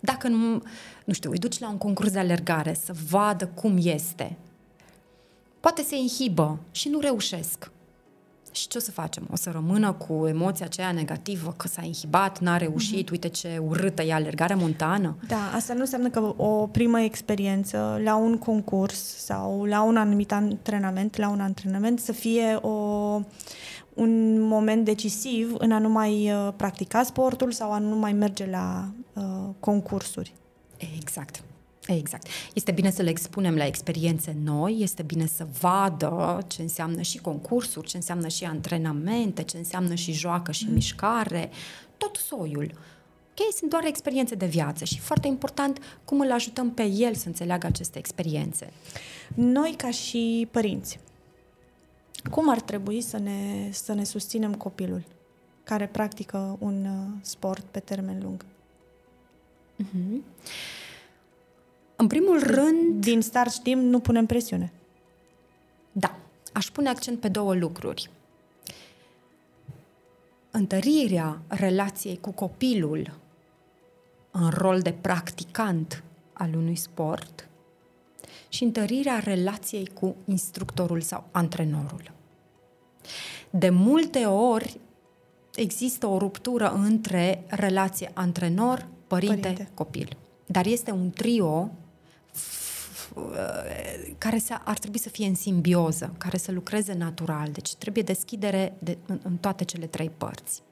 Dacă 0.00 0.28
nu, 0.28 0.62
nu 1.04 1.12
știu, 1.12 1.30
îi 1.30 1.38
duci 1.38 1.58
la 1.58 1.68
un 1.68 1.78
concurs 1.78 2.10
de 2.10 2.18
alergare 2.18 2.74
să 2.84 2.94
vadă 3.10 3.46
cum 3.46 3.78
este, 3.82 4.36
poate 5.60 5.82
se 5.82 5.96
inhibă 5.96 6.58
și 6.70 6.88
nu 6.88 7.00
reușesc. 7.00 7.70
Și 8.56 8.68
ce 8.68 8.78
o 8.78 8.80
să 8.80 8.90
facem? 8.90 9.28
O 9.32 9.36
să 9.36 9.50
rămână 9.50 9.92
cu 9.92 10.26
emoția 10.26 10.66
aceea 10.66 10.92
negativă 10.92 11.54
că 11.56 11.68
s-a 11.68 11.82
inhibat, 11.82 12.38
n-a 12.38 12.56
reușit, 12.56 13.08
mm-hmm. 13.08 13.10
uite 13.10 13.28
ce 13.28 13.60
urâtă 13.68 14.02
e 14.02 14.12
alergarea 14.12 14.56
montană? 14.56 15.16
Da, 15.26 15.50
asta 15.54 15.74
nu 15.74 15.80
înseamnă 15.80 16.08
că 16.08 16.34
o 16.36 16.66
primă 16.66 17.00
experiență 17.00 18.00
la 18.04 18.16
un 18.16 18.38
concurs 18.38 19.16
sau 19.16 19.64
la 19.64 19.82
un 19.82 19.96
anumit 19.96 20.32
antrenament, 20.32 21.16
la 21.16 21.28
un 21.28 21.40
antrenament 21.40 22.00
să 22.00 22.12
fie 22.12 22.54
o, 22.54 22.70
un 23.94 24.40
moment 24.40 24.84
decisiv 24.84 25.54
în 25.58 25.72
a 25.72 25.78
nu 25.78 25.88
mai 25.88 26.32
uh, 26.32 26.52
practica 26.56 27.02
sportul 27.02 27.52
sau 27.52 27.72
a 27.72 27.78
nu 27.78 27.96
mai 27.96 28.12
merge 28.12 28.46
la 28.46 28.88
uh, 29.12 29.22
concursuri. 29.60 30.34
Exact. 30.96 31.42
Exact. 31.86 32.26
Este 32.54 32.72
bine 32.72 32.90
să 32.90 33.02
le 33.02 33.10
expunem 33.10 33.56
la 33.56 33.66
experiențe 33.66 34.36
noi, 34.44 34.76
este 34.80 35.02
bine 35.02 35.26
să 35.26 35.46
vadă 35.60 36.44
ce 36.46 36.62
înseamnă 36.62 37.00
și 37.00 37.18
concursuri, 37.18 37.86
ce 37.86 37.96
înseamnă 37.96 38.28
și 38.28 38.44
antrenamente, 38.44 39.42
ce 39.42 39.56
înseamnă 39.56 39.94
și 39.94 40.12
joacă 40.12 40.52
și 40.52 40.64
mm. 40.66 40.72
mișcare, 40.72 41.50
tot 41.96 42.16
soiul. 42.16 42.70
Ok, 43.30 43.52
sunt 43.54 43.70
doar 43.70 43.84
experiențe 43.84 44.34
de 44.34 44.46
viață 44.46 44.84
și 44.84 44.98
foarte 44.98 45.26
important 45.26 46.00
cum 46.04 46.20
îl 46.20 46.32
ajutăm 46.32 46.70
pe 46.70 46.84
el 46.84 47.14
să 47.14 47.26
înțeleagă 47.26 47.66
aceste 47.66 47.98
experiențe. 47.98 48.72
Noi 49.34 49.74
ca 49.76 49.90
și 49.90 50.48
părinți, 50.50 50.98
cum 52.30 52.50
ar 52.50 52.60
trebui 52.60 53.00
să 53.00 53.18
ne, 53.18 53.68
să 53.72 53.92
ne 53.92 54.04
susținem 54.04 54.54
copilul 54.54 55.02
care 55.64 55.86
practică 55.86 56.56
un 56.58 56.84
uh, 56.84 57.18
sport 57.20 57.64
pe 57.70 57.80
termen 57.80 58.20
lung? 58.22 58.44
Mm-hmm. 59.82 60.22
În 61.96 62.06
primul 62.06 62.42
rând... 62.42 63.04
Din 63.04 63.20
start 63.20 63.52
știm, 63.52 63.78
nu 63.78 64.00
punem 64.00 64.26
presiune. 64.26 64.72
Da. 65.92 66.16
Aș 66.52 66.70
pune 66.70 66.88
accent 66.88 67.20
pe 67.20 67.28
două 67.28 67.54
lucruri. 67.54 68.10
Întărirea 70.50 71.40
relației 71.48 72.18
cu 72.20 72.30
copilul 72.30 73.18
în 74.30 74.50
rol 74.50 74.80
de 74.80 74.92
practicant 74.92 76.02
al 76.32 76.54
unui 76.54 76.76
sport 76.76 77.48
și 78.48 78.64
întărirea 78.64 79.18
relației 79.18 79.90
cu 79.94 80.16
instructorul 80.24 81.00
sau 81.00 81.24
antrenorul. 81.30 82.10
De 83.50 83.68
multe 83.68 84.24
ori 84.24 84.80
există 85.54 86.06
o 86.06 86.18
ruptură 86.18 86.72
între 86.72 87.44
relație 87.46 88.10
antrenor, 88.14 88.86
părinte, 89.06 89.40
părinte. 89.40 89.70
copil. 89.74 90.16
Dar 90.46 90.66
este 90.66 90.90
un 90.90 91.10
trio 91.10 91.70
care 94.18 94.38
să, 94.38 94.58
ar 94.64 94.78
trebui 94.78 94.98
să 94.98 95.08
fie 95.08 95.26
în 95.26 95.34
simbioză, 95.34 96.14
care 96.18 96.36
să 96.36 96.52
lucreze 96.52 96.92
natural. 96.92 97.48
Deci 97.50 97.74
trebuie 97.74 98.02
deschidere 98.02 98.74
de, 98.78 98.98
în, 99.06 99.20
în 99.22 99.36
toate 99.36 99.64
cele 99.64 99.86
trei 99.86 100.10
părți. 100.10 100.62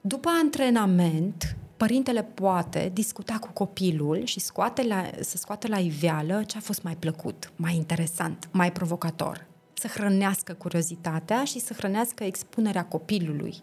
După 0.00 0.28
antrenament, 0.42 1.56
părintele 1.76 2.22
poate 2.22 2.90
discuta 2.92 3.38
cu 3.40 3.48
copilul 3.52 4.24
și 4.24 4.40
scoate 4.40 4.82
la, 4.82 5.10
să 5.20 5.36
scoată 5.36 5.68
la 5.68 5.78
iveală 5.78 6.42
ce 6.46 6.56
a 6.56 6.60
fost 6.60 6.82
mai 6.82 6.96
plăcut, 6.96 7.52
mai 7.56 7.74
interesant, 7.74 8.48
mai 8.52 8.72
provocator. 8.72 9.46
Să 9.72 9.86
hrănească 9.86 10.52
curiozitatea 10.52 11.44
și 11.44 11.58
să 11.58 11.72
hrănească 11.72 12.24
expunerea 12.24 12.84
copilului 12.84 13.62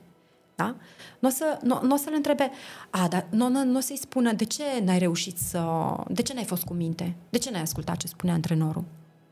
da? 0.64 0.76
Nu 1.20 1.28
o, 1.28 1.32
să, 1.32 1.59
nu, 1.64 1.80
nu 1.84 1.93
o 1.93 1.97
să-l 1.97 2.14
întrebe, 2.16 2.51
a, 2.89 3.07
dar 3.07 3.26
nu, 3.30 3.49
nu, 3.49 3.64
nu 3.64 3.78
o 3.78 3.80
să-i 3.80 3.97
spună 3.97 4.34
de 4.34 4.43
ce 4.43 4.64
n-ai 4.84 4.99
reușit 4.99 5.38
să... 5.38 5.66
De 6.07 6.22
ce 6.22 6.34
n-ai 6.34 6.43
fost 6.43 6.64
cu 6.64 6.74
minte? 6.74 7.16
De 7.30 7.38
ce 7.38 7.51
n-ai 7.51 7.61
ascultat 7.61 7.97
ce 7.97 8.07
spune 8.07 8.32
antrenorul? 8.32 8.84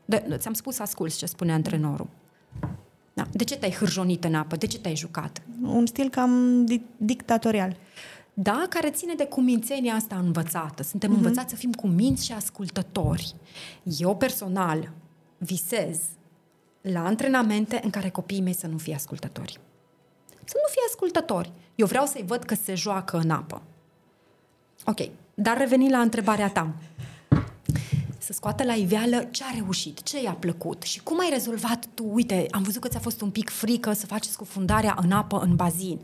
De, 0.04 0.36
ți-am 0.36 0.52
spus 0.52 0.74
să 0.74 0.82
asculți 0.82 1.18
ce 1.18 1.26
spune 1.26 1.52
antrenorul. 1.52 2.08
Da. 3.14 3.26
De 3.32 3.44
ce 3.44 3.56
te-ai 3.56 3.72
hârjonit 3.72 4.24
în 4.24 4.34
apă? 4.34 4.56
De 4.56 4.66
ce 4.66 4.78
te-ai 4.78 4.96
jucat? 4.96 5.42
Un 5.62 5.86
stil 5.86 6.08
cam 6.08 6.64
di- 6.66 6.82
dictatorial. 6.96 7.76
Da, 8.34 8.66
care 8.68 8.90
ține 8.90 9.14
de 9.14 9.26
cumințenia 9.26 9.94
asta 9.94 10.16
învățată. 10.16 10.82
Suntem 10.82 11.12
uh-huh. 11.12 11.16
învățați 11.16 11.50
să 11.50 11.56
fim 11.56 11.72
cuminți 11.72 12.24
și 12.24 12.32
ascultători. 12.32 13.34
Eu 13.98 14.16
personal 14.16 14.92
visez 15.38 15.98
la 16.80 17.04
antrenamente 17.04 17.80
în 17.84 17.90
care 17.90 18.08
copiii 18.08 18.40
mei 18.40 18.52
să 18.52 18.66
nu 18.66 18.78
fie 18.78 18.94
ascultători 18.94 19.60
să 20.44 20.54
nu 20.54 20.68
fie 20.70 20.82
ascultători. 20.88 21.52
Eu 21.74 21.86
vreau 21.86 22.06
să-i 22.06 22.24
văd 22.26 22.42
că 22.44 22.54
se 22.54 22.74
joacă 22.74 23.16
în 23.16 23.30
apă. 23.30 23.62
Ok, 24.86 25.08
dar 25.34 25.58
reveni 25.58 25.90
la 25.90 26.00
întrebarea 26.00 26.48
ta. 26.48 26.74
Să 28.18 28.32
scoată 28.32 28.64
la 28.64 28.72
iveală 28.72 29.28
ce 29.30 29.44
a 29.44 29.54
reușit, 29.54 30.02
ce 30.02 30.22
i-a 30.22 30.32
plăcut 30.32 30.82
și 30.82 31.02
cum 31.02 31.20
ai 31.20 31.28
rezolvat 31.32 31.86
tu. 31.94 32.04
Uite, 32.12 32.46
am 32.50 32.62
văzut 32.62 32.80
că 32.80 32.88
ți-a 32.88 33.00
fost 33.00 33.20
un 33.20 33.30
pic 33.30 33.50
frică 33.50 33.92
să 33.92 34.06
faci 34.06 34.24
scufundarea 34.24 34.98
în 35.02 35.12
apă, 35.12 35.38
în 35.38 35.56
bazin. 35.56 36.00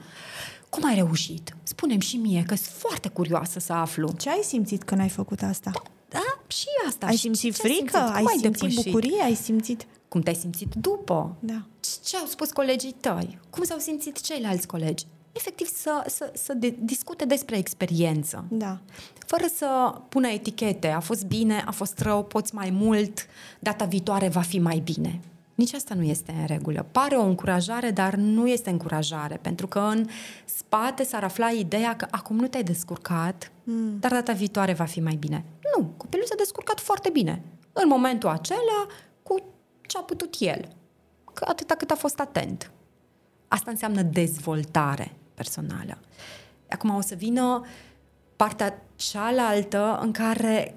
Cum 0.68 0.84
ai 0.84 0.94
reușit? 0.94 1.56
Spune-mi 1.62 2.00
și 2.00 2.16
mie, 2.16 2.42
că 2.46 2.54
sunt 2.54 2.74
foarte 2.74 3.08
curioasă 3.08 3.58
să 3.58 3.72
aflu. 3.72 4.14
Ce 4.18 4.30
ai 4.30 4.42
simțit 4.42 4.84
când 4.84 5.00
ai 5.00 5.08
făcut 5.08 5.42
asta? 5.42 5.70
Da, 6.08 6.40
și 6.46 6.66
asta. 6.88 7.06
Ai 7.06 7.12
și 7.12 7.18
simțit 7.18 7.54
ce 7.54 7.62
frică? 7.62 7.96
Ai, 7.96 8.12
ai 8.12 8.24
ai 8.26 8.38
simțit 8.38 8.60
depășit? 8.60 8.84
bucurie? 8.84 9.22
Ai 9.22 9.34
simțit... 9.34 9.86
Cum 10.08 10.20
te-ai 10.20 10.34
simțit 10.34 10.74
după? 10.74 11.36
Da. 11.40 11.62
Ce 12.04 12.16
au 12.16 12.26
spus 12.26 12.50
colegii 12.52 12.94
tăi? 13.00 13.38
Cum 13.50 13.64
s-au 13.64 13.78
simțit 13.78 14.20
ceilalți 14.20 14.66
colegi? 14.66 15.06
Efectiv 15.32 15.66
să, 15.66 16.04
să, 16.06 16.32
să 16.34 16.54
de, 16.54 16.76
discute 16.80 17.24
despre 17.24 17.56
experiență. 17.56 18.44
Da. 18.50 18.78
Fără 19.26 19.44
să 19.54 19.94
pună 20.08 20.28
etichete. 20.28 20.88
A 20.88 21.00
fost 21.00 21.26
bine, 21.26 21.64
a 21.66 21.70
fost 21.70 21.98
rău, 21.98 22.24
poți 22.24 22.54
mai 22.54 22.70
mult, 22.70 23.26
data 23.58 23.84
viitoare 23.84 24.28
va 24.28 24.40
fi 24.40 24.58
mai 24.58 24.78
bine. 24.78 25.20
Nici 25.54 25.72
asta 25.72 25.94
nu 25.94 26.02
este 26.02 26.34
în 26.40 26.46
regulă. 26.46 26.86
Pare 26.92 27.14
o 27.14 27.22
încurajare, 27.22 27.90
dar 27.90 28.14
nu 28.14 28.48
este 28.48 28.70
încurajare, 28.70 29.38
pentru 29.42 29.66
că 29.66 29.78
în 29.78 30.06
spate 30.44 31.04
s-ar 31.04 31.24
afla 31.24 31.50
ideea 31.50 31.96
că 31.96 32.06
acum 32.10 32.36
nu 32.36 32.46
te-ai 32.46 32.62
descurcat, 32.62 33.50
mm. 33.64 33.98
dar 34.00 34.10
data 34.10 34.32
viitoare 34.32 34.72
va 34.72 34.84
fi 34.84 35.00
mai 35.00 35.14
bine. 35.14 35.44
Nu, 35.76 35.90
copilul 35.96 36.26
s-a 36.26 36.34
descurcat 36.36 36.80
foarte 36.80 37.10
bine. 37.10 37.42
În 37.72 37.88
momentul 37.88 38.28
acela, 38.28 38.86
cu 38.86 39.07
ce 39.88 39.98
a 39.98 40.02
putut 40.02 40.34
el. 40.38 40.68
Că 41.34 41.44
atâta 41.48 41.74
cât 41.74 41.90
a 41.90 41.94
fost 41.94 42.20
atent. 42.20 42.70
Asta 43.48 43.70
înseamnă 43.70 44.02
dezvoltare 44.02 45.12
personală. 45.34 45.98
Acum 46.70 46.94
o 46.94 47.00
să 47.00 47.14
vină 47.14 47.64
partea 48.36 48.82
cealaltă 48.96 49.98
în 50.02 50.12
care 50.12 50.74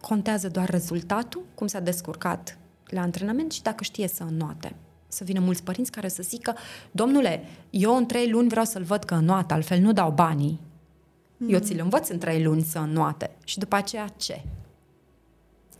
contează 0.00 0.48
doar 0.48 0.68
rezultatul, 0.68 1.42
cum 1.54 1.66
s-a 1.66 1.80
descurcat 1.80 2.58
la 2.86 3.00
antrenament 3.00 3.52
și 3.52 3.62
dacă 3.62 3.84
știe 3.84 4.08
să 4.08 4.22
înnoate. 4.22 4.74
Să 5.08 5.24
vină 5.24 5.40
mulți 5.40 5.62
părinți 5.62 5.90
care 5.90 6.08
să 6.08 6.22
zică, 6.22 6.56
domnule, 6.90 7.44
eu 7.70 7.96
în 7.96 8.06
trei 8.06 8.30
luni 8.30 8.48
vreau 8.48 8.64
să-l 8.64 8.82
văd 8.82 9.04
că 9.04 9.14
înnoată, 9.14 9.54
altfel 9.54 9.80
nu 9.80 9.92
dau 9.92 10.10
banii. 10.10 10.60
Mm. 11.36 11.52
Eu 11.52 11.58
ți-l 11.58 11.80
învăț 11.82 12.08
în 12.08 12.18
trei 12.18 12.42
luni 12.42 12.62
să 12.62 12.78
înnoate. 12.78 13.30
Și 13.44 13.58
după 13.58 13.76
aceea 13.76 14.08
ce? 14.16 14.42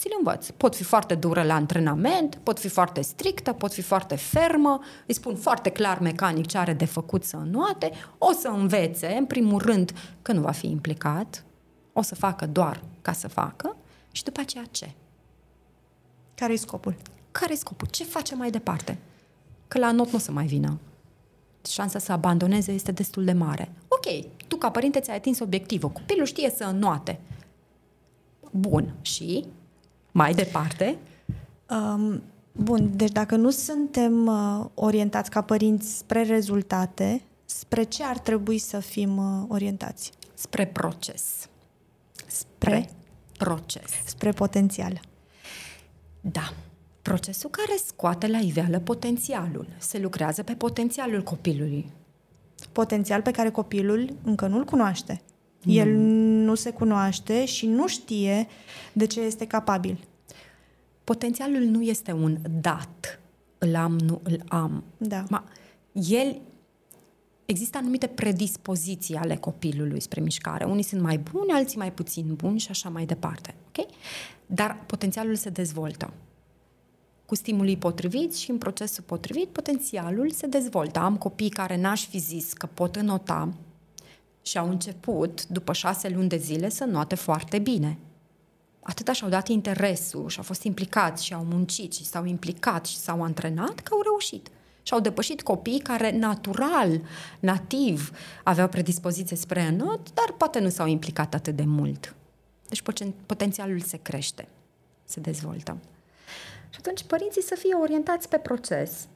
Ți-l 0.01 0.15
învăț. 0.19 0.51
Pot 0.51 0.75
fi 0.75 0.83
foarte 0.83 1.15
dură 1.15 1.43
la 1.43 1.55
antrenament, 1.55 2.39
pot 2.43 2.59
fi 2.59 2.69
foarte 2.69 3.01
strictă, 3.01 3.53
pot 3.53 3.73
fi 3.73 3.83
foarte 3.83 4.17
fermă, 4.17 4.81
îi 5.07 5.15
spun 5.15 5.37
foarte 5.37 5.71
clar 5.71 5.99
mecanic 5.99 6.47
ce 6.47 6.59
are 6.59 6.73
de 6.73 6.85
făcut 6.85 7.25
să 7.25 7.37
înnoate, 7.37 7.91
o 8.19 8.33
să 8.33 8.49
învețe, 8.49 9.15
în 9.19 9.27
primul 9.27 9.59
rând, 9.59 9.93
că 10.23 10.33
nu 10.33 10.41
va 10.41 10.51
fi 10.51 10.67
implicat, 10.67 11.45
o 11.93 12.03
să 12.03 12.15
facă 12.15 12.47
doar 12.47 12.83
ca 13.03 13.13
să 13.13 13.29
facă 13.29 13.77
și 14.13 14.25
după 14.25 14.41
aceea 14.41 14.65
ce? 14.71 14.91
Care 16.35 16.53
e 16.53 16.57
scopul? 16.57 16.95
Care 17.31 17.53
e 17.53 17.57
scopul? 17.57 17.89
Ce 17.91 18.05
face 18.05 18.35
mai 18.35 18.51
departe? 18.51 18.99
Că 19.69 19.79
la 19.79 19.91
not 19.91 20.11
nu 20.11 20.17
o 20.17 20.21
să 20.21 20.33
mai 20.33 20.47
vină. 20.47 20.79
Șansa 21.69 21.99
să 21.99 22.13
abandoneze 22.13 22.73
este 22.73 22.93
destul 22.93 23.25
de 23.25 23.33
mare. 23.33 23.73
Ok, 23.89 24.25
tu 24.47 24.57
ca 24.57 24.71
părinte 24.71 25.01
ți-ai 25.01 25.17
atins 25.17 25.41
obiectivul. 25.41 25.91
Copilul 25.91 26.27
știe 26.27 26.51
să 26.51 26.65
înnoate. 26.65 27.21
Bun. 28.51 28.95
Și? 29.03 29.45
Mai 30.13 30.35
departe? 30.35 30.99
Um, 31.69 32.23
bun, 32.53 32.91
deci 32.97 33.13
dacă 33.13 33.37
nu 33.37 33.51
suntem 33.51 34.27
uh, 34.27 34.67
orientați 34.75 35.31
ca 35.31 35.43
părinți 35.43 35.97
spre 35.97 36.23
rezultate, 36.23 37.23
spre 37.45 37.83
ce 37.83 38.05
ar 38.05 38.19
trebui 38.19 38.59
să 38.59 38.79
fim 38.79 39.17
uh, 39.17 39.45
orientați? 39.49 40.13
Spre 40.35 40.67
proces. 40.67 41.49
Spre? 42.27 42.91
Proces. 43.39 43.91
Spre 44.05 44.31
potențial. 44.31 45.01
Da. 46.21 46.53
Procesul 47.03 47.51
care 47.51 47.79
scoate 47.87 48.27
la 48.27 48.39
iveală 48.39 48.79
potențialul. 48.79 49.67
Se 49.79 49.99
lucrează 49.99 50.43
pe 50.43 50.53
potențialul 50.53 51.23
copilului. 51.23 51.93
Potențial 52.73 53.23
pe 53.23 53.31
care 53.31 53.51
copilul 53.51 54.17
încă 54.23 54.47
nu-l 54.47 54.65
cunoaște. 54.65 55.21
Mm. 55.65 55.77
El 55.77 55.89
nu 56.45 56.55
se 56.55 56.71
cunoaște 56.71 57.45
și 57.45 57.67
nu 57.67 57.87
știe 57.87 58.47
de 58.93 59.07
ce 59.07 59.21
este 59.21 59.47
capabil. 59.47 59.99
Potențialul 61.05 61.63
nu 61.63 61.83
este 61.83 62.13
un 62.13 62.39
dat. 62.61 63.21
Îl 63.59 63.77
am, 63.77 63.99
nu 63.99 64.21
îl 64.23 64.43
am. 64.49 64.85
Da. 64.97 65.25
Ma, 65.29 65.45
el 65.93 66.41
există 67.45 67.79
anumite 67.79 68.07
predispoziții 68.07 69.15
ale 69.15 69.37
copilului 69.37 70.01
spre 70.01 70.21
mișcare. 70.21 70.65
Unii 70.65 70.83
sunt 70.83 71.01
mai 71.01 71.19
buni, 71.19 71.51
alții 71.51 71.79
mai 71.79 71.93
puțin 71.93 72.35
buni 72.35 72.59
și 72.59 72.71
așa 72.71 72.89
mai 72.89 73.07
departe. 73.07 73.55
Okay? 73.69 73.87
Dar 74.47 74.83
potențialul 74.87 75.35
se 75.35 75.51
dezvoltă. 75.51 76.13
Cu 77.27 77.35
stimulii 77.35 77.77
potriviți 77.77 78.41
și 78.41 78.51
în 78.51 78.59
procesul 78.59 79.05
potrivit, 79.07 79.49
potențialul 79.49 80.31
se 80.31 80.47
dezvoltă. 80.47 80.99
Am 80.99 81.17
copii 81.17 81.49
care 81.49 81.81
n-aș 81.81 82.07
fi 82.07 82.19
zis 82.19 82.53
că 82.53 82.67
pot 82.67 82.97
înota 82.97 83.55
și 84.43 84.59
au 84.59 84.68
început, 84.68 85.47
după 85.47 85.72
șase 85.72 86.09
luni 86.09 86.28
de 86.28 86.36
zile, 86.36 86.68
să 86.68 86.84
noate 86.84 87.14
foarte 87.14 87.59
bine. 87.59 87.99
Atâta 88.80 89.12
și-au 89.12 89.30
dat 89.30 89.49
interesul 89.49 90.28
și 90.28 90.38
au 90.38 90.45
fost 90.45 90.62
implicați 90.62 91.24
și 91.24 91.34
au 91.34 91.45
muncit 91.45 91.93
și 91.93 92.05
s-au 92.05 92.24
implicat 92.24 92.86
și 92.86 92.97
s-au 92.97 93.22
antrenat 93.22 93.80
că 93.80 93.95
au 93.95 94.03
reușit. 94.03 94.49
Și 94.82 94.93
au 94.93 95.01
depășit 95.01 95.43
copii 95.43 95.78
care 95.78 96.18
natural, 96.18 97.01
nativ, 97.41 98.11
aveau 98.45 98.68
predispoziție 98.68 99.36
spre 99.36 99.62
înot, 99.62 100.12
dar 100.12 100.34
poate 100.36 100.59
nu 100.59 100.68
s-au 100.68 100.86
implicat 100.86 101.34
atât 101.34 101.57
de 101.57 101.64
mult. 101.66 102.14
Deci 102.68 102.82
potențialul 103.26 103.80
se 103.80 103.97
crește, 103.97 104.49
se 105.05 105.20
dezvoltă. 105.20 105.76
Și 106.70 106.78
atunci 106.78 107.03
părinții 107.03 107.43
să 107.43 107.55
fie 107.55 107.74
orientați 107.74 108.28
pe 108.28 108.36
proces. 108.36 109.09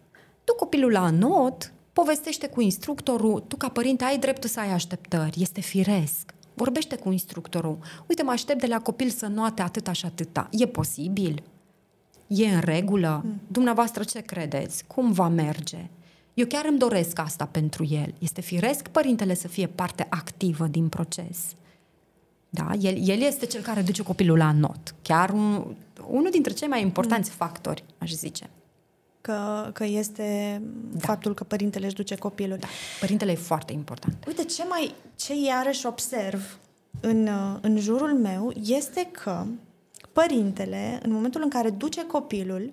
Tu 0.45 0.55
copilul 0.55 0.93
la 0.93 1.11
not, 1.11 1.73
povestește 1.95 2.49
cu 2.49 2.61
instructorul, 2.61 3.41
tu 3.41 3.57
ca 3.57 3.69
părinte 3.69 4.05
ai 4.05 4.19
dreptul 4.19 4.49
să 4.49 4.61
ai 4.61 4.73
așteptări, 4.73 5.43
este 5.43 5.61
firesc. 5.61 6.35
Vorbește 6.55 6.97
cu 6.97 7.11
instructorul. 7.11 7.79
Uite, 8.07 8.23
mă 8.23 8.31
aștept 8.31 8.61
de 8.61 8.67
la 8.67 8.81
copil 8.81 9.11
să 9.11 9.27
noate 9.27 9.63
atâta 9.63 9.93
și 9.93 10.07
atâta. 10.07 10.49
E 10.51 10.67
posibil? 10.67 11.43
E 12.27 12.49
în 12.49 12.61
regulă? 12.61 13.23
Mm. 13.25 13.41
Dumneavoastră 13.47 14.05
ce 14.05 14.21
credeți? 14.21 14.85
Cum 14.87 15.13
va 15.13 15.29
merge? 15.29 15.87
Eu 16.35 16.47
chiar 16.47 16.65
îmi 16.65 16.79
doresc 16.79 17.19
asta 17.19 17.47
pentru 17.47 17.85
el. 17.91 18.15
Este 18.19 18.41
firesc 18.41 18.89
părintele 18.89 19.35
să 19.35 19.49
fie 19.49 19.67
parte 19.67 20.07
activă 20.11 20.67
din 20.67 20.89
proces. 20.89 21.39
Da? 22.51 22.71
El, 22.81 23.09
el 23.09 23.21
este 23.21 23.47
cel 23.47 23.63
care 23.63 23.83
duce 23.83 24.03
copilul 24.03 24.37
la 24.37 24.53
not. 24.53 24.95
Chiar 25.03 25.31
un, 25.31 25.65
unul 26.07 26.31
dintre 26.31 26.53
cei 26.53 26.69
mai 26.69 26.83
importanți 26.83 27.31
mm. 27.31 27.37
factori, 27.37 27.85
aș 27.99 28.11
zice 28.11 28.51
că, 29.25 29.71
că 29.73 29.85
este 29.85 30.61
da. 30.93 31.07
faptul 31.07 31.35
că 31.35 31.45
părintele 31.45 31.87
își 31.87 31.95
duce 31.95 32.15
copilul. 32.15 32.57
Da. 32.59 32.67
Părintele 33.01 33.31
e 33.31 33.35
foarte 33.35 33.73
important. 33.73 34.25
Uite, 34.27 34.45
ce 34.45 34.65
mai 34.69 34.95
ce 35.17 35.35
iarăși 35.35 35.87
observ 35.87 36.59
în, 37.01 37.29
în 37.61 37.79
jurul 37.79 38.15
meu 38.15 38.53
este 38.65 39.09
că 39.11 39.45
părintele, 40.13 41.01
în 41.03 41.13
momentul 41.13 41.43
în 41.43 41.49
care 41.49 41.71
duce 41.71 42.07
copilul, 42.07 42.71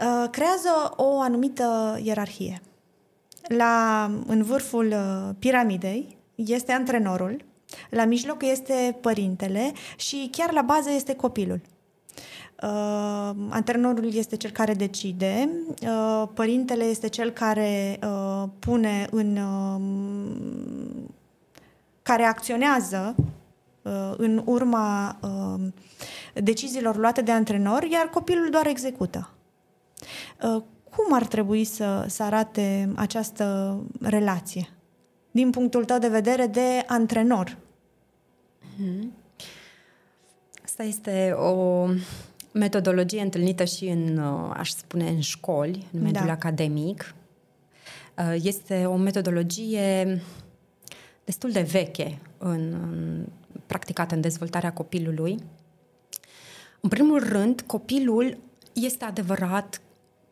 uh, 0.00 0.28
creează 0.30 0.92
o 0.96 1.20
anumită 1.20 2.00
ierarhie. 2.02 2.62
La, 3.48 4.04
în 4.26 4.42
vârful 4.42 4.86
uh, 4.86 5.34
piramidei 5.38 6.16
este 6.34 6.72
antrenorul, 6.72 7.44
la 7.90 8.04
mijloc 8.04 8.42
este 8.42 8.98
părintele 9.00 9.72
și 9.96 10.28
chiar 10.30 10.52
la 10.52 10.62
bază 10.62 10.90
este 10.90 11.14
copilul. 11.14 11.60
Uh, 12.62 13.30
antrenorul 13.48 14.14
este 14.14 14.36
cel 14.36 14.50
care 14.50 14.74
decide, 14.74 15.48
uh, 15.82 16.28
părintele 16.34 16.84
este 16.84 17.08
cel 17.08 17.30
care 17.30 17.98
uh, 18.02 18.48
pune 18.58 19.06
în. 19.10 19.36
Uh, 19.36 19.80
care 22.02 22.22
acționează 22.22 23.14
uh, 23.82 24.12
în 24.16 24.42
urma 24.44 25.18
uh, 25.22 25.66
deciziilor 26.42 26.96
luate 26.96 27.20
de 27.20 27.32
antrenor, 27.32 27.82
iar 27.82 28.06
copilul 28.06 28.50
doar 28.50 28.66
execută. 28.66 29.30
Uh, 30.42 30.62
cum 30.96 31.14
ar 31.14 31.26
trebui 31.26 31.64
să, 31.64 32.04
să 32.08 32.22
arate 32.22 32.92
această 32.96 33.76
relație? 34.00 34.68
Din 35.30 35.50
punctul 35.50 35.84
tău 35.84 35.98
de 35.98 36.08
vedere 36.08 36.46
de 36.46 36.84
antrenor. 36.86 37.56
Hmm. 38.76 39.12
Asta 40.64 40.82
este 40.82 41.30
o 41.30 41.86
metodologie 42.52 43.20
întâlnită 43.20 43.64
și 43.64 43.86
în, 43.86 44.16
uh, 44.16 44.54
aș 44.56 44.70
spune, 44.70 45.08
în 45.08 45.20
școli, 45.20 45.86
în 45.92 46.02
mediul 46.02 46.26
da. 46.26 46.32
academic. 46.32 47.14
Uh, 48.18 48.36
este 48.42 48.84
o 48.84 48.96
metodologie 48.96 50.20
destul 51.24 51.50
de 51.50 51.60
veche 51.60 52.18
în, 52.38 52.72
în, 52.72 53.26
practicată 53.66 54.14
în 54.14 54.20
dezvoltarea 54.20 54.72
copilului. 54.72 55.38
În 56.80 56.88
primul 56.88 57.28
rând, 57.28 57.60
copilul 57.60 58.38
este 58.72 59.04
adevărat 59.04 59.80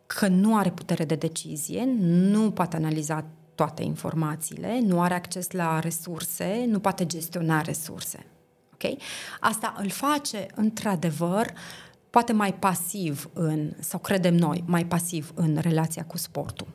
că 0.06 0.28
nu 0.28 0.56
are 0.56 0.70
putere 0.70 1.04
de 1.04 1.14
decizie, 1.14 1.84
nu 1.98 2.50
poate 2.50 2.76
analiza 2.76 3.24
toate 3.54 3.82
informațiile, 3.82 4.80
nu 4.80 5.02
are 5.02 5.14
acces 5.14 5.50
la 5.50 5.78
resurse, 5.78 6.64
nu 6.68 6.80
poate 6.80 7.06
gestiona 7.06 7.60
resurse. 7.60 8.26
Okay? 8.74 8.98
Asta 9.40 9.74
îl 9.78 9.88
face, 9.88 10.46
într-adevăr, 10.54 11.46
uh, 11.46 11.89
poate 12.10 12.32
mai 12.32 12.54
pasiv 12.54 13.30
în, 13.32 13.72
sau 13.78 13.98
credem 13.98 14.34
noi, 14.34 14.64
mai 14.66 14.86
pasiv 14.86 15.32
în 15.34 15.56
relația 15.60 16.04
cu 16.04 16.16
sportul. 16.16 16.66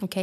Ok? 0.00 0.14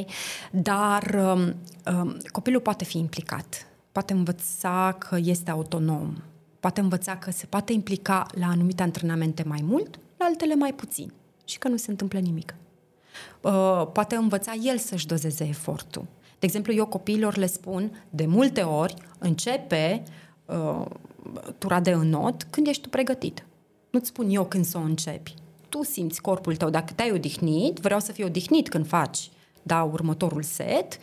Dar 0.51 1.15
um, 1.15 1.55
um, 1.93 2.17
copilul 2.31 2.61
poate 2.61 2.83
fi 2.83 2.97
implicat, 2.97 3.67
poate 3.91 4.13
învăța 4.13 4.95
că 4.99 5.17
este 5.23 5.51
autonom, 5.51 6.17
poate 6.59 6.81
învăța 6.81 7.17
că 7.17 7.31
se 7.31 7.45
poate 7.45 7.73
implica 7.73 8.25
la 8.39 8.47
anumite 8.47 8.83
antrenamente 8.83 9.43
mai 9.43 9.61
mult, 9.63 9.99
la 10.17 10.25
altele 10.25 10.55
mai 10.55 10.73
puțin 10.73 11.13
și 11.45 11.57
că 11.57 11.67
nu 11.67 11.77
se 11.77 11.91
întâmplă 11.91 12.19
nimic. 12.19 12.55
Uh, 13.41 13.87
poate 13.93 14.15
învăța 14.15 14.53
el 14.63 14.77
să-și 14.77 15.07
dozeze 15.07 15.47
efortul. 15.47 16.05
De 16.39 16.45
exemplu, 16.45 16.73
eu 16.73 16.85
copiilor 16.85 17.37
le 17.37 17.45
spun 17.45 18.03
de 18.09 18.25
multe 18.25 18.61
ori, 18.61 18.93
începe 19.17 20.03
uh, 20.45 20.85
tura 21.57 21.79
de 21.79 21.91
înot 21.91 22.43
când 22.49 22.67
ești 22.67 22.81
tu 22.81 22.89
pregătit. 22.89 23.46
Nu-ți 23.97 24.09
spun 24.09 24.29
eu 24.29 24.45
când 24.45 24.65
să 24.65 24.77
o 24.77 24.81
începi. 24.81 25.33
Tu 25.69 25.83
simți 25.83 26.21
corpul 26.21 26.55
tău, 26.55 26.69
dacă 26.69 26.93
te-ai 26.93 27.11
odihnit, 27.11 27.77
vreau 27.77 27.99
să 27.99 28.11
fii 28.11 28.23
odihnit 28.23 28.69
când 28.69 28.87
faci 28.87 29.29
da 29.61 29.83
următorul 29.83 30.43
set, 30.43 30.99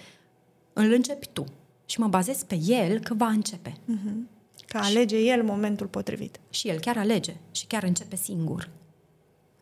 îl 0.73 0.93
începi 0.93 1.29
tu. 1.33 1.45
Și 1.87 2.01
mă 2.01 2.07
bazez 2.07 2.43
pe 2.43 2.59
el 2.67 2.99
că 2.99 3.15
va 3.15 3.27
începe. 3.27 3.71
Mm-hmm. 3.73 4.31
Că 4.67 4.79
alege 4.79 5.17
el 5.17 5.43
momentul 5.43 5.87
potrivit. 5.87 6.41
Și 6.51 6.69
el 6.69 6.81
chiar 6.81 6.97
alege 6.97 7.37
și 7.51 7.67
chiar 7.67 7.83
începe 7.83 8.17
singur. 8.17 8.69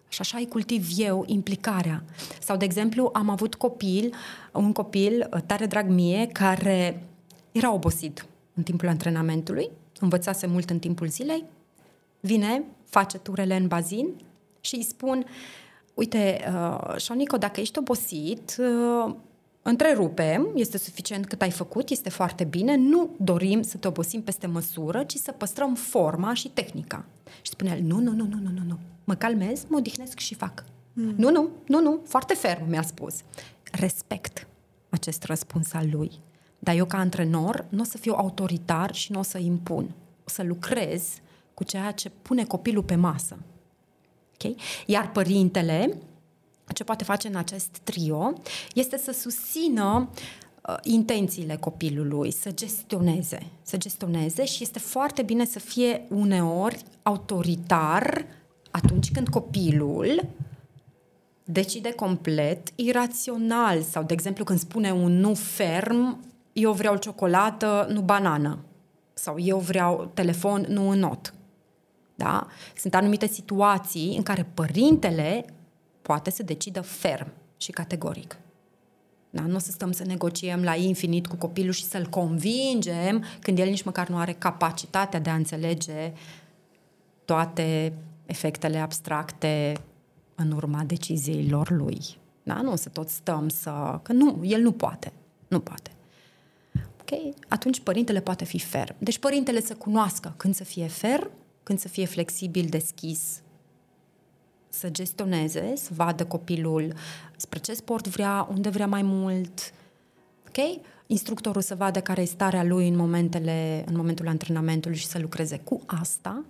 Și 0.09 0.21
așa 0.21 0.39
îi 0.39 0.49
cultiv 0.49 0.89
eu 0.97 1.25
implicarea. 1.27 2.05
Sau, 2.41 2.57
de 2.57 2.65
exemplu, 2.65 3.11
am 3.13 3.29
avut 3.29 3.55
copil, 3.55 4.15
un 4.53 4.73
copil 4.73 5.29
uh, 5.35 5.43
tare 5.47 5.67
drag 5.67 5.89
mie, 5.89 6.27
care 6.27 7.07
era 7.53 7.73
obosit 7.73 8.27
în 8.55 8.63
timpul 8.63 8.89
antrenamentului, 8.89 9.71
învățase 10.01 10.47
mult 10.47 10.71
în 10.71 10.79
timpul 10.79 11.09
zilei, 11.09 11.45
vine, 12.23 12.65
face 12.85 13.19
turele 13.19 13.57
în 13.57 13.67
bazin 13.67 14.09
și 14.61 14.75
îi 14.75 14.83
spun, 14.83 15.27
uite, 15.95 16.41
uh, 16.55 16.97
Șonico, 16.97 17.37
dacă 17.37 17.61
ești 17.61 17.79
obosit, 17.79 18.57
uh, 18.59 19.15
întrerupem, 19.63 20.49
este 20.55 20.79
suficient 20.79 21.27
cât 21.27 21.43
ai 21.43 21.51
făcut, 21.51 21.89
este 21.89 22.11
foarte 22.11 22.45
bine, 22.45 22.77
nu 22.77 23.11
dorim 23.19 23.63
să 23.63 23.77
te 23.77 23.89
obosim 23.89 24.23
peste 24.23 24.47
măsură, 24.47 25.05
ci 25.05 25.15
să 25.15 25.33
păstrăm 25.33 25.75
forma 25.75 26.35
și 26.35 26.49
tehnica. 26.49 27.05
Și 27.43 27.51
spunea 27.51 27.77
el, 27.77 27.83
nu, 27.83 27.99
nu, 27.99 28.13
nu, 28.13 28.25
nu, 28.25 28.39
nu, 28.43 28.51
nu, 28.51 28.63
nu, 28.67 28.79
mă 29.05 29.15
calmez, 29.15 29.65
mă 29.69 29.77
odihnesc 29.77 30.19
și 30.19 30.35
fac. 30.35 30.65
Mm. 30.93 31.15
Nu, 31.17 31.31
nu, 31.31 31.49
nu, 31.67 31.81
nu, 31.81 32.01
foarte 32.05 32.35
ferm 32.35 32.69
mi-a 32.69 32.83
spus. 32.83 33.15
Respect 33.73 34.47
acest 34.89 35.25
răspuns 35.25 35.73
al 35.73 35.89
lui. 35.93 36.11
Dar 36.59 36.75
eu 36.77 36.85
ca 36.85 36.99
antrenor 36.99 37.67
nu 37.69 37.81
o 37.81 37.85
să 37.85 37.99
fiu 37.99 38.15
autoritar 38.17 38.95
și 38.95 39.13
nu 39.13 39.19
o 39.19 39.23
să 39.23 39.39
impun. 39.39 39.95
O 40.25 40.29
să 40.29 40.43
lucrez 40.43 41.09
cu 41.55 41.65
ceea 41.65 41.91
ce 41.91 42.11
pune 42.23 42.45
copilul 42.45 42.83
pe 42.83 42.95
masă. 42.95 43.39
Okay? 44.35 44.57
Iar 44.87 45.11
părintele, 45.11 45.99
ce 46.73 46.85
poate 46.85 47.05
face 47.05 47.29
în 47.29 47.37
acest 47.37 47.79
trio, 47.83 48.33
este 48.75 48.99
să 48.99 49.13
susțină 49.13 50.09
uh, 50.69 50.77
intențiile 50.83 51.57
copilului, 51.57 52.31
să 52.31 52.51
gestioneze, 52.51 53.47
să 53.63 53.77
gestioneze 53.77 54.45
și 54.45 54.63
este 54.63 54.79
foarte 54.79 55.23
bine 55.23 55.45
să 55.45 55.59
fie 55.59 56.07
uneori 56.09 56.83
autoritar 57.03 58.27
atunci 58.71 59.13
când 59.13 59.29
copilul 59.29 60.29
decide 61.45 61.93
complet 61.93 62.69
irațional 62.75 63.83
sau, 63.83 64.03
de 64.03 64.13
exemplu, 64.13 64.45
când 64.45 64.59
spune 64.59 64.93
un 64.93 65.19
nu 65.19 65.35
ferm, 65.35 66.21
eu 66.53 66.73
vreau 66.73 66.97
ciocolată, 66.97 67.87
nu 67.91 68.01
banană. 68.01 68.59
Sau 69.15 69.39
eu 69.39 69.59
vreau 69.59 70.11
telefon, 70.15 70.67
nu 70.69 70.89
în 70.89 70.99
not. 70.99 71.35
Da? 72.23 72.47
Sunt 72.77 72.95
anumite 72.95 73.27
situații 73.27 74.17
în 74.17 74.23
care 74.23 74.47
părintele 74.55 75.45
poate 76.03 76.31
să 76.31 76.43
decidă 76.43 76.81
ferm 76.81 77.33
și 77.57 77.71
categoric. 77.71 78.37
Da? 79.31 79.43
Nu 79.43 79.55
o 79.55 79.59
să 79.59 79.71
stăm 79.71 79.93
să 79.93 80.05
negociem 80.05 80.63
la 80.63 80.75
infinit 80.75 81.27
cu 81.27 81.37
copilul 81.37 81.73
și 81.73 81.85
să-l 81.85 82.07
convingem 82.07 83.25
când 83.41 83.59
el 83.59 83.69
nici 83.69 83.83
măcar 83.83 84.09
nu 84.09 84.17
are 84.17 84.33
capacitatea 84.33 85.21
de 85.21 85.31
a 85.31 85.35
înțelege 85.35 86.13
toate 87.25 87.93
efectele 88.27 88.79
abstracte 88.79 89.77
în 90.35 90.51
urma 90.51 90.83
deciziilor 90.87 91.71
lui. 91.71 92.01
Da? 92.43 92.61
Nu 92.61 92.73
o 92.73 92.77
să 92.77 92.89
tot 92.89 93.09
stăm 93.09 93.49
să... 93.49 93.99
Că 94.03 94.13
nu, 94.13 94.41
el 94.43 94.61
nu 94.61 94.73
poate. 94.73 95.13
Nu 95.49 95.61
poate. 95.61 95.91
Ok? 97.01 97.35
Atunci 97.49 97.81
părintele 97.81 98.21
poate 98.21 98.45
fi 98.45 98.59
ferm. 98.59 98.95
Deci 98.99 99.19
părintele 99.19 99.61
să 99.61 99.75
cunoască 99.75 100.35
când 100.37 100.55
să 100.55 100.65
fie 100.65 100.87
ferm, 100.87 101.31
când 101.63 101.79
să 101.79 101.89
fie 101.89 102.07
flexibil, 102.07 102.67
deschis, 102.69 103.41
să 104.69 104.89
gestioneze, 104.89 105.73
să 105.77 105.91
vadă 105.95 106.25
copilul 106.25 106.95
spre 107.37 107.59
ce 107.59 107.75
sport 107.75 108.09
vrea, 108.09 108.49
unde 108.51 108.69
vrea 108.69 108.87
mai 108.87 109.03
mult. 109.03 109.73
Ok? 110.49 110.81
Instructorul 111.07 111.63
să 111.63 111.75
vadă 111.75 112.01
care 112.01 112.21
e 112.21 112.25
starea 112.25 112.65
lui 112.65 112.89
în, 112.89 112.97
momentele, 112.97 113.85
în 113.87 113.97
momentul 113.97 114.29
antrenamentului 114.29 114.97
și 114.97 115.07
să 115.07 115.19
lucreze 115.19 115.59
cu 115.59 115.81
asta 115.87 116.45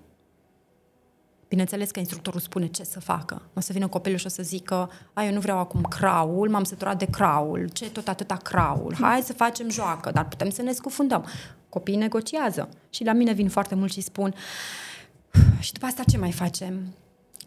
Bineînțeles 1.53 1.91
că 1.91 1.99
instructorul 1.99 2.41
spune 2.41 2.67
ce 2.67 2.85
să 2.85 3.01
facă. 3.01 3.43
O 3.55 3.61
să 3.61 3.73
vină 3.73 3.89
copilul 3.89 4.19
și 4.19 4.27
o 4.27 4.29
să 4.29 4.43
zică, 4.43 4.91
a, 5.13 5.25
eu 5.25 5.33
nu 5.33 5.41
vreau 5.41 5.59
acum 5.59 5.83
craul, 5.83 6.49
m-am 6.49 6.65
săturat 6.65 6.99
de 6.99 7.05
craul, 7.05 7.69
ce 7.73 7.91
tot 7.91 8.09
atâta 8.09 8.37
craul, 8.37 8.95
hai 9.01 9.23
să 9.23 9.33
facem 9.33 9.71
joacă, 9.71 10.11
dar 10.11 10.29
putem 10.29 10.51
să 10.51 10.63
ne 10.63 10.73
scufundăm. 10.73 11.27
Copiii 11.69 11.97
negociază. 11.97 12.69
Și 12.91 13.05
la 13.05 13.13
mine 13.13 13.33
vin 13.33 13.49
foarte 13.49 13.75
mult 13.75 13.93
și 13.93 14.01
spun, 14.01 14.35
și 15.63 15.73
după 15.73 15.87
asta 15.87 16.03
ce 16.03 16.19
mai 16.19 16.33
facem? 16.33 16.95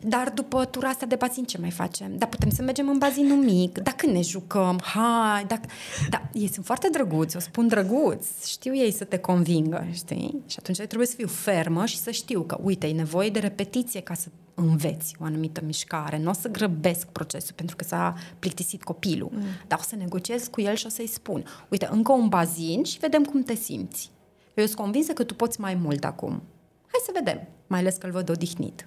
Dar 0.02 0.30
după 0.30 0.66
tura 0.66 0.88
asta 0.88 1.06
de 1.06 1.16
bazin 1.16 1.44
ce 1.44 1.58
mai 1.58 1.72
facem? 1.72 2.18
Dar 2.18 2.30
putem 2.30 2.50
să 2.50 2.62
mergem 2.62 2.90
în 2.90 2.98
bazinul 2.98 3.44
mic? 3.44 3.78
Dar 3.78 3.94
când 3.94 4.14
ne 4.14 4.22
jucăm? 4.22 4.80
Hai, 4.84 5.46
dacă... 5.46 5.68
Da, 6.10 6.22
ei 6.34 6.50
sunt 6.54 6.66
foarte 6.66 6.90
drăguți, 6.92 7.36
o 7.36 7.40
spun 7.40 7.68
drăguți. 7.68 8.50
Știu 8.50 8.76
ei 8.76 8.92
să 8.92 9.04
te 9.04 9.18
convingă, 9.18 9.88
știi? 9.94 10.44
Și 10.48 10.56
atunci 10.60 10.78
trebuie 10.78 11.08
să 11.08 11.16
fiu 11.16 11.28
fermă 11.28 11.86
și 11.86 11.98
să 11.98 12.12
știu 12.12 12.42
că, 12.42 12.58
uite, 12.62 12.88
e 12.88 12.94
nevoie 12.94 13.30
de 13.30 13.40
repetiție 13.40 14.02
ca 14.02 14.14
să 14.14 14.28
înveți 14.54 15.16
o 15.20 15.24
anumită 15.24 15.62
mișcare. 15.66 16.18
Nu 16.18 16.30
o 16.30 16.34
să 16.34 16.48
grăbesc 16.48 17.08
procesul 17.08 17.54
pentru 17.56 17.76
că 17.76 17.84
s-a 17.84 18.14
plictisit 18.40 18.84
copilul. 18.84 19.30
Mm. 19.32 19.42
Dar 19.68 19.80
o 19.80 19.84
să 19.88 19.96
negociez 19.96 20.48
cu 20.48 20.62
el 20.62 20.76
și 20.76 20.86
o 20.86 20.90
să-i 20.90 21.08
spun, 21.08 21.46
uite, 21.70 21.88
încă 21.92 22.12
un 22.12 22.28
bazin 22.28 22.84
și 22.84 23.00
vedem 23.00 23.24
cum 23.24 23.44
te 23.44 23.56
simți. 23.56 24.12
Eu 24.54 24.66
sunt 24.66 24.78
convinsă 24.78 25.14
că 25.14 25.24
tu 25.24 25.34
poți 25.34 25.60
mai 25.60 25.76
mult 25.76 26.04
acum. 26.04 26.42
Hai 26.88 27.02
să 27.06 27.12
vedem, 27.14 27.48
mai 27.68 27.80
ales 27.80 27.96
că 27.96 28.06
îl 28.06 28.12
văd 28.12 28.30
odihnit. 28.30 28.86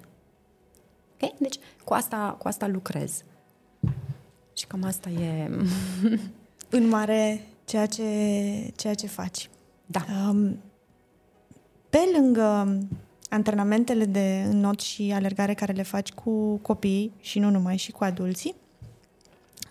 Okay? 1.13 1.35
Deci 1.39 1.55
cu 1.83 1.93
asta, 1.93 2.35
cu 2.39 2.47
asta 2.47 2.67
lucrez. 2.67 3.23
Și 4.53 4.67
cam 4.67 4.83
asta 4.83 5.09
e... 5.09 5.49
în 6.77 6.87
mare 6.87 7.47
ceea 7.65 7.85
ce, 7.85 8.03
ceea 8.75 8.93
ce 8.93 9.07
faci. 9.07 9.49
Da. 9.85 10.05
Um, 10.29 10.57
pe 11.89 11.99
lângă 12.15 12.77
antrenamentele 13.29 14.05
de 14.05 14.49
not 14.51 14.79
și 14.79 15.11
alergare 15.15 15.53
care 15.53 15.73
le 15.73 15.83
faci 15.83 16.11
cu 16.11 16.55
copii 16.55 17.13
și 17.19 17.39
nu 17.39 17.49
numai, 17.49 17.77
și 17.77 17.91
cu 17.91 18.03
adulții, 18.03 18.55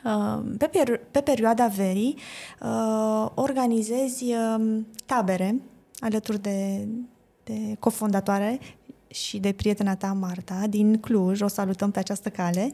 uh, 0.04 0.44
pe, 0.58 0.66
per- 0.66 1.00
pe 1.10 1.20
perioada 1.20 1.66
verii 1.66 2.16
uh, 2.62 3.30
organizezi 3.34 4.24
uh, 4.24 4.80
tabere 5.06 5.60
alături 5.98 6.42
de, 6.42 6.88
de 7.44 7.76
cofondatoare 7.78 8.58
și 9.08 9.38
de 9.38 9.52
prietena 9.52 9.96
ta, 9.96 10.12
Marta, 10.12 10.66
din 10.68 11.00
Cluj, 11.00 11.40
o 11.40 11.48
salutăm 11.48 11.90
pe 11.90 11.98
această 11.98 12.28
cale, 12.28 12.70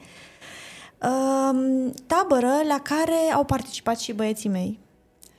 um, 1.03 1.93
tabără 2.07 2.53
la 2.69 2.81
care 2.83 3.33
au 3.35 3.45
participat 3.45 3.99
și 3.99 4.13
băieții 4.13 4.49
mei. 4.49 4.79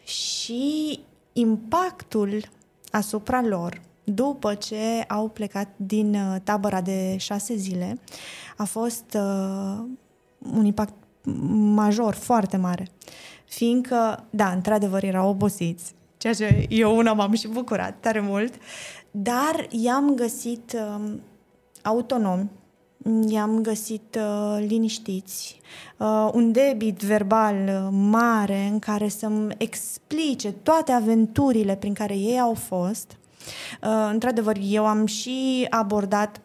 Și 0.04 1.00
impactul 1.34 2.50
asupra 2.92 3.42
lor, 3.42 3.82
după 4.04 4.54
ce 4.54 5.04
au 5.08 5.30
plecat 5.30 5.68
din 5.76 6.16
uh, 6.16 6.36
tabăra 6.44 6.82
de 6.82 7.18
șase 7.18 7.56
zile, 7.56 8.00
a 8.58 8.64
fost 8.64 9.06
uh, 9.14 9.84
un 10.54 10.66
impact 10.66 10.94
major, 11.76 12.14
foarte 12.14 12.58
mare. 12.58 12.88
Fiindcă, 13.46 14.24
da, 14.30 14.52
într-adevăr 14.52 15.04
erau 15.04 15.30
obosiți, 15.30 15.94
ceea 16.18 16.34
ce 16.34 16.66
eu 16.70 16.98
una 16.98 17.14
m-am 17.14 17.34
și 17.34 17.48
bucurat 17.48 18.00
tare 18.00 18.20
mult, 18.20 18.54
dar 19.18 19.68
i-am 19.70 20.16
găsit 20.16 20.74
uh, 20.74 21.12
autonomi, 21.82 22.50
i-am 23.28 23.62
găsit 23.62 24.18
uh, 24.20 24.66
liniștiți, 24.68 25.60
uh, 25.98 26.30
un 26.34 26.52
debit 26.52 27.02
verbal 27.02 27.56
uh, 27.56 27.88
mare 27.92 28.68
în 28.72 28.80
care 28.80 29.08
să-mi 29.08 29.56
explice 29.58 30.52
toate 30.52 30.92
aventurile 30.92 31.76
prin 31.76 31.94
care 31.94 32.16
ei 32.16 32.40
au 32.40 32.54
fost. 32.54 33.18
Uh, 33.84 34.10
într-adevăr, 34.12 34.58
eu 34.62 34.86
am 34.86 35.06
și 35.06 35.68
abordat, 35.70 36.42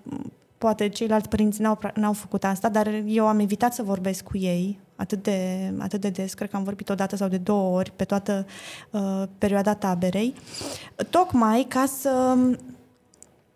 poate 0.58 0.88
ceilalți 0.88 1.28
părinți 1.28 1.60
n-au, 1.60 1.78
n-au 1.94 2.12
făcut 2.12 2.44
asta, 2.44 2.68
dar 2.68 3.02
eu 3.06 3.26
am 3.26 3.38
evitat 3.38 3.74
să 3.74 3.82
vorbesc 3.82 4.24
cu 4.24 4.36
ei 4.36 4.78
atât 5.00 5.22
de, 5.22 5.72
atât 5.78 6.00
de 6.00 6.08
des, 6.08 6.34
cred 6.34 6.50
că 6.50 6.56
am 6.56 6.62
vorbit 6.62 6.88
o 6.88 6.94
dată 6.94 7.16
sau 7.16 7.28
de 7.28 7.36
două 7.36 7.76
ori 7.76 7.92
pe 7.96 8.04
toată 8.04 8.46
uh, 8.90 9.22
perioada 9.38 9.74
taberei, 9.74 10.34
tocmai 11.10 11.66
ca 11.68 11.84
să 12.00 12.36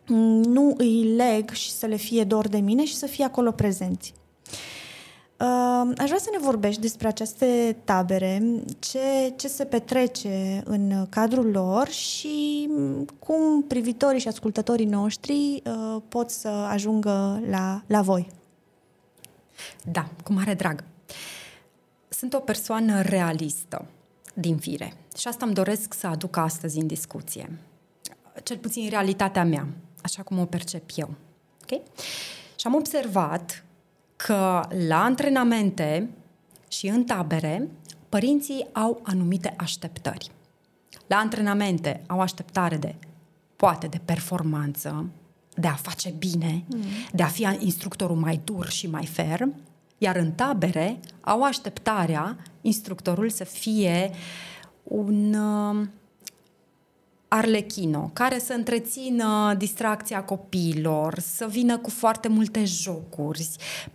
mm, 0.07 0.43
nu 0.43 0.75
îi 0.77 1.15
leg 1.17 1.51
și 1.51 1.71
să 1.71 1.87
le 1.87 1.97
fie 1.97 2.25
dor 2.25 2.49
de 2.49 2.59
mine 2.59 2.85
și 2.85 2.95
să 2.95 3.07
fie 3.07 3.25
acolo 3.25 3.51
prezenți. 3.51 4.15
Uh, 5.41 5.91
aș 5.97 6.07
vrea 6.07 6.19
să 6.19 6.29
ne 6.33 6.45
vorbești 6.45 6.81
despre 6.81 7.09
aceste 7.09 7.77
tabere, 7.85 8.43
ce, 8.79 9.33
ce 9.37 9.49
se 9.49 9.65
petrece 9.65 10.63
în 10.65 11.07
cadrul 11.09 11.51
lor 11.51 11.89
și 11.89 12.69
cum 13.19 13.63
privitorii 13.63 14.21
și 14.21 14.29
ascultătorii 14.29 14.87
noștri 14.87 15.63
uh, 15.67 16.03
pot 16.09 16.31
să 16.31 16.49
ajungă 16.49 17.41
la, 17.51 17.83
la 17.87 18.03
voi. 18.03 18.31
Da, 19.93 20.09
cu 20.25 20.33
mare 20.33 20.55
drag. 20.55 20.85
Sunt 22.25 22.37
o 22.37 22.45
persoană 22.45 23.03
realistă 23.03 23.85
din 24.35 24.57
fire 24.57 24.93
și 25.17 25.29
asta 25.29 25.45
îmi 25.45 25.55
doresc 25.55 25.95
să 25.95 26.07
aduc 26.07 26.37
astăzi 26.37 26.79
în 26.79 26.87
discuție. 26.87 27.59
Cel 28.43 28.57
puțin 28.57 28.89
realitatea 28.89 29.45
mea, 29.45 29.67
așa 30.03 30.23
cum 30.23 30.39
o 30.39 30.45
percep 30.45 30.91
eu. 30.95 31.15
Okay? 31.63 31.83
Și 32.57 32.67
am 32.67 32.75
observat 32.75 33.65
că 34.17 34.61
la 34.89 35.03
antrenamente 35.03 36.11
și 36.69 36.87
în 36.87 37.05
tabere, 37.05 37.69
părinții 38.09 38.67
au 38.73 39.01
anumite 39.03 39.55
așteptări. 39.57 40.31
La 41.07 41.17
antrenamente 41.17 42.03
au 42.07 42.21
așteptare 42.21 42.77
de, 42.77 42.95
poate, 43.57 43.87
de 43.87 44.01
performanță, 44.05 45.07
de 45.55 45.67
a 45.67 45.75
face 45.75 46.15
bine, 46.19 46.65
mm. 46.67 46.83
de 47.13 47.23
a 47.23 47.29
fi 47.29 47.57
instructorul 47.59 48.17
mai 48.17 48.41
dur 48.45 48.69
și 48.69 48.87
mai 48.87 49.07
ferm, 49.07 49.55
iar 49.99 50.17
în 50.17 50.33
tabere 50.33 51.01
au 51.21 51.43
așteptarea 51.43 52.37
instructorul 52.61 53.31
să 53.31 53.45
fie 53.45 54.11
un 54.83 55.35
uh, 55.35 55.87
arlechino, 57.29 58.11
care 58.13 58.39
să 58.39 58.53
întrețină 58.53 59.55
distracția 59.59 60.25
copiilor, 60.25 61.19
să 61.19 61.47
vină 61.47 61.79
cu 61.79 61.91
foarte 61.91 62.29
multe 62.29 62.65
jocuri, 62.65 63.49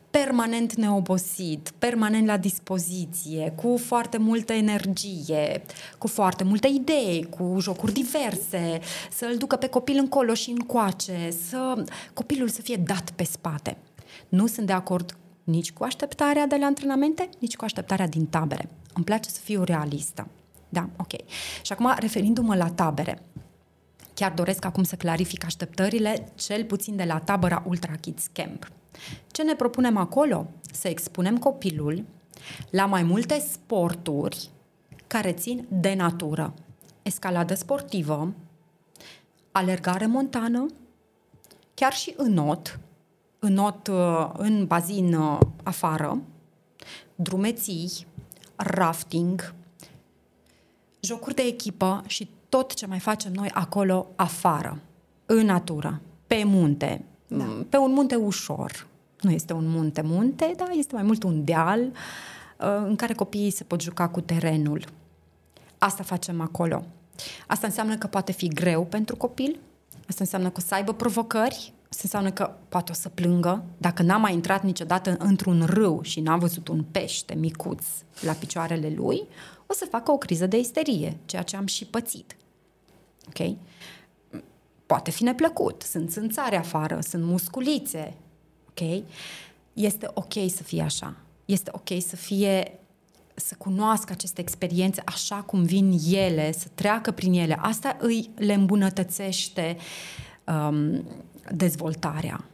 permanent 0.09 0.73
neobosit, 0.73 1.71
permanent 1.77 2.25
la 2.25 2.37
dispoziție, 2.37 3.53
cu 3.55 3.77
foarte 3.77 4.17
multă 4.17 4.53
energie, 4.53 5.61
cu 5.97 6.07
foarte 6.07 6.43
multe 6.43 6.67
idei, 6.67 7.27
cu 7.29 7.57
jocuri 7.59 7.93
diverse, 7.93 8.79
să 9.11 9.25
îl 9.31 9.37
ducă 9.37 9.55
pe 9.55 9.67
copil 9.67 9.97
încolo 9.97 10.33
și 10.33 10.49
încoace, 10.49 11.29
să 11.49 11.83
copilul 12.13 12.47
să 12.47 12.61
fie 12.61 12.75
dat 12.75 13.11
pe 13.11 13.23
spate. 13.23 13.77
Nu 14.29 14.47
sunt 14.47 14.65
de 14.65 14.73
acord 14.73 15.17
nici 15.49 15.71
cu 15.71 15.83
așteptarea 15.83 16.47
de 16.47 16.55
la 16.55 16.65
antrenamente, 16.65 17.29
nici 17.39 17.55
cu 17.55 17.63
așteptarea 17.63 18.07
din 18.07 18.25
tabere. 18.25 18.69
Îmi 18.93 19.05
place 19.05 19.29
să 19.29 19.39
fiu 19.39 19.63
realistă. 19.63 20.27
Da, 20.69 20.89
ok. 20.97 21.11
Și 21.61 21.71
acum, 21.71 21.93
referindu-mă 21.99 22.55
la 22.55 22.69
tabere, 22.69 23.21
chiar 24.13 24.31
doresc 24.31 24.65
acum 24.65 24.83
să 24.83 24.95
clarific 24.95 25.45
așteptările, 25.45 26.31
cel 26.35 26.65
puțin 26.65 26.95
de 26.95 27.03
la 27.03 27.19
tabăra 27.19 27.63
Ultra 27.67 27.93
Kids 27.93 28.27
Camp. 28.31 28.71
Ce 29.31 29.43
ne 29.43 29.55
propunem 29.55 29.97
acolo? 29.97 30.47
Să 30.71 30.87
expunem 30.87 31.37
copilul 31.37 32.03
la 32.69 32.85
mai 32.85 33.03
multe 33.03 33.39
sporturi 33.51 34.49
care 35.07 35.31
țin 35.31 35.65
de 35.69 35.93
natură. 35.93 36.53
Escaladă 37.01 37.53
sportivă, 37.53 38.33
alergare 39.51 40.05
montană, 40.05 40.65
chiar 41.73 41.93
și 41.93 42.13
not, 43.39 43.51
not 43.51 43.87
uh, 43.87 44.29
în 44.37 44.65
bazin 44.65 45.13
uh, 45.13 45.39
afară, 45.63 46.21
drumeții, 47.15 48.07
rafting, 48.55 49.53
jocuri 50.99 51.35
de 51.35 51.41
echipă 51.41 52.03
și 52.07 52.29
tot 52.49 52.73
ce 52.73 52.85
mai 52.85 52.99
facem 52.99 53.31
noi 53.31 53.49
acolo 53.53 54.07
afară, 54.15 54.79
în 55.25 55.45
natură, 55.45 56.01
pe 56.27 56.43
munte, 56.45 57.05
da. 57.27 57.45
pe 57.69 57.77
un 57.77 57.91
munte 57.91 58.15
ușor. 58.15 58.87
Nu 59.21 59.31
este 59.31 59.53
un 59.53 59.67
munte-munte, 59.67 60.53
dar 60.57 60.69
este 60.73 60.95
mai 60.95 61.03
mult 61.03 61.23
un 61.23 61.43
deal 61.43 61.79
uh, 61.81 61.91
în 62.85 62.95
care 62.95 63.13
copiii 63.13 63.51
se 63.51 63.63
pot 63.63 63.81
juca 63.81 64.07
cu 64.07 64.21
terenul. 64.21 64.85
Asta 65.77 66.03
facem 66.03 66.41
acolo. 66.41 66.83
Asta 67.47 67.67
înseamnă 67.67 67.97
că 67.97 68.07
poate 68.07 68.31
fi 68.31 68.47
greu 68.47 68.85
pentru 68.85 69.15
copil, 69.15 69.59
asta 70.07 70.23
înseamnă 70.23 70.47
că 70.49 70.55
o 70.57 70.65
să 70.67 70.73
aibă 70.73 70.93
provocări, 70.93 71.73
asta 72.01 72.17
înseamnă 72.17 72.31
că 72.31 72.55
poate 72.69 72.91
o 72.91 72.95
să 72.95 73.09
plângă. 73.09 73.63
Dacă 73.77 74.03
n-a 74.03 74.17
mai 74.17 74.33
intrat 74.33 74.63
niciodată 74.63 75.15
într-un 75.19 75.65
râu 75.65 76.01
și 76.01 76.19
n-a 76.19 76.37
văzut 76.37 76.67
un 76.67 76.83
pește 76.91 77.33
micuț 77.33 77.85
la 78.21 78.33
picioarele 78.33 78.93
lui, 78.95 79.23
o 79.65 79.73
să 79.73 79.87
facă 79.89 80.11
o 80.11 80.17
criză 80.17 80.47
de 80.47 80.57
isterie, 80.57 81.17
ceea 81.25 81.41
ce 81.41 81.55
am 81.55 81.65
și 81.65 81.85
pățit. 81.85 82.35
Ok? 83.27 83.55
Poate 84.85 85.11
fi 85.11 85.23
neplăcut, 85.23 85.81
sunt 85.81 86.11
țânțare 86.11 86.57
afară, 86.57 86.99
sunt 86.99 87.23
musculițe, 87.23 88.13
ok? 88.69 89.03
Este 89.73 90.09
ok 90.13 90.33
să 90.33 90.63
fie 90.63 90.81
așa. 90.81 91.15
Este 91.45 91.71
ok 91.73 92.01
să 92.01 92.15
fie 92.15 92.79
să 93.35 93.55
cunoască 93.57 94.11
aceste 94.11 94.41
experiențe 94.41 95.01
așa 95.05 95.35
cum 95.35 95.63
vin 95.63 95.99
ele, 96.11 96.51
să 96.51 96.67
treacă 96.73 97.11
prin 97.11 97.33
ele. 97.33 97.57
Asta 97.61 97.97
îi 97.99 98.29
le 98.35 98.53
îmbunătățește 98.53 99.77
um, 100.45 101.03
dezvoltarea. 101.55 102.45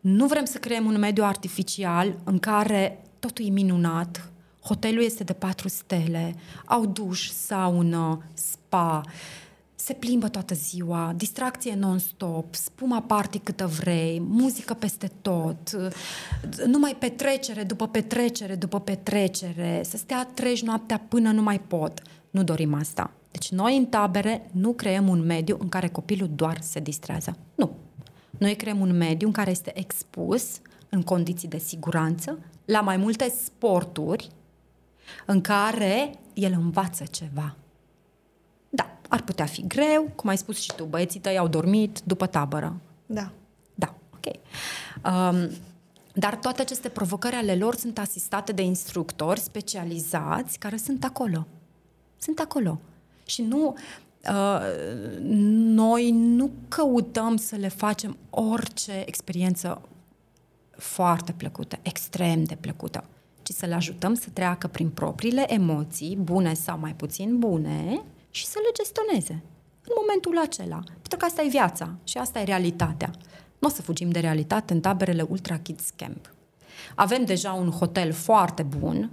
Nu 0.00 0.26
vrem 0.26 0.44
să 0.44 0.58
creăm 0.58 0.86
un 0.86 0.98
mediu 0.98 1.24
artificial 1.24 2.18
în 2.24 2.38
care 2.38 3.02
totul 3.18 3.46
e 3.46 3.50
minunat, 3.50 4.30
hotelul 4.60 5.02
este 5.02 5.24
de 5.24 5.32
patru 5.32 5.68
stele, 5.68 6.34
au 6.64 6.86
duș, 6.86 7.28
saună, 7.28 8.22
spa, 8.34 9.02
uh, 9.06 9.12
se 9.84 9.92
plimbă 9.92 10.28
toată 10.28 10.54
ziua, 10.54 11.12
distracție 11.16 11.74
non-stop, 11.74 12.54
spuma 12.54 13.00
party 13.00 13.38
câtă 13.38 13.66
vrei, 13.66 14.22
muzică 14.28 14.74
peste 14.74 15.10
tot, 15.20 15.70
numai 16.66 16.96
petrecere 16.98 17.62
după 17.62 17.88
petrecere 17.88 18.54
după 18.54 18.80
petrecere, 18.80 19.82
să 19.84 19.96
stea 19.96 20.30
treci 20.34 20.62
noaptea 20.62 21.04
până 21.08 21.30
nu 21.30 21.42
mai 21.42 21.60
pot. 21.60 22.02
Nu 22.30 22.42
dorim 22.42 22.74
asta. 22.74 23.10
Deci 23.30 23.50
noi 23.50 23.76
în 23.76 23.86
tabere 23.86 24.50
nu 24.52 24.72
creăm 24.72 25.08
un 25.08 25.20
mediu 25.26 25.56
în 25.60 25.68
care 25.68 25.88
copilul 25.88 26.30
doar 26.34 26.60
se 26.60 26.80
distrează. 26.80 27.36
Nu. 27.54 27.76
Noi 28.44 28.56
creăm 28.56 28.80
un 28.80 28.96
mediu 28.96 29.26
în 29.26 29.32
care 29.32 29.50
este 29.50 29.78
expus 29.78 30.60
în 30.88 31.02
condiții 31.02 31.48
de 31.48 31.58
siguranță 31.58 32.38
la 32.64 32.80
mai 32.80 32.96
multe 32.96 33.34
sporturi 33.44 34.30
în 35.26 35.40
care 35.40 36.10
el 36.34 36.52
învață 36.52 37.04
ceva 37.10 37.56
ar 39.08 39.22
putea 39.22 39.46
fi 39.46 39.66
greu, 39.66 40.10
cum 40.14 40.28
ai 40.28 40.36
spus 40.38 40.60
și 40.60 40.72
tu, 40.76 40.84
băieții 40.84 41.20
tăi 41.20 41.38
au 41.38 41.48
dormit 41.48 42.00
după 42.04 42.26
tabără. 42.26 42.80
Da. 43.06 43.30
Da, 43.74 43.94
ok. 44.14 44.34
Um, 45.04 45.50
dar 46.14 46.36
toate 46.36 46.60
aceste 46.60 46.88
provocări 46.88 47.34
ale 47.34 47.54
lor 47.54 47.74
sunt 47.74 47.98
asistate 47.98 48.52
de 48.52 48.62
instructori 48.62 49.40
specializați 49.40 50.58
care 50.58 50.76
sunt 50.76 51.04
acolo. 51.04 51.46
Sunt 52.18 52.38
acolo. 52.38 52.80
Și 53.26 53.42
nu, 53.42 53.66
uh, 53.66 54.03
noi 55.74 56.10
nu 56.10 56.50
căutăm 56.68 57.36
să 57.36 57.56
le 57.56 57.68
facem 57.68 58.16
orice 58.30 59.02
experiență 59.06 59.82
foarte 60.76 61.32
plăcută, 61.32 61.78
extrem 61.82 62.44
de 62.44 62.56
plăcută, 62.60 63.04
ci 63.42 63.50
să 63.50 63.66
le 63.66 63.74
ajutăm 63.74 64.14
să 64.14 64.28
treacă 64.32 64.66
prin 64.66 64.88
propriile 64.88 65.52
emoții, 65.52 66.16
bune 66.16 66.54
sau 66.54 66.78
mai 66.78 66.94
puțin 66.94 67.38
bune, 67.38 68.02
și 68.30 68.46
să 68.46 68.58
le 68.62 68.70
gestioneze 68.74 69.42
în 69.84 69.94
momentul 70.00 70.38
acela. 70.38 70.82
Pentru 70.86 71.18
că 71.18 71.24
asta 71.24 71.42
e 71.42 71.48
viața 71.48 71.94
și 72.04 72.18
asta 72.18 72.40
e 72.40 72.44
realitatea. 72.44 73.10
Nu 73.58 73.68
o 73.68 73.70
să 73.70 73.82
fugim 73.82 74.10
de 74.10 74.18
realitate 74.18 74.72
în 74.72 74.80
taberele 74.80 75.26
Ultra 75.28 75.58
Kids 75.58 75.90
Camp. 75.96 76.32
Avem 76.94 77.24
deja 77.24 77.52
un 77.52 77.70
hotel 77.70 78.12
foarte 78.12 78.62
bun, 78.62 79.10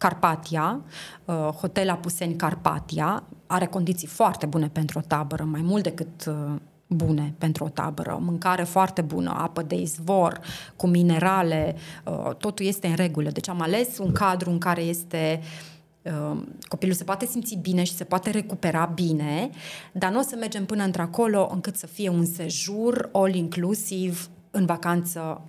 Carpatia, 0.00 0.80
uh, 1.24 1.34
Hotel 1.34 1.90
Apuseni 1.90 2.36
Carpatia, 2.36 3.22
are 3.46 3.66
condiții 3.66 4.08
foarte 4.08 4.46
bune 4.46 4.68
pentru 4.68 4.98
o 4.98 5.02
tabără, 5.06 5.44
mai 5.44 5.60
mult 5.62 5.82
decât 5.82 6.24
uh, 6.26 6.54
bune 6.86 7.34
pentru 7.38 7.64
o 7.64 7.68
tabără, 7.68 8.18
mâncare 8.20 8.62
foarte 8.62 9.02
bună, 9.02 9.34
apă 9.36 9.62
de 9.62 9.74
izvor, 9.74 10.40
cu 10.76 10.86
minerale, 10.86 11.76
uh, 12.04 12.34
totul 12.34 12.66
este 12.66 12.86
în 12.86 12.94
regulă. 12.94 13.30
Deci 13.30 13.48
am 13.48 13.60
ales 13.60 13.98
un 13.98 14.12
cadru 14.12 14.50
în 14.50 14.58
care 14.58 14.80
este 14.80 15.40
uh, 15.42 15.70
Ehm, 16.02 16.58
copilul 16.68 16.94
se 16.94 17.04
poate 17.04 17.26
simți 17.26 17.54
bine 17.54 17.84
și 17.84 17.94
se 17.94 18.04
poate 18.04 18.30
recupera 18.30 18.84
bine, 18.84 19.50
dar 19.92 20.12
nu 20.12 20.18
o 20.18 20.22
să 20.22 20.36
mergem 20.36 20.64
până 20.64 20.84
într-acolo 20.84 21.48
încât 21.52 21.76
să 21.76 21.86
fie 21.86 22.08
un 22.08 22.24
sejur 22.24 23.08
all-inclusiv 23.12 24.28
în 24.50 24.66
vacanță 24.66 25.40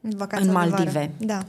în, 0.00 0.12
vacanță 0.16 0.46
în 0.46 0.52
Maldive. 0.52 1.10
Da. 1.18 1.44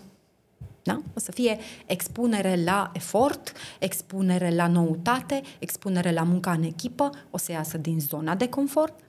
Da? 0.85 1.01
O 1.15 1.19
să 1.19 1.31
fie 1.31 1.57
expunere 1.85 2.63
la 2.63 2.91
efort, 2.93 3.53
expunere 3.79 4.55
la 4.55 4.67
noutate, 4.67 5.41
expunere 5.59 6.11
la 6.11 6.23
munca 6.23 6.51
în 6.51 6.63
echipă, 6.63 7.09
o 7.29 7.37
să 7.37 7.51
iasă 7.51 7.77
din 7.77 7.99
zona 7.99 8.35
de 8.35 8.49
confort. 8.49 8.99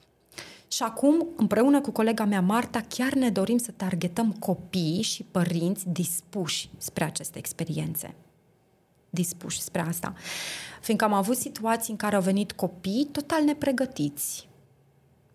Și 0.67 0.83
acum, 0.83 1.27
împreună 1.35 1.81
cu 1.81 1.91
colega 1.91 2.25
mea 2.25 2.41
Marta, 2.41 2.81
chiar 2.87 3.13
ne 3.13 3.29
dorim 3.29 3.57
să 3.57 3.71
targetăm 3.71 4.31
copii 4.31 5.01
și 5.01 5.23
părinți 5.31 5.89
dispuși 5.89 6.69
spre 6.77 7.03
aceste 7.03 7.37
experiențe 7.37 8.15
dispuși 9.09 9.61
spre 9.61 9.81
asta. 9.81 10.13
Fiindcă 10.81 11.05
am 11.05 11.13
avut 11.13 11.37
situații 11.37 11.91
în 11.91 11.97
care 11.97 12.15
au 12.15 12.21
venit 12.21 12.51
copii 12.51 13.09
total 13.11 13.43
nepregătiți, 13.43 14.49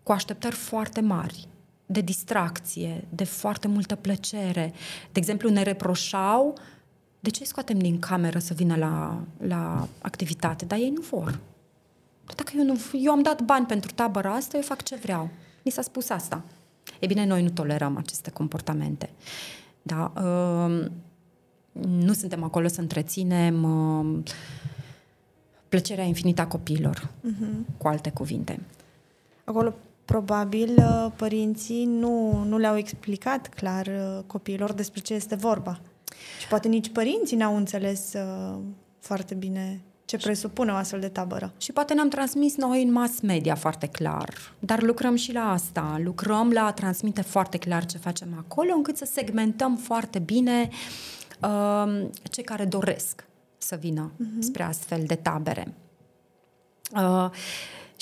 cu 0.03 0.11
așteptări 0.11 0.55
foarte 0.55 1.01
mari, 1.01 1.47
de 1.93 2.01
distracție, 2.01 3.07
de 3.09 3.23
foarte 3.23 3.67
multă 3.67 3.95
plăcere. 3.95 4.73
De 5.11 5.19
exemplu, 5.19 5.49
ne 5.49 5.61
reproșau 5.61 6.57
de 7.19 7.29
ce 7.29 7.43
scoatem 7.43 7.79
din 7.79 7.99
cameră 7.99 8.39
să 8.39 8.53
vină 8.53 8.75
la, 8.75 9.21
la 9.37 9.87
activitate, 10.01 10.65
dar 10.65 10.77
ei 10.77 10.89
nu 10.89 11.01
vor. 11.01 11.39
Dacă 12.35 12.51
eu, 12.57 12.63
nu, 12.63 12.77
eu 12.93 13.11
am 13.11 13.21
dat 13.21 13.41
bani 13.41 13.65
pentru 13.65 13.91
tabăra 13.91 14.33
asta, 14.33 14.57
eu 14.57 14.63
fac 14.63 14.81
ce 14.83 14.95
vreau. 14.95 15.29
Ni 15.61 15.71
s-a 15.71 15.81
spus 15.81 16.09
asta. 16.09 16.43
E 16.99 17.05
bine, 17.05 17.25
noi 17.25 17.43
nu 17.43 17.49
tolerăm 17.49 17.97
aceste 17.97 18.29
comportamente. 18.29 19.09
Da, 19.81 20.11
uh, 20.15 20.85
nu 21.87 22.13
suntem 22.13 22.43
acolo 22.43 22.67
să 22.67 22.81
întreținem 22.81 23.63
uh, 23.63 24.31
plăcerea 25.69 26.03
infinită 26.03 26.41
a 26.41 26.47
copiilor, 26.47 27.09
uh-huh. 27.09 27.77
cu 27.77 27.87
alte 27.87 28.11
cuvinte. 28.11 28.59
Acolo, 29.43 29.73
probabil, 30.05 30.75
uh, 30.77 31.11
părinții 31.15 31.85
nu, 31.85 32.43
nu 32.47 32.57
le-au 32.57 32.77
explicat 32.77 33.47
clar 33.47 33.87
uh, 33.87 34.23
copiilor 34.27 34.73
despre 34.73 34.99
ce 35.01 35.13
este 35.13 35.35
vorba. 35.35 35.79
Și 36.39 36.47
poate 36.47 36.67
nici 36.67 36.89
părinții 36.89 37.37
n-au 37.37 37.55
înțeles 37.55 38.13
uh, 38.13 38.59
foarte 38.99 39.33
bine 39.33 39.81
ce 40.05 40.17
presupune 40.17 40.71
o 40.71 40.75
astfel 40.75 40.99
de 40.99 41.07
tabără. 41.07 41.53
Și 41.57 41.71
poate 41.71 41.93
ne-am 41.93 42.09
transmis 42.09 42.55
noi 42.55 42.83
în 42.83 42.91
mass 42.91 43.19
media 43.19 43.55
foarte 43.55 43.87
clar, 43.87 44.33
dar 44.59 44.81
lucrăm 44.81 45.15
și 45.15 45.33
la 45.33 45.51
asta. 45.51 45.99
Lucrăm 46.03 46.51
la 46.51 46.65
a 46.65 46.71
transmite 46.71 47.21
foarte 47.21 47.57
clar 47.57 47.85
ce 47.85 47.97
facem 47.97 48.27
acolo, 48.37 48.73
încât 48.73 48.97
să 48.97 49.05
segmentăm 49.05 49.75
foarte 49.75 50.19
bine 50.19 50.69
uh, 51.41 52.05
cei 52.23 52.43
care 52.43 52.65
doresc 52.65 53.25
să 53.57 53.75
vină 53.75 54.11
uh-huh. 54.11 54.39
spre 54.39 54.63
astfel 54.63 55.03
de 55.05 55.15
tabere. 55.15 55.73
Uh, 56.95 57.29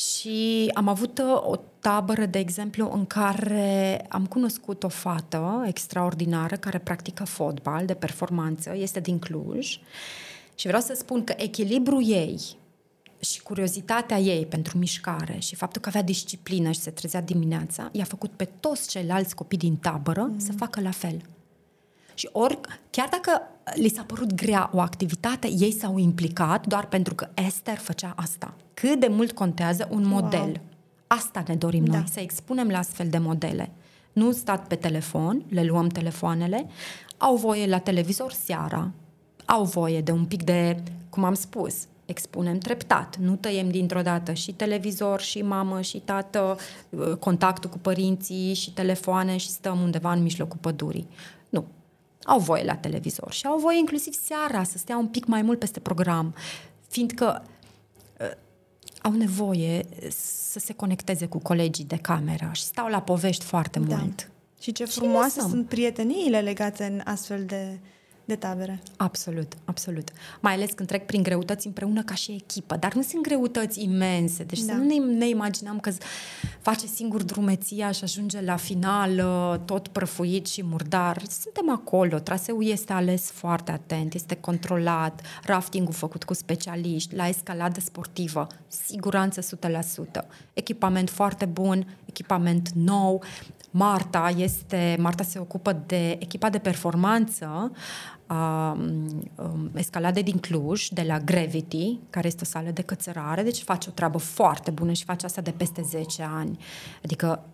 și 0.10 0.72
am 0.74 0.88
avut 0.88 1.18
uh, 1.18 1.41
o 1.41 1.56
tabără, 1.80 2.26
de 2.26 2.39
exemplu, 2.39 2.91
în 2.93 3.06
care 3.06 4.06
am 4.10 4.26
cunoscut 4.26 4.84
o 4.84 4.88
fată 4.88 5.64
extraordinară 5.68 6.56
care 6.56 6.78
practică 6.78 7.24
fotbal 7.24 7.86
de 7.86 7.93
performanță, 7.93 8.74
este 8.76 8.99
din 8.99 9.20
Cluj. 9.20 9.80
Și 10.56 10.68
vreau 10.68 10.82
să 10.82 10.93
spun 10.93 11.24
că 11.24 11.34
echilibrul 11.38 12.10
ei 12.10 12.39
și 13.20 13.41
curiozitatea 13.41 14.18
ei 14.18 14.45
pentru 14.45 14.78
mișcare 14.78 15.38
și 15.39 15.56
faptul 15.56 15.82
că 15.82 15.89
avea 15.89 16.02
disciplină 16.02 16.72
și 16.72 16.80
se 16.80 16.91
trezea 16.91 17.22
dimineața, 17.22 17.89
i-a 17.91 18.04
făcut 18.04 18.32
pe 18.32 18.45
toți 18.60 18.89
ceilalți 18.89 19.36
copii 19.36 19.58
din 19.58 19.76
tabără 19.76 20.22
mm. 20.22 20.39
să 20.39 20.52
facă 20.52 20.82
la 20.82 20.91
fel. 20.91 21.22
Și 22.14 22.30
ori, 22.32 22.59
chiar 22.89 23.07
dacă 23.12 23.41
li 23.74 23.89
s-a 23.89 24.03
părut 24.03 24.34
grea 24.34 24.70
o 24.74 24.80
activitate, 24.80 25.49
ei 25.51 25.74
s-au 25.74 25.97
implicat 25.97 26.68
doar 26.68 26.86
pentru 26.86 27.16
că 27.16 27.30
Esther 27.34 27.78
făcea 27.78 28.14
asta. 28.16 28.53
Cât 28.74 28.99
de 28.99 29.07
mult 29.07 29.32
contează 29.32 29.88
un 29.91 30.07
model. 30.07 30.39
Wow. 30.39 30.62
Asta 31.07 31.43
ne 31.47 31.55
dorim 31.55 31.86
da. 31.86 31.97
noi, 31.97 32.03
să 32.12 32.20
expunem 32.20 32.68
la 32.68 32.78
astfel 32.78 33.09
de 33.09 33.18
modele. 33.18 33.72
Nu 34.14 34.32
stat 34.32 34.68
pe 34.68 34.76
telefon, 34.76 35.43
le 35.49 35.64
luăm 35.64 35.88
telefoanele, 35.88 36.68
au 37.18 37.36
voie 37.36 37.68
la 37.68 37.78
televizor 37.78 38.32
seara, 38.32 38.91
au 39.45 39.64
voie 39.64 40.01
de 40.01 40.12
un 40.12 40.26
pic 40.26 40.43
de, 40.43 40.84
cum 41.09 41.24
am 41.24 41.34
spus, 41.34 41.76
expunem 42.05 42.57
treptat, 42.57 43.18
nu 43.18 43.36
tăiem 43.36 43.70
dintr-o 43.70 44.01
dată 44.01 44.34
și 44.34 44.51
televizor, 44.53 45.22
și 45.22 45.41
mamă, 45.41 45.82
și 45.82 45.97
tată, 45.97 46.57
contactul 47.20 47.70
cu 47.70 47.78
părinții, 47.78 48.53
și 48.53 48.74
telefoane 48.74 49.38
și 49.38 49.49
stăm 49.49 49.82
undeva 49.82 50.12
în 50.12 50.22
mijlocul 50.22 50.57
pădurii. 50.62 51.07
Nu, 52.26 52.34
au 52.34 52.39
voie 52.39 52.63
la 52.63 52.76
televizor 52.76 53.32
și 53.32 53.45
au 53.45 53.57
voie 53.57 53.78
inclusiv 53.78 54.13
seara 54.13 54.63
să 54.63 54.78
stea 54.78 54.97
un 54.97 55.07
pic 55.07 55.26
mai 55.26 55.41
mult 55.41 55.59
peste 55.59 55.80
program, 55.80 56.36
fiindcă 56.88 57.43
uh, 58.19 58.32
au 59.01 59.11
nevoie 59.11 59.86
să 60.51 60.59
se 60.59 60.74
conecteze 60.74 61.26
cu 61.26 61.38
colegii 61.38 61.86
de 61.86 61.97
cameră 61.97 62.49
și 62.53 62.63
stau 62.63 62.88
la 62.88 63.01
povești 63.01 63.45
foarte 63.45 63.80
da. 63.80 63.95
mult. 63.95 64.32
Și 64.59 64.72
ce 64.72 64.86
frumoase 64.86 65.39
și 65.39 65.47
sunt 65.47 65.67
prieteniile 65.67 66.39
legate 66.39 66.84
în 66.84 67.01
astfel 67.03 67.45
de 67.45 67.80
de 68.26 68.36
tabere. 68.36 68.82
Absolut, 68.97 69.53
absolut. 69.65 70.09
Mai 70.39 70.53
ales 70.53 70.72
când 70.76 70.88
trec 70.88 71.05
prin 71.05 71.24
greutăți 71.24 71.67
împreună 71.67 72.03
ca 72.03 72.13
și 72.13 72.32
echipă, 72.32 72.76
dar 72.76 72.93
nu 72.93 73.01
sunt 73.01 73.22
greutăți 73.22 73.84
imense, 73.84 74.43
deci 74.43 74.59
da. 74.59 74.74
să 74.74 74.78
nu 74.78 74.84
ne, 74.84 74.95
ne 75.17 75.28
imaginăm 75.28 75.80
că 75.80 75.91
face 76.61 76.88
singur 76.88 77.24
drumeția 77.24 77.91
și 77.91 78.03
ajunge 78.03 78.41
la 78.41 78.55
final 78.55 79.11
uh, 79.11 79.59
tot 79.65 79.88
prăfuit 79.88 80.47
și 80.47 80.63
murdar. 80.63 81.22
Suntem 81.30 81.69
acolo, 81.69 82.19
traseul 82.19 82.65
este 82.65 82.93
ales 82.93 83.32
foarte 83.32 83.72
atent, 83.72 84.13
este 84.13 84.36
controlat, 84.36 85.22
raftingul 85.43 85.93
făcut 85.93 86.24
cu 86.24 86.34
specialiști, 86.34 87.15
la 87.15 87.28
escaladă 87.28 87.80
sportivă, 87.80 88.47
siguranță 88.67 89.57
100%, 90.22 90.22
echipament 90.53 91.09
foarte 91.09 91.45
bun, 91.45 91.97
echipament 92.05 92.69
nou, 92.69 93.24
Marta 93.72 94.34
este, 94.38 94.95
Marta 94.99 95.24
se 95.24 95.39
ocupă 95.39 95.84
de 95.86 96.17
echipa 96.19 96.49
de 96.49 96.57
performanță 96.57 97.72
a 98.26 98.72
um, 98.72 99.72
escalade 99.76 100.22
din 100.22 100.38
Cluj, 100.38 100.88
de 100.88 101.01
la 101.01 101.19
Gravity, 101.19 101.99
care 102.09 102.28
este 102.28 102.41
o 102.43 102.45
sală 102.45 102.69
de 102.69 102.82
cățărare, 102.82 103.43
deci 103.43 103.61
face 103.61 103.89
o 103.89 103.91
treabă 103.91 104.17
foarte 104.17 104.72
bună 104.72 104.91
și 104.91 105.03
face 105.03 105.26
asta 105.26 105.41
de 105.41 105.51
peste 105.51 105.82
10 105.82 106.24
ani. 106.24 106.59
Adică 107.03 107.45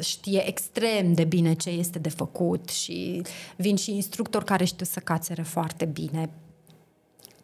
știe 0.00 0.48
extrem 0.48 1.12
de 1.12 1.24
bine 1.24 1.52
ce 1.52 1.70
este 1.70 1.98
de 1.98 2.08
făcut 2.08 2.68
și 2.68 3.22
vin 3.56 3.76
și 3.76 3.94
instructori 3.94 4.44
care 4.44 4.64
știu 4.64 4.86
să 4.86 5.00
cațere 5.00 5.42
foarte 5.42 5.84
bine. 5.84 6.30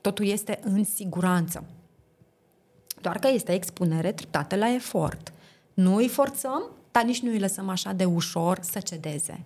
Totul 0.01 0.27
este 0.27 0.59
în 0.63 0.85
siguranță. 0.85 1.65
Doar 3.01 3.19
că 3.19 3.29
este 3.33 3.53
expunere 3.53 4.13
treptată 4.13 4.57
la 4.57 4.75
efort. 4.75 5.33
Nu 5.75 5.95
îi 5.95 6.09
forțăm, 6.09 6.76
dar 6.97 7.05
nici 7.05 7.21
nu 7.21 7.31
îi 7.31 7.39
lăsăm 7.39 7.69
așa 7.69 7.93
de 7.93 8.05
ușor 8.05 8.59
să 8.63 8.81
cedeze. 8.81 9.45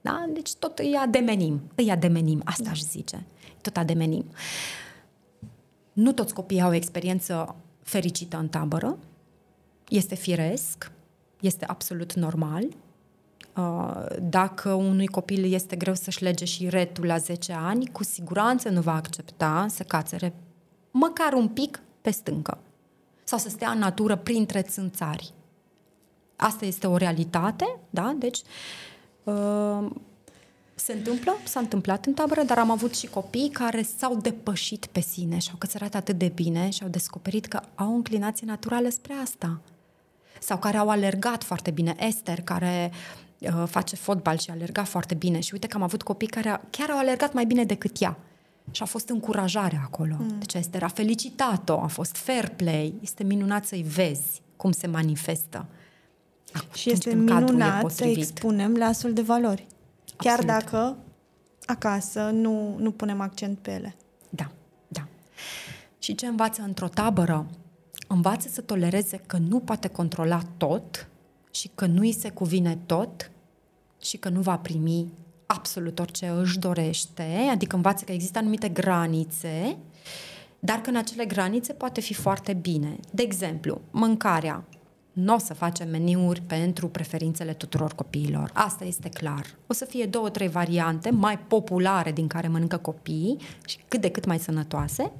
Da? 0.00 0.26
Deci 0.32 0.54
tot 0.54 0.78
îi 0.78 0.94
ademenim. 0.94 1.60
Îi 1.74 1.90
ademenim, 1.90 2.42
asta 2.44 2.64
da. 2.64 2.70
aș 2.70 2.80
zice. 2.80 3.26
Tot 3.60 3.76
ademenim. 3.76 4.24
Nu 5.92 6.12
toți 6.12 6.34
copiii 6.34 6.60
au 6.60 6.70
o 6.70 6.74
experiență 6.74 7.54
fericită 7.82 8.36
în 8.36 8.48
tabără. 8.48 8.98
Este 9.88 10.14
firesc, 10.14 10.92
este 11.40 11.64
absolut 11.64 12.14
normal. 12.14 12.64
Uh, 13.56 14.06
dacă 14.22 14.72
unui 14.72 15.06
copil 15.06 15.52
este 15.52 15.76
greu 15.76 15.94
să-și 15.94 16.22
lege 16.22 16.44
și 16.44 16.68
retul 16.68 17.06
la 17.06 17.18
10 17.18 17.52
ani, 17.52 17.86
cu 17.86 18.04
siguranță 18.04 18.68
nu 18.68 18.80
va 18.80 18.94
accepta 18.94 19.66
să 19.68 19.82
cațere 19.82 20.32
măcar 20.90 21.32
un 21.32 21.48
pic 21.48 21.82
pe 22.00 22.10
stâncă 22.10 22.58
sau 23.24 23.38
să 23.38 23.48
stea 23.48 23.70
în 23.70 23.78
natură 23.78 24.16
printre 24.16 24.62
țânțari. 24.62 25.32
Asta 26.40 26.64
este 26.64 26.86
o 26.86 26.96
realitate, 26.96 27.76
da? 27.90 28.14
Deci 28.18 28.40
uh, 29.24 29.90
se 30.74 30.92
întâmplă, 30.92 31.36
s-a 31.44 31.60
întâmplat 31.60 32.06
în 32.06 32.12
tabără, 32.12 32.42
dar 32.42 32.58
am 32.58 32.70
avut 32.70 32.94
și 32.94 33.06
copii 33.06 33.50
care 33.52 33.82
s-au 33.98 34.16
depășit 34.16 34.86
pe 34.86 35.00
sine 35.00 35.38
și 35.38 35.48
au 35.50 35.56
cățărat 35.58 35.94
atât 35.94 36.18
de 36.18 36.32
bine 36.34 36.70
și 36.70 36.82
au 36.82 36.88
descoperit 36.88 37.46
că 37.46 37.60
au 37.74 37.90
o 37.90 37.94
înclinație 37.94 38.46
naturală 38.46 38.88
spre 38.88 39.12
asta. 39.22 39.60
Sau 40.40 40.58
care 40.58 40.76
au 40.76 40.88
alergat 40.88 41.44
foarte 41.44 41.70
bine. 41.70 41.94
Esther, 41.98 42.40
care 42.40 42.92
uh, 43.38 43.62
face 43.66 43.96
fotbal 43.96 44.38
și 44.38 44.50
alerga 44.50 44.84
foarte 44.84 45.14
bine. 45.14 45.40
Și 45.40 45.50
uite 45.52 45.66
că 45.66 45.76
am 45.76 45.82
avut 45.82 46.02
copii 46.02 46.28
care 46.28 46.60
chiar 46.70 46.90
au 46.90 46.98
alergat 46.98 47.32
mai 47.32 47.44
bine 47.44 47.64
decât 47.64 48.00
ea. 48.00 48.16
Și 48.70 48.82
a 48.82 48.86
fost 48.86 49.08
încurajare 49.08 49.80
acolo. 49.84 50.16
Mm. 50.18 50.38
Deci 50.38 50.54
Esther 50.54 50.82
a 50.82 50.88
felicitat-o, 50.88 51.80
a 51.80 51.86
fost 51.86 52.16
fair 52.16 52.48
play. 52.48 52.94
Este 53.00 53.24
minunat 53.24 53.66
să-i 53.66 53.82
vezi 53.82 54.42
cum 54.56 54.72
se 54.72 54.86
manifestă. 54.86 55.66
Și 56.74 56.90
este 56.90 57.14
minunat 57.14 57.90
să 57.90 58.04
expunem 58.04 58.74
la 58.74 58.84
astfel 58.84 59.12
de 59.12 59.22
valori. 59.22 59.66
Chiar 60.16 60.38
Absolut. 60.38 60.60
dacă 60.60 60.96
acasă 61.66 62.30
nu, 62.32 62.76
nu 62.78 62.90
punem 62.90 63.20
accent 63.20 63.58
pe 63.58 63.70
ele. 63.70 63.96
Da, 64.28 64.50
da. 64.88 65.06
Și 65.98 66.14
ce 66.14 66.26
învață 66.26 66.62
într-o 66.62 66.88
tabără? 66.88 67.46
Învață 68.08 68.48
să 68.48 68.60
tolereze 68.60 69.16
că 69.26 69.36
nu 69.36 69.60
poate 69.60 69.88
controla 69.88 70.40
tot 70.56 71.08
și 71.50 71.70
că 71.74 71.86
nu 71.86 72.00
îi 72.00 72.12
se 72.12 72.30
cuvine 72.30 72.78
tot 72.86 73.30
și 74.00 74.16
că 74.16 74.28
nu 74.28 74.40
va 74.40 74.58
primi 74.58 75.12
absolut 75.46 75.98
orice 75.98 76.26
își 76.26 76.58
dorește, 76.58 77.48
adică 77.50 77.76
învață 77.76 78.04
că 78.04 78.12
există 78.12 78.38
anumite 78.38 78.68
granițe, 78.68 79.76
dar 80.58 80.80
că 80.80 80.90
în 80.90 80.96
acele 80.96 81.24
granițe 81.24 81.72
poate 81.72 82.00
fi 82.00 82.14
foarte 82.14 82.52
bine. 82.52 82.96
De 83.10 83.22
exemplu, 83.22 83.80
mâncarea 83.90 84.64
nu 85.12 85.34
o 85.34 85.38
să 85.38 85.54
facem 85.54 85.88
meniuri 85.88 86.40
pentru 86.40 86.88
preferințele 86.88 87.52
tuturor 87.52 87.94
copiilor. 87.94 88.50
Asta 88.54 88.84
este 88.84 89.08
clar. 89.08 89.46
O 89.66 89.72
să 89.72 89.84
fie 89.84 90.06
două, 90.06 90.28
trei 90.30 90.48
variante 90.48 91.10
mai 91.10 91.38
populare 91.38 92.12
din 92.12 92.26
care 92.26 92.48
mănâncă 92.48 92.76
copiii 92.76 93.36
și 93.66 93.78
cât 93.88 94.00
de 94.00 94.10
cât 94.10 94.24
mai 94.24 94.38
sănătoase 94.38 95.12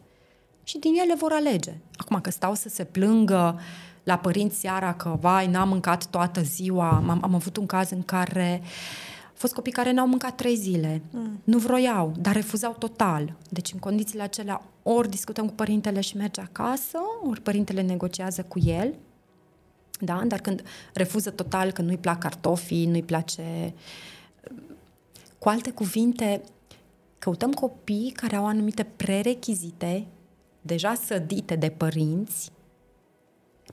și 0.62 0.78
din 0.78 0.94
ele 0.94 1.14
vor 1.14 1.32
alege. 1.32 1.72
Acum 1.96 2.20
că 2.20 2.30
stau 2.30 2.54
să 2.54 2.68
se 2.68 2.84
plângă 2.84 3.60
la 4.02 4.18
părinți 4.18 4.58
seara 4.58 4.94
că, 4.94 5.16
vai, 5.20 5.46
n-am 5.46 5.68
mâncat 5.68 6.06
toată 6.06 6.42
ziua. 6.42 6.90
Am, 6.90 7.18
am 7.22 7.34
avut 7.34 7.56
un 7.56 7.66
caz 7.66 7.90
în 7.90 8.02
care 8.02 8.60
au 9.26 9.36
fost 9.36 9.54
copii 9.54 9.72
care 9.72 9.92
n-au 9.92 10.08
mâncat 10.08 10.34
trei 10.34 10.56
zile. 10.56 11.02
Mm. 11.10 11.40
Nu 11.44 11.58
vroiau, 11.58 12.12
dar 12.18 12.34
refuzau 12.34 12.76
total. 12.78 13.36
Deci 13.48 13.72
în 13.72 13.78
condițiile 13.78 14.22
acelea 14.22 14.62
ori 14.82 15.10
discutăm 15.10 15.46
cu 15.46 15.54
părintele 15.54 16.00
și 16.00 16.16
merge 16.16 16.40
acasă, 16.40 16.98
ori 17.28 17.40
părintele 17.40 17.82
negociază 17.82 18.42
cu 18.42 18.58
el 18.64 18.94
Da? 20.00 20.22
Dar 20.26 20.40
când 20.40 20.62
refuză 20.92 21.30
total 21.30 21.72
că 21.72 21.82
nu-i 21.82 21.98
plac 21.98 22.18
cartofii, 22.18 22.86
nu-i 22.86 23.02
place... 23.02 23.74
Cu 25.38 25.48
alte 25.48 25.70
cuvinte, 25.70 26.42
căutăm 27.18 27.52
copii 27.52 28.12
care 28.16 28.36
au 28.36 28.46
anumite 28.46 28.82
prerechizite 28.82 30.06
deja 30.62 30.94
sădite 30.94 31.56
de 31.56 31.68
părinți 31.68 32.50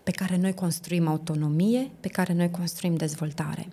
pe 0.03 0.11
care 0.11 0.37
noi 0.37 0.53
construim 0.53 1.07
autonomie, 1.07 1.91
pe 1.99 2.07
care 2.07 2.33
noi 2.33 2.51
construim 2.51 2.95
dezvoltare. 2.95 3.67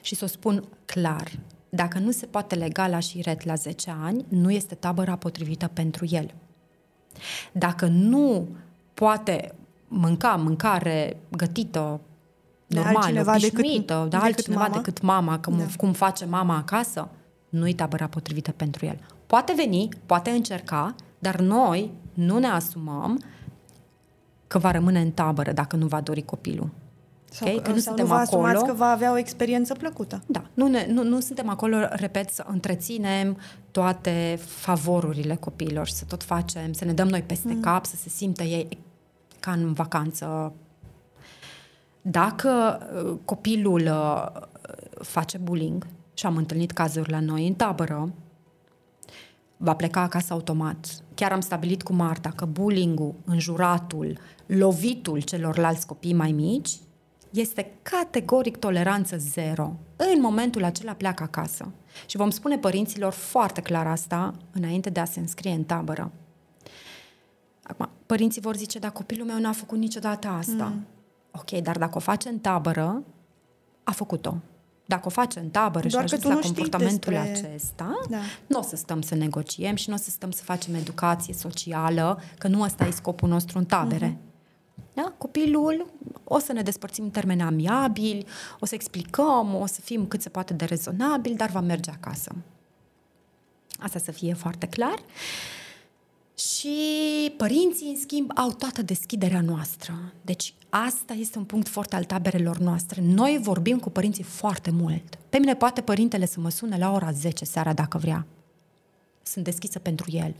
Și 0.00 0.14
să 0.14 0.24
o 0.24 0.28
spun 0.28 0.68
clar, 0.84 1.30
dacă 1.68 1.98
nu 1.98 2.10
se 2.10 2.26
poate 2.26 2.54
lega 2.54 2.88
la 2.88 2.98
șiret 2.98 3.44
la 3.44 3.54
10 3.54 3.90
ani, 4.00 4.24
nu 4.28 4.50
este 4.50 4.74
tabăra 4.74 5.16
potrivită 5.16 5.70
pentru 5.72 6.06
el. 6.10 6.34
Dacă 7.52 7.86
nu 7.86 8.48
poate 8.94 9.54
mânca 9.88 10.28
mâncare 10.34 11.16
gătită 11.28 12.00
De 12.66 12.76
normală, 12.76 12.98
altcineva 12.98 13.32
obișnuită, 13.34 13.92
decât- 13.94 14.10
de 14.10 14.16
decât 14.16 14.22
altcineva 14.22 14.60
mama? 14.60 14.74
decât 14.74 15.00
mama, 15.02 15.38
cum, 15.38 15.58
Da. 15.58 15.64
cum 15.76 15.92
face 15.92 16.24
mama 16.24 16.56
acasă, 16.56 17.08
nu-i 17.48 17.72
tabăra 17.74 18.06
potrivită 18.06 18.50
pentru 18.50 18.86
el. 18.86 18.98
Poate 19.26 19.52
veni, 19.56 19.88
poate 20.06 20.30
încerca, 20.30 20.94
dar 21.18 21.40
noi 21.40 21.90
nu 22.14 22.38
ne 22.38 22.46
asumăm 22.46 23.20
că 24.46 24.58
va 24.58 24.70
rămâne 24.70 25.00
în 25.00 25.10
tabără 25.10 25.52
dacă 25.52 25.76
nu 25.76 25.86
va 25.86 26.00
dori 26.00 26.22
copilul. 26.22 26.70
Sau, 27.30 27.48
Ok? 27.54 27.62
Că 27.62 27.70
nu 27.70 27.74
sau 27.78 27.82
suntem 27.82 28.06
nu 28.06 28.10
vă 28.12 28.18
asumați 28.18 28.56
acolo. 28.56 28.72
că 28.72 28.78
va 28.78 28.90
avea 28.90 29.12
o 29.12 29.18
experiență 29.18 29.74
plăcută. 29.74 30.22
Da, 30.26 30.44
nu, 30.54 30.66
ne, 30.68 30.86
nu, 30.90 31.02
nu 31.02 31.20
suntem 31.20 31.48
acolo, 31.48 31.76
repet, 31.90 32.30
să 32.30 32.44
întreținem 32.48 33.36
toate 33.70 34.38
favorurile 34.44 35.34
copiilor 35.34 35.86
și 35.86 35.92
să 35.92 36.04
tot 36.04 36.22
facem, 36.22 36.72
să 36.72 36.84
ne 36.84 36.92
dăm 36.92 37.08
noi 37.08 37.22
peste 37.22 37.52
mm. 37.52 37.60
cap, 37.60 37.84
să 37.84 37.96
se 37.96 38.08
simtă 38.08 38.42
ei 38.42 38.78
ca 39.44 39.52
în 39.52 39.72
vacanță. 39.72 40.52
Dacă 42.02 42.80
uh, 42.94 43.18
copilul 43.24 43.80
uh, 43.80 44.26
face 45.00 45.38
bullying, 45.38 45.86
și 46.14 46.26
am 46.26 46.36
întâlnit 46.36 46.70
cazuri 46.70 47.10
la 47.10 47.20
noi 47.20 47.46
în 47.46 47.54
tabără, 47.54 48.12
va 49.56 49.74
pleca 49.74 50.00
acasă 50.00 50.32
automat. 50.32 51.02
Chiar 51.14 51.32
am 51.32 51.40
stabilit 51.40 51.82
cu 51.82 51.92
Marta 51.92 52.28
că 52.28 52.44
bullying-ul, 52.44 53.14
înjuratul, 53.24 54.18
lovitul 54.46 55.20
celorlalți 55.20 55.86
copii 55.86 56.14
mai 56.14 56.32
mici 56.32 56.70
este 57.30 57.72
categoric 57.82 58.56
toleranță 58.56 59.16
zero. 59.16 59.76
În 59.96 60.20
momentul 60.20 60.64
acela 60.64 60.92
pleacă 60.92 61.22
acasă. 61.22 61.72
Și 62.06 62.16
vom 62.16 62.30
spune 62.30 62.58
părinților 62.58 63.12
foarte 63.12 63.60
clar 63.60 63.86
asta 63.86 64.34
înainte 64.52 64.90
de 64.90 65.00
a 65.00 65.04
se 65.04 65.20
înscrie 65.20 65.52
în 65.52 65.64
tabără. 65.64 66.12
Acum, 68.04 68.16
părinții 68.16 68.40
vor 68.40 68.56
zice, 68.56 68.78
dar 68.78 68.90
copilul 68.90 69.26
meu 69.26 69.38
n-a 69.38 69.52
făcut 69.52 69.78
niciodată 69.78 70.28
asta. 70.28 70.64
Mm. 70.64 70.86
Ok, 71.30 71.50
dar 71.62 71.78
dacă 71.78 71.96
o 71.96 72.00
face 72.00 72.28
în 72.28 72.38
tabără, 72.38 73.02
a 73.84 73.90
făcut-o. 73.92 74.36
Dacă 74.86 75.02
o 75.06 75.10
face 75.10 75.38
în 75.38 75.48
tabără 75.48 75.88
Doar 75.88 76.08
și 76.08 76.14
că 76.14 76.14
ajunge 76.14 76.26
tu 76.26 76.28
la 76.28 76.34
nu 76.34 76.40
știi 76.42 76.54
comportamentul 76.54 77.12
despre- 77.12 77.48
acesta, 77.48 78.00
Da. 78.08 78.18
nu 78.46 78.58
o 78.58 78.62
să 78.62 78.76
stăm 78.76 79.02
să 79.02 79.14
negociem 79.14 79.74
și 79.74 79.88
nu 79.88 79.94
o 79.94 79.98
să 79.98 80.10
stăm 80.10 80.30
să 80.30 80.42
facem 80.42 80.74
educație 80.74 81.34
socială, 81.34 82.20
că 82.38 82.48
nu 82.48 82.60
ăsta 82.60 82.86
e 82.86 82.90
scopul 82.90 83.28
nostru 83.28 83.58
în 83.58 83.64
tabere. 83.64 84.18
Da? 84.94 85.12
Copilul, 85.18 85.86
o 86.24 86.38
să 86.38 86.52
ne 86.52 86.62
despărțim 86.62 87.04
în 87.04 87.10
termeni 87.10 87.42
amiabili, 87.42 88.26
o 88.60 88.66
să 88.66 88.74
explicăm, 88.74 89.54
o 89.54 89.66
să 89.66 89.80
fim 89.80 90.06
cât 90.06 90.22
se 90.22 90.28
poate 90.28 90.52
de 90.54 90.64
rezonabil, 90.64 91.34
dar 91.36 91.50
va 91.50 91.60
merge 91.60 91.90
acasă. 91.90 92.34
Asta 93.78 93.98
să 93.98 94.10
fie 94.12 94.34
foarte 94.34 94.66
clar. 94.66 94.98
Și 96.34 96.76
părinții, 97.36 97.88
în 97.88 97.96
schimb, 97.96 98.30
au 98.34 98.52
toată 98.52 98.82
deschiderea 98.82 99.40
noastră. 99.40 100.12
Deci 100.22 100.54
asta 100.68 101.12
este 101.12 101.38
un 101.38 101.44
punct 101.44 101.68
foarte 101.68 101.96
al 101.96 102.04
taberelor 102.04 102.58
noastre. 102.58 103.00
Noi 103.02 103.38
vorbim 103.42 103.78
cu 103.78 103.90
părinții 103.90 104.24
foarte 104.24 104.70
mult. 104.70 105.18
Pe 105.28 105.38
mine 105.38 105.54
poate 105.54 105.80
părintele 105.80 106.26
să 106.26 106.40
mă 106.40 106.50
sune 106.50 106.78
la 106.78 106.92
ora 106.92 107.12
10 107.12 107.44
seara 107.44 107.72
dacă 107.72 107.98
vrea. 107.98 108.26
Sunt 109.22 109.44
deschisă 109.44 109.78
pentru 109.78 110.10
el. 110.10 110.34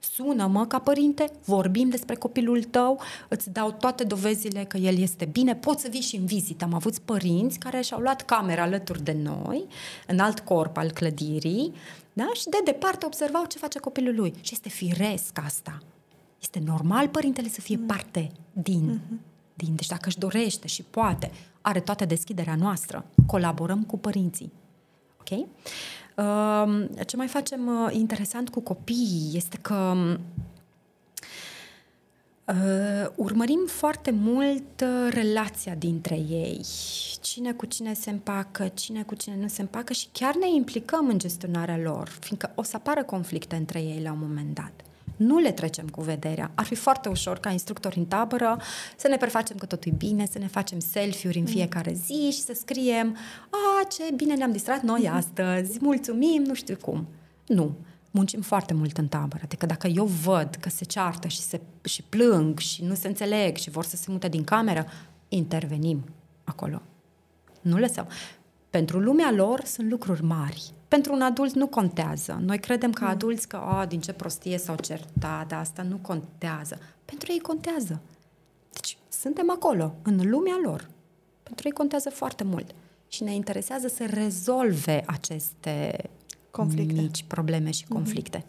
Sună-mă 0.00 0.66
ca 0.66 0.78
părinte, 0.78 1.30
vorbim 1.44 1.88
despre 1.88 2.14
copilul 2.14 2.62
tău, 2.62 3.00
îți 3.28 3.50
dau 3.50 3.72
toate 3.72 4.04
dovezile 4.04 4.64
că 4.64 4.76
el 4.76 4.98
este 4.98 5.24
bine, 5.24 5.54
poți 5.54 5.82
să 5.82 5.88
vii 5.90 6.00
și 6.00 6.16
în 6.16 6.26
vizită. 6.26 6.64
Am 6.64 6.74
avut 6.74 6.98
părinți 6.98 7.58
care 7.58 7.80
și-au 7.80 8.00
luat 8.00 8.22
camera 8.22 8.62
alături 8.62 9.02
de 9.02 9.16
noi, 9.22 9.64
în 10.06 10.18
alt 10.18 10.40
corp 10.40 10.76
al 10.76 10.90
clădirii, 10.90 11.72
da? 12.12 12.30
și 12.34 12.48
de 12.48 12.60
departe 12.64 13.06
observau 13.06 13.44
ce 13.44 13.58
face 13.58 13.78
copilul 13.78 14.14
lui. 14.14 14.34
Și 14.40 14.52
este 14.52 14.68
firesc 14.68 15.38
asta. 15.44 15.78
Este 16.40 16.62
normal 16.64 17.08
părintele 17.08 17.48
să 17.48 17.60
fie 17.60 17.76
parte 17.86 18.30
din, 18.52 19.00
din. 19.54 19.74
Deci 19.74 19.86
dacă 19.86 20.08
își 20.08 20.18
dorește 20.18 20.66
și 20.66 20.82
poate, 20.82 21.30
are 21.60 21.80
toată 21.80 22.04
deschiderea 22.04 22.54
noastră, 22.54 23.04
colaborăm 23.26 23.82
cu 23.82 23.98
părinții. 23.98 24.52
Ok? 25.20 25.46
Um, 26.16 26.86
Ce 27.06 27.16
mai 27.16 27.26
facem 27.26 27.66
uh, 27.66 27.94
interesant 27.94 28.48
cu 28.48 28.60
copiii 28.60 29.30
este 29.34 29.56
că 29.56 29.94
uh, 32.44 33.10
urmărim 33.14 33.60
foarte 33.66 34.10
mult 34.10 34.80
uh, 34.82 35.12
relația 35.12 35.74
dintre 35.74 36.14
ei. 36.14 36.60
Cine 37.20 37.52
cu 37.52 37.66
cine 37.66 37.94
se 37.94 38.10
împacă, 38.10 38.68
cine 38.68 39.02
cu 39.02 39.14
cine 39.14 39.36
nu 39.36 39.48
se 39.48 39.60
împacă 39.60 39.92
și 39.92 40.06
chiar 40.12 40.34
ne 40.34 40.54
implicăm 40.54 41.08
în 41.08 41.18
gestionarea 41.18 41.78
lor, 41.78 42.08
fiindcă 42.08 42.52
o 42.54 42.62
să 42.62 42.76
apară 42.76 43.04
conflicte 43.04 43.56
între 43.56 43.80
ei 43.82 44.02
la 44.02 44.12
un 44.12 44.18
moment 44.20 44.54
dat. 44.54 44.72
Nu 45.20 45.38
le 45.38 45.52
trecem 45.52 45.88
cu 45.88 46.00
vederea. 46.00 46.50
Ar 46.54 46.64
fi 46.64 46.74
foarte 46.74 47.08
ușor 47.08 47.38
ca 47.38 47.50
instructori 47.50 47.98
în 47.98 48.04
tabără 48.04 48.60
să 48.96 49.08
ne 49.08 49.16
prefacem 49.16 49.56
că 49.56 49.66
totul 49.66 49.92
e 49.92 49.94
bine, 49.94 50.26
să 50.30 50.38
ne 50.38 50.46
facem 50.46 50.78
selfie-uri 50.78 51.38
în 51.38 51.44
fiecare 51.44 51.92
zi 51.92 52.30
și 52.32 52.40
să 52.40 52.52
scriem 52.54 53.16
a, 53.50 53.86
ce 53.88 54.02
bine 54.14 54.34
ne-am 54.34 54.52
distrat 54.52 54.82
noi 54.82 55.08
astăzi, 55.08 55.78
mulțumim, 55.80 56.42
nu 56.42 56.54
știu 56.54 56.76
cum. 56.76 57.06
Nu. 57.46 57.76
Muncim 58.10 58.40
foarte 58.40 58.74
mult 58.74 58.98
în 58.98 59.08
tabără. 59.08 59.42
Adică 59.44 59.66
dacă 59.66 59.86
eu 59.86 60.04
văd 60.04 60.54
că 60.60 60.68
se 60.68 60.84
ceartă 60.84 61.28
și, 61.28 61.40
se, 61.40 61.60
și 61.84 62.02
plâng 62.02 62.58
și 62.58 62.84
nu 62.84 62.94
se 62.94 63.08
înțeleg 63.08 63.56
și 63.56 63.70
vor 63.70 63.84
să 63.84 63.96
se 63.96 64.06
mute 64.10 64.28
din 64.28 64.44
cameră, 64.44 64.86
intervenim 65.28 66.04
acolo. 66.44 66.82
Nu 67.60 67.78
lăsăm. 67.78 68.08
Pentru 68.70 68.98
lumea 68.98 69.30
lor 69.30 69.64
sunt 69.64 69.90
lucruri 69.90 70.22
mari. 70.22 70.72
Pentru 70.88 71.12
un 71.12 71.20
adult 71.20 71.54
nu 71.54 71.66
contează. 71.66 72.40
Noi 72.44 72.58
credem 72.58 72.92
ca 72.92 73.08
adulți 73.08 73.48
că, 73.48 73.56
a, 73.56 73.86
din 73.86 74.00
ce 74.00 74.12
prostie 74.12 74.58
s-au 74.58 74.76
certat, 74.76 75.52
asta 75.52 75.82
nu 75.82 75.96
contează. 75.96 76.78
Pentru 77.04 77.32
ei 77.32 77.38
contează. 77.38 78.00
Deci 78.72 78.96
suntem 79.08 79.50
acolo, 79.50 79.94
în 80.02 80.30
lumea 80.30 80.60
lor. 80.64 80.88
Pentru 81.42 81.66
ei 81.66 81.72
contează 81.72 82.10
foarte 82.10 82.44
mult. 82.44 82.74
Și 83.08 83.22
ne 83.22 83.34
interesează 83.34 83.88
să 83.88 84.06
rezolve 84.06 85.02
aceste 85.06 86.10
Conflicte. 86.50 87.00
mici 87.00 87.24
probleme 87.26 87.70
și 87.70 87.86
conflicte 87.88 88.44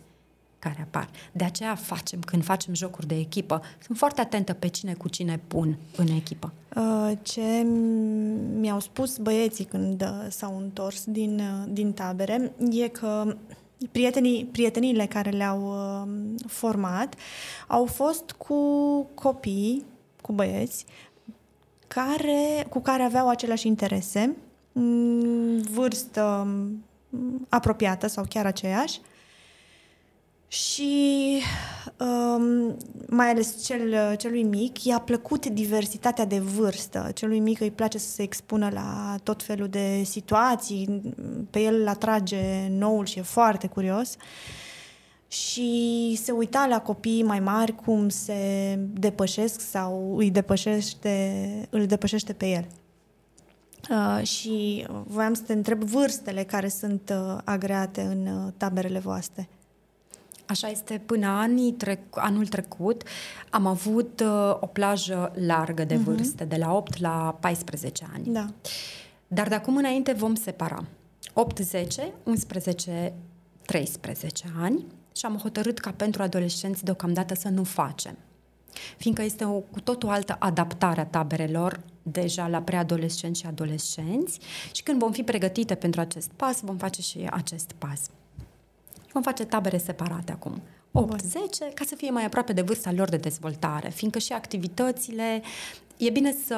care 0.61 0.81
apar. 0.81 1.09
De 1.31 1.43
aceea 1.43 1.75
facem, 1.75 2.19
când 2.19 2.43
facem 2.43 2.73
jocuri 2.73 3.07
de 3.07 3.17
echipă, 3.17 3.61
sunt 3.85 3.97
foarte 3.97 4.21
atentă 4.21 4.53
pe 4.53 4.67
cine 4.67 4.93
cu 4.93 5.07
cine 5.07 5.39
pun 5.47 5.77
în 5.97 6.07
echipă. 6.07 6.53
Uh, 6.75 7.11
Ce 7.21 7.65
mi-au 8.59 8.79
spus 8.79 9.17
băieții 9.17 9.65
când 9.65 10.01
uh, 10.01 10.25
s-au 10.29 10.57
întors 10.57 11.03
din, 11.05 11.39
uh, 11.39 11.67
din 11.73 11.91
tabere 11.93 12.51
e 12.71 12.87
că 12.87 13.35
prietenii, 13.91 14.45
prieteniile 14.45 15.05
care 15.05 15.29
le-au 15.29 15.61
uh, 15.61 16.09
format 16.47 17.15
au 17.67 17.85
fost 17.85 18.31
cu 18.31 18.55
copii, 19.13 19.85
cu 20.21 20.31
băieți, 20.31 20.85
care, 21.87 22.65
cu 22.69 22.79
care 22.79 23.03
aveau 23.03 23.29
aceleași 23.29 23.67
interese, 23.67 24.35
m, 24.71 25.61
vârstă 25.61 26.47
m, 27.09 27.45
apropiată 27.49 28.07
sau 28.07 28.25
chiar 28.29 28.45
aceeași, 28.45 28.99
și 30.51 31.41
um, 31.97 32.77
mai 33.07 33.29
ales 33.29 33.63
cel, 33.63 34.15
celui 34.15 34.43
mic 34.43 34.83
i-a 34.83 34.99
plăcut 34.99 35.45
diversitatea 35.45 36.25
de 36.25 36.39
vârstă. 36.39 37.11
Celui 37.13 37.39
mic 37.39 37.59
îi 37.59 37.71
place 37.71 37.97
să 37.97 38.09
se 38.09 38.21
expună 38.21 38.69
la 38.73 39.15
tot 39.23 39.43
felul 39.43 39.67
de 39.67 40.03
situații, 40.03 41.13
pe 41.49 41.59
el 41.59 41.75
îl 41.75 41.87
atrage 41.87 42.67
noul 42.69 43.05
și 43.05 43.19
e 43.19 43.21
foarte 43.21 43.67
curios. 43.67 44.15
Și 45.27 46.19
se 46.23 46.31
uita 46.31 46.65
la 46.69 46.81
copiii 46.81 47.23
mai 47.23 47.39
mari 47.39 47.75
cum 47.75 48.09
se 48.09 48.75
depășesc 48.93 49.61
sau 49.61 50.17
îi 50.17 50.31
depășește, 50.31 51.67
îl 51.69 51.85
depășește 51.85 52.33
pe 52.33 52.47
el. 52.49 52.67
Uh, 53.89 54.27
și 54.27 54.85
voiam 55.07 55.33
să 55.33 55.41
te 55.41 55.53
întreb 55.53 55.83
vârstele 55.83 56.43
care 56.43 56.67
sunt 56.67 57.13
uh, 57.13 57.37
agreate 57.43 58.01
în 58.01 58.27
uh, 58.27 58.53
taberele 58.57 58.99
voastre. 58.99 59.49
Așa 60.51 60.67
este 60.67 61.01
până 61.05 61.27
anii 61.27 61.71
trec, 61.71 61.99
anul 62.09 62.47
trecut. 62.47 63.03
Am 63.49 63.65
avut 63.65 64.19
uh, 64.19 64.57
o 64.59 64.65
plajă 64.65 65.31
largă 65.45 65.83
de 65.83 65.95
vârste, 65.95 66.45
uh-huh. 66.45 66.47
de 66.47 66.55
la 66.55 66.73
8 66.75 66.99
la 66.99 67.37
14 67.39 68.07
ani. 68.13 68.23
Da. 68.33 68.45
Dar 69.27 69.47
de 69.47 69.55
acum 69.55 69.77
înainte 69.77 70.11
vom 70.11 70.35
separa. 70.35 70.83
8, 71.33 71.57
10, 71.57 72.11
11, 72.23 73.13
13 73.65 74.45
ani 74.61 74.85
și 75.15 75.25
am 75.25 75.37
hotărât 75.37 75.79
ca 75.79 75.91
pentru 75.91 76.21
adolescenți 76.21 76.83
deocamdată 76.83 77.35
să 77.35 77.49
nu 77.49 77.63
facem. 77.63 78.17
fiindcă 78.97 79.23
este 79.23 79.45
o 79.45 79.59
cu 79.59 79.79
totul 79.79 80.09
altă 80.09 80.35
adaptare 80.39 81.01
a 81.01 81.05
taberelor 81.05 81.79
deja 82.03 82.47
la 82.47 82.61
preadolescenți 82.61 83.39
și 83.39 83.45
adolescenți 83.45 84.39
și 84.71 84.83
când 84.83 84.99
vom 84.99 85.11
fi 85.11 85.23
pregătite 85.23 85.75
pentru 85.75 86.01
acest 86.01 86.31
pas, 86.35 86.61
vom 86.61 86.77
face 86.77 87.01
și 87.01 87.27
acest 87.29 87.71
pas. 87.77 88.09
Vom 89.13 89.21
face 89.21 89.45
tabere 89.45 89.77
separate 89.77 90.31
acum. 90.31 90.61
8-10, 90.91 91.73
ca 91.73 91.83
să 91.85 91.95
fie 91.95 92.09
mai 92.09 92.25
aproape 92.25 92.53
de 92.53 92.61
vârsta 92.61 92.91
lor 92.91 93.09
de 93.09 93.17
dezvoltare, 93.17 93.89
fiindcă 93.89 94.19
și 94.19 94.33
activitățile, 94.33 95.41
e 95.97 96.09
bine 96.09 96.35
să... 96.45 96.55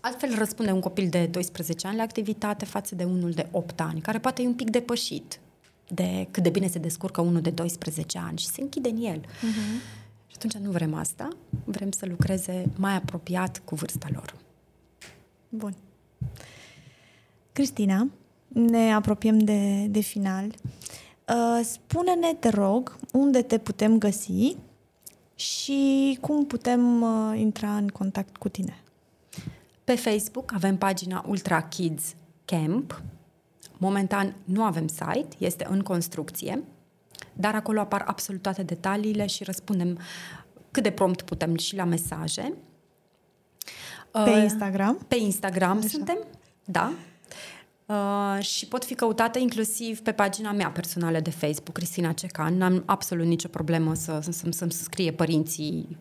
Altfel 0.00 0.34
răspunde 0.38 0.72
un 0.72 0.80
copil 0.80 1.08
de 1.08 1.26
12 1.26 1.86
ani 1.86 1.96
la 1.96 2.02
activitate 2.02 2.64
față 2.64 2.94
de 2.94 3.04
unul 3.04 3.30
de 3.30 3.48
8 3.50 3.80
ani, 3.80 4.00
care 4.00 4.18
poate 4.18 4.42
e 4.42 4.46
un 4.46 4.54
pic 4.54 4.70
depășit 4.70 5.40
de 5.88 6.28
cât 6.30 6.42
de 6.42 6.50
bine 6.50 6.66
se 6.66 6.78
descurcă 6.78 7.20
unul 7.20 7.40
de 7.40 7.50
12 7.50 8.18
ani 8.18 8.38
și 8.38 8.46
se 8.46 8.60
închide 8.60 8.88
în 8.88 9.04
el. 9.04 9.20
Uh-huh. 9.20 10.00
Și 10.26 10.36
atunci 10.36 10.54
nu 10.54 10.70
vrem 10.70 10.94
asta, 10.94 11.28
vrem 11.64 11.90
să 11.90 12.06
lucreze 12.06 12.64
mai 12.76 12.94
apropiat 12.94 13.62
cu 13.64 13.74
vârsta 13.74 14.06
lor. 14.12 14.34
Bun. 15.48 15.74
Cristina, 17.52 18.08
ne 18.52 18.94
apropiem 18.94 19.38
de, 19.38 19.86
de 19.86 20.00
final. 20.00 20.44
Uh, 20.44 21.64
spune-ne, 21.64 22.34
te 22.34 22.48
rog, 22.48 22.96
unde 23.12 23.42
te 23.42 23.58
putem 23.58 23.98
găsi 23.98 24.56
și 25.34 26.18
cum 26.20 26.46
putem 26.46 27.02
uh, 27.02 27.38
intra 27.38 27.76
în 27.76 27.88
contact 27.88 28.36
cu 28.36 28.48
tine. 28.48 28.82
Pe 29.84 29.94
Facebook 29.94 30.52
avem 30.54 30.76
pagina 30.76 31.24
Ultra 31.28 31.62
Kids 31.62 32.14
Camp. 32.44 33.02
Momentan 33.78 34.36
nu 34.44 34.62
avem 34.62 34.86
site, 34.86 35.28
este 35.38 35.66
în 35.70 35.80
construcție, 35.80 36.62
dar 37.32 37.54
acolo 37.54 37.80
apar 37.80 38.04
absolut 38.06 38.42
toate 38.42 38.62
detaliile 38.62 39.26
și 39.26 39.44
răspundem 39.44 39.98
cât 40.70 40.82
de 40.82 40.90
prompt 40.90 41.22
putem 41.22 41.56
și 41.56 41.76
la 41.76 41.84
mesaje. 41.84 42.52
Pe 44.10 44.30
uh, 44.30 44.42
Instagram? 44.42 44.98
Pe 45.08 45.16
Instagram 45.16 45.78
Așa. 45.78 45.88
suntem, 45.88 46.18
da. 46.64 46.92
Uh, 47.92 48.44
și 48.44 48.66
pot 48.66 48.84
fi 48.84 48.94
căutate 48.94 49.38
inclusiv 49.38 50.00
pe 50.00 50.12
pagina 50.12 50.52
mea 50.52 50.68
personală 50.68 51.20
de 51.20 51.30
Facebook, 51.30 51.72
Cristina 51.72 52.12
Cecan. 52.12 52.56
N-am 52.56 52.82
absolut 52.86 53.26
nicio 53.26 53.48
problemă 53.48 53.94
să, 53.94 54.18
să, 54.22 54.32
să, 54.32 54.46
să-mi 54.50 54.72
scrie 54.72 55.12
părinții 55.12 55.98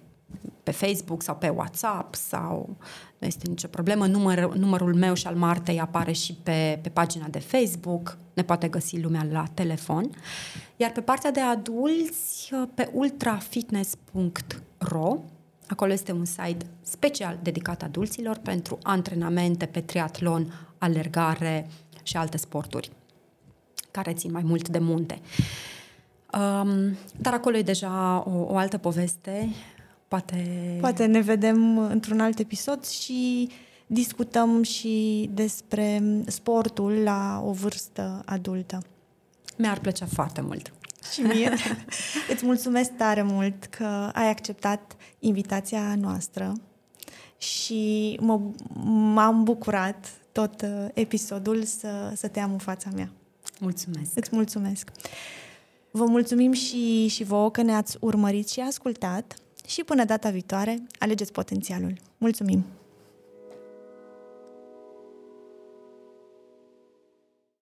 pe 0.63 0.71
Facebook 0.71 1.21
sau 1.21 1.35
pe 1.35 1.49
WhatsApp 1.49 2.15
sau 2.15 2.77
nu 3.17 3.27
este 3.27 3.47
nicio 3.47 3.67
problemă. 3.67 4.05
Număr, 4.05 4.55
numărul 4.55 4.95
meu 4.95 5.13
și 5.13 5.27
al 5.27 5.35
Martei 5.35 5.79
apare 5.79 6.11
și 6.11 6.33
pe, 6.43 6.79
pe 6.81 6.89
pagina 6.89 7.27
de 7.27 7.39
Facebook, 7.39 8.17
ne 8.33 8.43
poate 8.43 8.67
găsi 8.67 8.99
lumea 8.99 9.27
la 9.31 9.43
telefon. 9.53 10.09
Iar 10.75 10.91
pe 10.91 11.01
partea 11.01 11.31
de 11.31 11.39
adulți, 11.39 12.53
uh, 12.53 12.67
pe 12.73 12.89
ultrafitness.ro, 12.93 15.17
acolo 15.67 15.91
este 15.91 16.11
un 16.11 16.25
site 16.25 16.65
special 16.81 17.39
dedicat 17.41 17.83
adulților 17.83 18.37
pentru 18.37 18.77
antrenamente 18.81 19.65
pe 19.65 19.81
triatlon, 19.81 20.70
alergare 20.81 21.67
și 22.03 22.17
alte 22.17 22.37
sporturi 22.37 22.91
care 23.91 24.13
țin 24.13 24.31
mai 24.31 24.41
mult 24.45 24.69
de 24.69 24.79
munte. 24.79 25.21
Um, 26.33 26.97
dar 27.17 27.33
acolo 27.33 27.57
e 27.57 27.61
deja 27.61 28.23
o, 28.25 28.53
o 28.53 28.57
altă 28.57 28.77
poveste. 28.77 29.49
Poate... 30.07 30.77
Poate 30.79 31.05
ne 31.05 31.19
vedem 31.19 31.77
într-un 31.77 32.19
alt 32.19 32.39
episod 32.39 32.85
și 32.85 33.49
discutăm 33.87 34.63
și 34.63 35.29
despre 35.33 36.01
sportul 36.27 36.91
la 36.91 37.43
o 37.45 37.51
vârstă 37.51 38.21
adultă. 38.25 38.83
Mi-ar 39.57 39.79
plăcea 39.79 40.05
foarte 40.05 40.41
mult. 40.41 40.73
Și 41.13 41.21
mie. 41.21 41.53
Îți 42.33 42.45
mulțumesc 42.45 42.91
tare 42.91 43.21
mult 43.21 43.65
că 43.65 44.09
ai 44.13 44.29
acceptat 44.29 44.95
invitația 45.19 45.95
noastră 45.95 46.53
și 47.37 48.17
mă, 48.21 48.39
m-am 49.13 49.43
bucurat 49.43 50.20
tot 50.31 50.61
uh, 50.61 50.87
episodul 50.93 51.63
să, 51.63 52.11
să 52.15 52.27
te 52.27 52.39
am 52.39 52.51
în 52.51 52.57
fața 52.57 52.89
mea. 52.95 53.11
Mulțumesc! 53.59 54.11
Îți 54.15 54.29
mulțumesc! 54.31 54.91
Vă 55.91 56.05
mulțumim 56.05 56.51
și, 56.51 57.07
și 57.07 57.23
vouă 57.23 57.51
că 57.51 57.61
ne-ați 57.61 57.97
urmărit 57.99 58.49
și 58.49 58.59
ascultat 58.59 59.35
și 59.67 59.83
până 59.83 60.05
data 60.05 60.29
viitoare, 60.29 60.81
alegeți 60.99 61.31
potențialul. 61.31 61.93
Mulțumim! 62.17 62.65